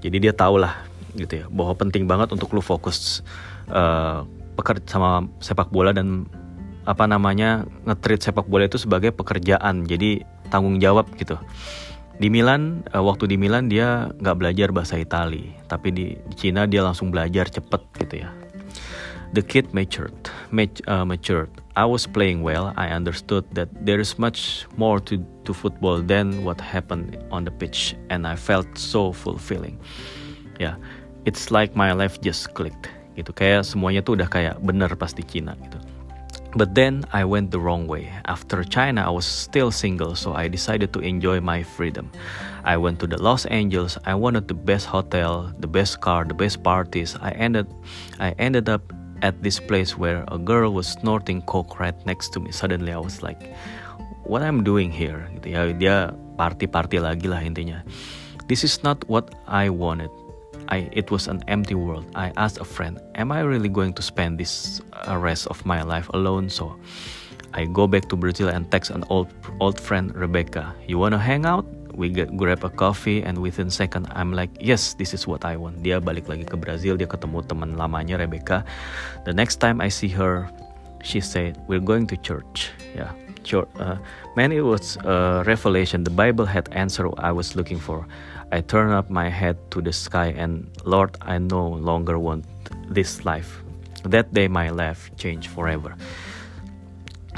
Jadi 0.00 0.16
dia 0.16 0.32
tahu 0.32 0.64
lah 0.64 0.89
gitu 1.16 1.44
ya 1.44 1.46
bahwa 1.50 1.74
penting 1.74 2.04
banget 2.10 2.30
untuk 2.34 2.52
lu 2.54 2.62
fokus 2.62 3.24
uh, 3.70 4.26
pekerja 4.58 4.84
sama 4.86 5.26
sepak 5.40 5.72
bola 5.72 5.94
dan 5.94 6.28
apa 6.88 7.04
namanya 7.04 7.68
ngetrit 7.84 8.24
sepak 8.24 8.48
bola 8.48 8.66
itu 8.66 8.80
sebagai 8.80 9.12
pekerjaan. 9.12 9.84
Jadi 9.84 10.24
tanggung 10.48 10.80
jawab 10.82 11.06
gitu. 11.16 11.38
Di 12.20 12.28
Milan, 12.28 12.84
uh, 12.92 13.00
waktu 13.00 13.32
di 13.32 13.36
Milan 13.40 13.72
dia 13.72 14.12
nggak 14.20 14.36
belajar 14.36 14.68
bahasa 14.76 15.00
Itali, 15.00 15.56
tapi 15.72 15.88
di, 15.88 16.04
Cina 16.36 16.68
dia 16.68 16.84
langsung 16.84 17.08
belajar 17.08 17.48
cepet 17.48 17.80
gitu 18.04 18.26
ya. 18.26 18.30
The 19.32 19.40
kid 19.46 19.72
matured, 19.72 20.28
mat, 20.50 20.82
uh, 20.90 21.06
matured. 21.06 21.48
I 21.78 21.86
was 21.86 22.04
playing 22.04 22.42
well. 22.42 22.74
I 22.74 22.90
understood 22.90 23.46
that 23.54 23.70
there 23.86 24.02
is 24.02 24.18
much 24.18 24.66
more 24.74 24.98
to, 25.06 25.22
to 25.46 25.54
football 25.54 26.02
than 26.02 26.42
what 26.42 26.60
happened 26.60 27.16
on 27.30 27.46
the 27.46 27.54
pitch, 27.54 27.94
and 28.10 28.26
I 28.26 28.34
felt 28.34 28.68
so 28.76 29.14
fulfilling. 29.14 29.78
Ya, 30.60 30.74
yeah, 30.74 30.76
it's 31.24 31.50
like 31.50 31.76
my 31.76 31.92
life 31.92 32.20
just 32.20 32.52
clicked. 32.54 32.88
Gitu, 33.18 33.34
kayak 33.34 33.66
semuanya 33.66 34.00
tuh 34.00 34.16
udah 34.16 34.28
kayak 34.30 34.56
bener 34.64 34.88
pas 34.96 35.12
di 35.12 35.26
Cina 35.26 35.58
gitu. 35.60 35.76
But 36.58 36.74
then 36.74 37.06
I 37.14 37.22
went 37.22 37.54
the 37.54 37.62
wrong 37.62 37.86
way. 37.86 38.10
After 38.26 38.66
China, 38.66 39.06
I 39.06 39.12
was 39.14 39.22
still 39.22 39.70
single, 39.70 40.18
so 40.18 40.34
I 40.34 40.50
decided 40.50 40.90
to 40.98 41.00
enjoy 41.00 41.38
my 41.38 41.62
freedom. 41.62 42.10
I 42.66 42.74
went 42.74 42.98
to 43.00 43.06
the 43.06 43.22
Los 43.22 43.46
Angeles. 43.46 43.94
I 44.02 44.18
wanted 44.18 44.50
the 44.50 44.58
best 44.58 44.90
hotel, 44.90 45.54
the 45.62 45.70
best 45.70 46.02
car, 46.02 46.26
the 46.26 46.34
best 46.34 46.66
parties. 46.66 47.14
I 47.22 47.30
ended, 47.38 47.70
I 48.18 48.34
ended 48.42 48.66
up 48.66 48.82
at 49.22 49.38
this 49.46 49.62
place 49.62 49.94
where 49.94 50.26
a 50.26 50.42
girl 50.42 50.74
was 50.74 50.90
snorting 50.90 51.46
coke 51.46 51.78
right 51.78 51.94
next 52.02 52.34
to 52.34 52.42
me. 52.42 52.50
Suddenly 52.50 52.90
I 52.90 52.98
was 52.98 53.22
like, 53.22 53.38
what 54.26 54.42
I'm 54.42 54.66
doing 54.66 54.90
here? 54.90 55.30
Gitu 55.38 55.54
ya, 55.54 55.70
dia 55.70 55.96
party-party 56.34 56.98
lagi 56.98 57.30
lah 57.30 57.46
intinya. 57.46 57.86
This 58.50 58.66
is 58.66 58.82
not 58.82 59.06
what 59.06 59.38
I 59.46 59.70
wanted. 59.70 60.10
I, 60.70 60.88
it 60.92 61.10
was 61.10 61.26
an 61.26 61.42
empty 61.48 61.74
world. 61.74 62.06
I 62.14 62.32
asked 62.36 62.58
a 62.60 62.64
friend, 62.64 63.00
am 63.14 63.32
I 63.32 63.40
really 63.40 63.68
going 63.68 63.92
to 63.94 64.02
spend 64.02 64.38
this 64.38 64.80
uh, 65.08 65.18
rest 65.18 65.46
of 65.48 65.64
my 65.66 65.82
life 65.82 66.08
alone? 66.14 66.48
So 66.48 66.78
I 67.54 67.64
go 67.66 67.86
back 67.86 68.08
to 68.10 68.16
Brazil 68.16 68.48
and 68.48 68.70
text 68.70 68.90
an 68.90 69.04
old 69.08 69.28
old 69.58 69.80
friend 69.80 70.14
Rebecca. 70.14 70.74
You 70.86 70.98
wanna 70.98 71.18
hang 71.18 71.44
out? 71.46 71.66
we 71.94 72.08
get 72.08 72.36
grab 72.36 72.64
a 72.64 72.70
coffee 72.70 73.22
and 73.22 73.38
within 73.38 73.68
second 73.68 74.08
I'm 74.16 74.32
like 74.32 74.50
yes 74.60 74.94
this 74.94 75.12
is 75.12 75.26
what 75.26 75.44
I 75.44 75.56
want 75.56 75.82
dia 75.82 76.00
balik 76.00 76.26
lagi 76.32 76.48
ke 76.48 76.56
Brazil 76.56 76.96
dia 76.96 77.04
ketemu 77.04 77.44
teman 77.44 77.76
lamanya 77.76 78.16
Rebecca 78.16 78.64
the 79.28 79.34
next 79.36 79.60
time 79.60 79.84
I 79.84 79.92
see 79.92 80.08
her 80.16 80.48
she 81.04 81.20
said 81.20 81.60
we're 81.68 81.84
going 81.84 82.08
to 82.08 82.16
church 82.16 82.72
yeah 82.96 83.12
church 83.44 83.68
uh, 83.76 84.00
man 84.32 84.48
it 84.52 84.64
was 84.64 84.96
a 85.04 85.44
revelation 85.44 86.04
the 86.04 86.14
Bible 86.14 86.48
had 86.48 86.72
answer 86.72 87.08
I 87.20 87.32
was 87.36 87.52
looking 87.52 87.78
for 87.78 88.08
I 88.52 88.60
turned 88.60 88.92
up 88.92 89.10
my 89.10 89.28
head 89.28 89.58
to 89.70 89.80
the 89.80 89.92
sky 89.92 90.34
and 90.36 90.68
Lord 90.84 91.16
I 91.22 91.38
no 91.38 91.68
longer 91.68 92.18
want 92.18 92.44
this 92.88 93.24
life 93.24 93.62
that 94.04 94.32
day 94.32 94.48
my 94.48 94.70
life 94.70 95.10
changed 95.16 95.50
forever 95.50 95.94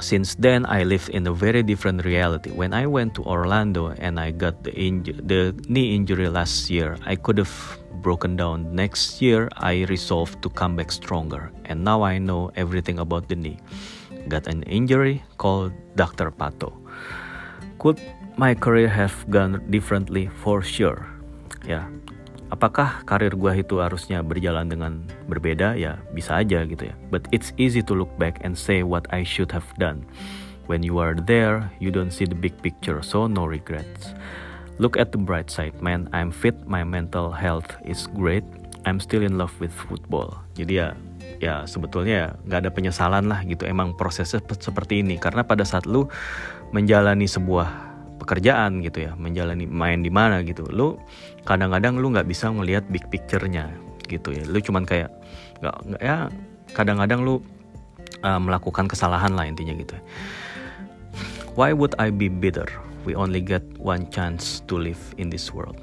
since 0.00 0.34
then 0.34 0.66
I 0.66 0.82
lived 0.82 1.10
in 1.10 1.26
a 1.26 1.32
very 1.32 1.62
different 1.62 2.04
reality. 2.04 2.50
When 2.50 2.74
I 2.74 2.86
went 2.86 3.14
to 3.14 3.22
Orlando 3.22 3.94
and 4.02 4.18
I 4.18 4.32
got 4.32 4.64
the 4.64 4.72
the 4.72 5.54
knee 5.68 5.94
injury 5.94 6.28
last 6.28 6.70
year, 6.70 6.98
I 7.06 7.14
could 7.14 7.38
have 7.38 7.54
broken 8.02 8.34
down. 8.34 8.74
Next 8.74 9.22
year 9.22 9.48
I 9.56 9.86
resolved 9.86 10.42
to 10.42 10.50
come 10.50 10.74
back 10.74 10.90
stronger 10.90 11.52
and 11.66 11.84
now 11.84 12.02
I 12.02 12.18
know 12.18 12.50
everything 12.56 12.98
about 12.98 13.28
the 13.28 13.36
knee. 13.36 13.62
Got 14.26 14.46
an 14.50 14.62
injury 14.64 15.22
called 15.38 15.72
Dr. 15.94 16.34
Pato. 16.34 16.74
Could 17.78 18.00
my 18.36 18.54
career 18.56 18.88
have 18.88 19.12
gone 19.28 19.60
differently 19.68 20.28
for 20.40 20.62
sure? 20.64 21.04
Yeah, 21.62 21.86
apakah 22.52 23.04
karir 23.08 23.32
gue 23.32 23.64
itu 23.64 23.80
harusnya 23.80 24.20
berjalan 24.20 24.68
dengan 24.68 24.92
berbeda? 25.28 25.76
Ya 25.78 26.00
bisa 26.12 26.40
aja 26.40 26.64
gitu 26.68 26.92
ya. 26.92 26.94
But 27.08 27.28
it's 27.32 27.56
easy 27.56 27.80
to 27.86 27.96
look 27.96 28.12
back 28.20 28.44
and 28.44 28.52
say 28.52 28.84
what 28.84 29.08
I 29.08 29.24
should 29.24 29.52
have 29.52 29.66
done. 29.80 30.04
When 30.70 30.84
you 30.86 31.02
are 31.02 31.16
there 31.16 31.68
you 31.82 31.90
don't 31.90 32.14
see 32.14 32.28
the 32.28 32.38
big 32.38 32.54
picture 32.60 33.02
so 33.02 33.26
no 33.26 33.48
regrets. 33.48 34.14
Look 34.80 34.96
at 34.96 35.12
the 35.12 35.20
bright 35.20 35.52
side 35.52 35.78
man. 35.84 36.08
I'm 36.16 36.32
fit 36.32 36.56
my 36.64 36.82
mental 36.82 37.30
health 37.30 37.68
is 37.84 38.08
great. 38.16 38.44
I'm 38.82 38.98
still 38.98 39.22
in 39.22 39.38
love 39.38 39.54
with 39.62 39.70
football. 39.70 40.42
Jadi 40.58 40.82
ya 40.82 40.96
ya 41.38 41.66
sebetulnya 41.66 42.34
nggak 42.46 42.66
ada 42.66 42.70
penyesalan 42.70 43.30
lah 43.30 43.42
gitu. 43.46 43.68
Emang 43.68 43.94
prosesnya 43.94 44.42
seperti 44.42 45.02
ini. 45.04 45.18
Karena 45.18 45.46
pada 45.46 45.62
saat 45.62 45.86
lu 45.86 46.10
menjalani 46.72 47.28
sebuah 47.28 47.91
pekerjaan 48.22 48.80
gitu 48.86 49.10
ya 49.10 49.12
menjalani 49.18 49.66
main 49.66 50.06
di 50.06 50.10
mana 50.14 50.46
gitu. 50.46 50.62
Lu 50.70 50.96
kadang-kadang 51.42 51.98
lu 51.98 52.14
nggak 52.14 52.30
bisa 52.30 52.48
ngelihat 52.48 52.86
big 52.88 53.02
picture-nya 53.10 53.74
gitu 54.06 54.30
ya. 54.30 54.46
Lu 54.46 54.62
cuman 54.62 54.86
kayak 54.86 55.10
nggak 55.58 55.76
nggak 55.90 56.02
ya 56.02 56.30
kadang-kadang 56.72 57.26
lu 57.26 57.34
uh, 58.22 58.38
melakukan 58.38 58.86
kesalahan 58.86 59.34
lah 59.34 59.44
intinya 59.44 59.74
gitu 59.74 59.98
why 61.54 61.72
would 61.72 61.94
I 61.98 62.10
be 62.10 62.28
bitter? 62.28 62.68
We 63.04 63.14
only 63.14 63.40
get 63.40 63.62
one 63.78 64.10
chance 64.10 64.60
to 64.68 64.78
live 64.78 65.00
in 65.18 65.30
this 65.30 65.52
world. 65.52 65.76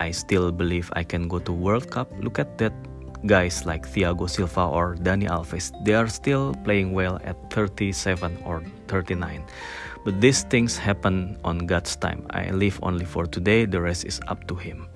I 0.00 0.10
still 0.10 0.50
believe 0.50 0.90
I 0.94 1.04
can 1.04 1.28
go 1.28 1.38
to 1.38 1.52
World 1.52 1.90
Cup. 1.90 2.10
Look 2.20 2.38
at 2.38 2.58
that 2.58 2.72
guys 3.26 3.64
like 3.64 3.86
Thiago 3.86 4.28
Silva 4.28 4.66
or 4.66 4.96
Dani 4.96 5.28
Alves. 5.30 5.72
They 5.84 5.94
are 5.94 6.08
still 6.08 6.54
playing 6.64 6.92
well 6.92 7.20
at 7.24 7.38
37 7.50 8.42
or 8.44 8.62
39 8.88 9.44
But 10.04 10.20
these 10.20 10.42
things 10.44 10.76
happen 10.76 11.38
on 11.44 11.64
God's 11.64 11.96
time. 11.96 12.26
I 12.28 12.50
live 12.50 12.78
only 12.82 13.06
for 13.06 13.26
today, 13.26 13.64
the 13.64 13.80
rest 13.80 14.04
is 14.04 14.20
up 14.28 14.46
to 14.48 14.54
Him. 14.54 14.86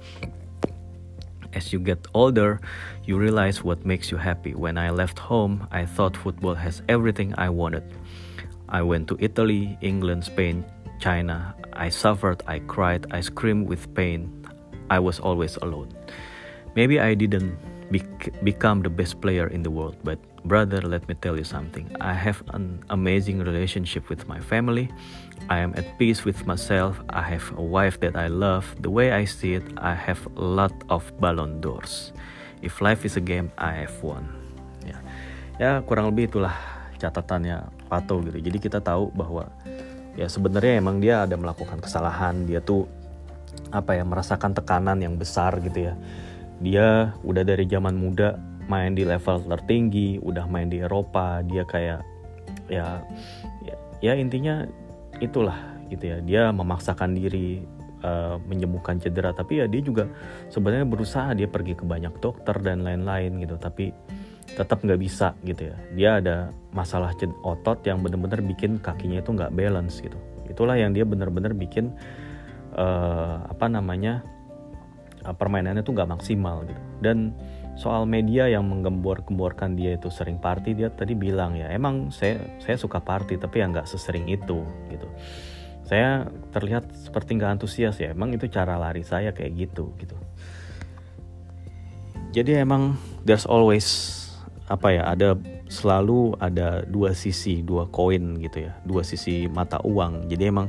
As 1.55 1.73
you 1.73 1.81
get 1.81 2.07
older, 2.13 2.61
you 3.05 3.17
realize 3.17 3.65
what 3.65 3.87
makes 3.87 4.11
you 4.11 4.19
happy. 4.19 4.55
When 4.55 4.77
I 4.77 4.91
left 4.91 5.19
home, 5.19 5.67
I 5.73 5.87
thought 5.87 6.15
football 6.15 6.55
has 6.55 6.83
everything 6.89 7.35
I 7.39 7.49
wanted. 7.49 7.85
I 8.69 8.83
went 8.83 9.09
to 9.09 9.17
Italy, 9.19 9.79
England, 9.81 10.25
Spain, 10.25 10.63
China. 11.01 11.55
I 11.73 11.89
suffered, 11.89 12.43
I 12.47 12.59
cried, 12.59 13.07
I 13.11 13.23
screamed 13.23 13.67
with 13.67 13.89
pain. 13.95 14.29
I 14.91 14.99
was 14.99 15.21
always 15.21 15.57
alone. 15.57 15.89
Maybe 16.77 17.01
I 17.01 17.15
didn't 17.15 17.57
bec- 17.91 18.45
become 18.45 18.83
the 18.83 18.91
best 18.91 19.23
player 19.23 19.49
in 19.49 19.63
the 19.63 19.71
world, 19.71 19.97
but 20.05 20.19
Brother, 20.49 20.80
let 20.80 21.05
me 21.05 21.12
tell 21.12 21.36
you 21.36 21.44
something. 21.44 21.92
I 22.01 22.16
have 22.16 22.40
an 22.57 22.80
amazing 22.88 23.44
relationship 23.44 24.09
with 24.09 24.24
my 24.32 24.40
family. 24.40 24.88
I 25.53 25.61
am 25.61 25.76
at 25.76 25.84
peace 26.01 26.24
with 26.24 26.49
myself. 26.49 26.96
I 27.12 27.20
have 27.20 27.53
a 27.61 27.61
wife 27.61 28.01
that 28.01 28.16
I 28.16 28.32
love. 28.32 28.64
The 28.80 28.88
way 28.88 29.12
I 29.12 29.28
see 29.28 29.61
it, 29.61 29.66
I 29.76 29.92
have 29.92 30.24
a 30.24 30.40
lot 30.40 30.72
of 30.88 31.05
ballon 31.20 31.61
d'ors. 31.61 32.16
If 32.64 32.80
life 32.80 33.05
is 33.05 33.20
a 33.20 33.22
game, 33.22 33.53
I 33.61 33.84
have 33.84 33.92
won. 34.01 34.24
Ya, 34.88 34.96
ya 35.61 35.70
kurang 35.84 36.09
lebih 36.09 36.32
itulah 36.32 36.57
catatannya 36.96 37.68
Pato 37.92 38.24
gitu. 38.24 38.40
Jadi 38.40 38.57
kita 38.57 38.80
tahu 38.80 39.12
bahwa 39.12 39.53
ya 40.16 40.32
sebenarnya 40.32 40.80
emang 40.80 40.96
dia 40.96 41.28
ada 41.28 41.36
melakukan 41.36 41.76
kesalahan. 41.76 42.49
Dia 42.49 42.64
tuh 42.64 42.88
apa 43.68 44.01
ya 44.01 44.05
merasakan 44.09 44.57
tekanan 44.57 44.96
yang 45.05 45.20
besar 45.20 45.61
gitu 45.61 45.92
ya. 45.92 45.94
Dia 46.64 47.12
udah 47.20 47.44
dari 47.44 47.68
zaman 47.68 48.01
muda 48.01 48.40
main 48.69 48.93
di 48.93 49.03
level 49.03 49.49
tertinggi, 49.49 50.21
udah 50.21 50.45
main 50.45 50.69
di 50.69 50.85
Eropa, 50.85 51.41
dia 51.43 51.64
kayak 51.64 52.01
ya 52.69 53.01
ya, 53.64 53.75
ya 54.05 54.12
intinya 54.14 54.69
itulah 55.19 55.57
gitu 55.89 56.05
ya. 56.05 56.16
Dia 56.21 56.43
memaksakan 56.53 57.16
diri 57.16 57.64
uh, 58.05 58.37
menyembuhkan 58.45 59.01
cedera, 59.01 59.33
tapi 59.33 59.64
ya 59.64 59.66
dia 59.66 59.81
juga 59.81 60.05
sebenarnya 60.53 60.85
berusaha 60.85 61.33
dia 61.33 61.49
pergi 61.49 61.75
ke 61.75 61.85
banyak 61.89 62.21
dokter 62.21 62.55
dan 62.61 62.85
lain-lain 62.85 63.41
gitu, 63.41 63.57
tapi 63.57 63.91
tetap 64.53 64.85
nggak 64.85 65.01
bisa 65.01 65.33
gitu 65.49 65.73
ya. 65.73 65.77
Dia 65.97 66.11
ada 66.21 66.37
masalah 66.77 67.12
otot 67.45 67.81
yang 67.89 68.05
benar-benar 68.05 68.45
bikin 68.45 68.77
kakinya 68.81 69.25
itu 69.25 69.33
nggak 69.33 69.53
balance 69.57 70.01
gitu. 70.05 70.19
Itulah 70.49 70.77
yang 70.77 70.93
dia 70.93 71.09
benar-benar 71.09 71.53
bikin 71.57 71.93
uh, 72.77 73.45
apa 73.49 73.69
namanya 73.69 74.25
uh, 75.25 75.37
permainannya 75.37 75.85
tuh 75.85 75.97
nggak 75.97 76.11
maksimal 76.11 76.64
gitu. 76.64 76.83
Dan 77.01 77.37
soal 77.79 78.11
media 78.11 78.51
yang 78.51 78.66
menggembor-gemborkan 78.66 79.79
dia 79.79 79.95
itu 79.95 80.11
sering 80.11 80.43
party 80.43 80.74
dia 80.74 80.91
tadi 80.91 81.14
bilang 81.14 81.55
ya 81.55 81.70
emang 81.70 82.11
saya 82.11 82.43
saya 82.59 82.74
suka 82.74 82.99
party 82.99 83.39
tapi 83.39 83.62
ya 83.62 83.70
nggak 83.70 83.87
sesering 83.87 84.26
itu 84.26 84.66
gitu. 84.91 85.07
Saya 85.87 86.26
terlihat 86.51 86.91
seperti 86.91 87.39
nggak 87.39 87.62
antusias 87.62 87.97
ya 88.03 88.11
emang 88.11 88.35
itu 88.35 88.51
cara 88.51 88.74
lari 88.76 89.07
saya 89.07 89.31
kayak 89.31 89.70
gitu 89.70 89.95
gitu. 90.03 90.18
Jadi 92.35 92.59
emang 92.59 92.99
there's 93.22 93.47
always 93.47 94.18
apa 94.68 94.99
ya 94.99 95.03
ada 95.09 95.39
selalu 95.70 96.37
ada 96.43 96.83
dua 96.85 97.14
sisi 97.16 97.64
dua 97.64 97.89
koin 97.89 98.43
gitu 98.43 98.68
ya 98.68 98.74
dua 98.83 99.07
sisi 99.07 99.47
mata 99.47 99.79
uang. 99.87 100.26
Jadi 100.26 100.51
emang 100.51 100.66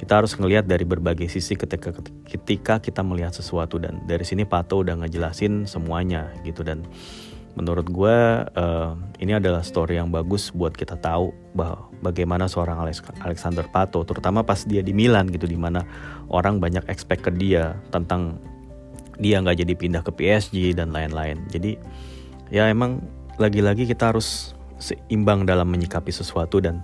kita 0.00 0.16
harus 0.16 0.32
ngelihat 0.32 0.64
dari 0.64 0.88
berbagai 0.88 1.28
sisi 1.28 1.60
ketika 1.60 1.92
ketika 2.24 2.80
kita 2.80 3.04
melihat 3.04 3.36
sesuatu 3.36 3.76
dan 3.76 4.00
dari 4.08 4.24
sini 4.24 4.48
Pato 4.48 4.80
udah 4.80 4.96
ngejelasin 4.96 5.68
semuanya 5.68 6.32
gitu. 6.40 6.64
Dan 6.64 6.88
menurut 7.52 7.84
gue 7.84 8.16
uh, 8.48 8.96
ini 9.20 9.36
adalah 9.36 9.60
story 9.60 10.00
yang 10.00 10.08
bagus 10.08 10.56
buat 10.56 10.72
kita 10.72 10.96
tahu 10.96 11.36
bahwa 11.52 11.92
bagaimana 12.00 12.48
seorang 12.48 12.80
Alexander 13.20 13.68
Pato 13.68 14.00
terutama 14.08 14.40
pas 14.40 14.64
dia 14.64 14.80
di 14.80 14.96
Milan 14.96 15.28
gitu 15.28 15.44
di 15.44 15.60
mana 15.60 15.84
orang 16.32 16.64
banyak 16.64 16.88
expect 16.88 17.28
ke 17.28 17.32
dia 17.36 17.76
tentang 17.92 18.40
dia 19.20 19.36
nggak 19.44 19.60
jadi 19.60 19.74
pindah 19.76 20.00
ke 20.00 20.16
PSG 20.16 20.80
dan 20.80 20.96
lain-lain. 20.96 21.44
Jadi 21.52 21.76
ya 22.48 22.72
emang 22.72 23.04
lagi-lagi 23.36 23.84
kita 23.84 24.16
harus 24.16 24.56
seimbang 24.80 25.44
dalam 25.44 25.68
menyikapi 25.68 26.08
sesuatu 26.08 26.56
dan 26.56 26.80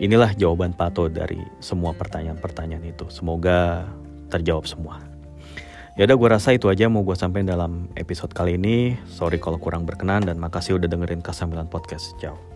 Inilah 0.00 0.32
jawaban 0.36 0.72
Pato 0.72 1.10
dari 1.12 1.40
semua 1.60 1.92
pertanyaan-pertanyaan 1.92 2.84
itu. 2.88 3.08
Semoga 3.12 3.84
terjawab 4.32 4.64
semua. 4.64 5.00
Ya 5.92 6.08
udah 6.08 6.16
gue 6.16 6.28
rasa 6.32 6.56
itu 6.56 6.72
aja 6.72 6.88
mau 6.88 7.04
gue 7.04 7.12
sampaikan 7.12 7.52
dalam 7.52 7.72
episode 8.00 8.32
kali 8.32 8.56
ini. 8.56 8.96
Sorry 9.04 9.36
kalau 9.36 9.60
kurang 9.60 9.84
berkenan 9.84 10.24
dan 10.24 10.40
makasih 10.40 10.80
udah 10.80 10.88
dengerin 10.88 11.20
Kasamilan 11.20 11.68
Podcast. 11.68 12.16
Ciao. 12.16 12.51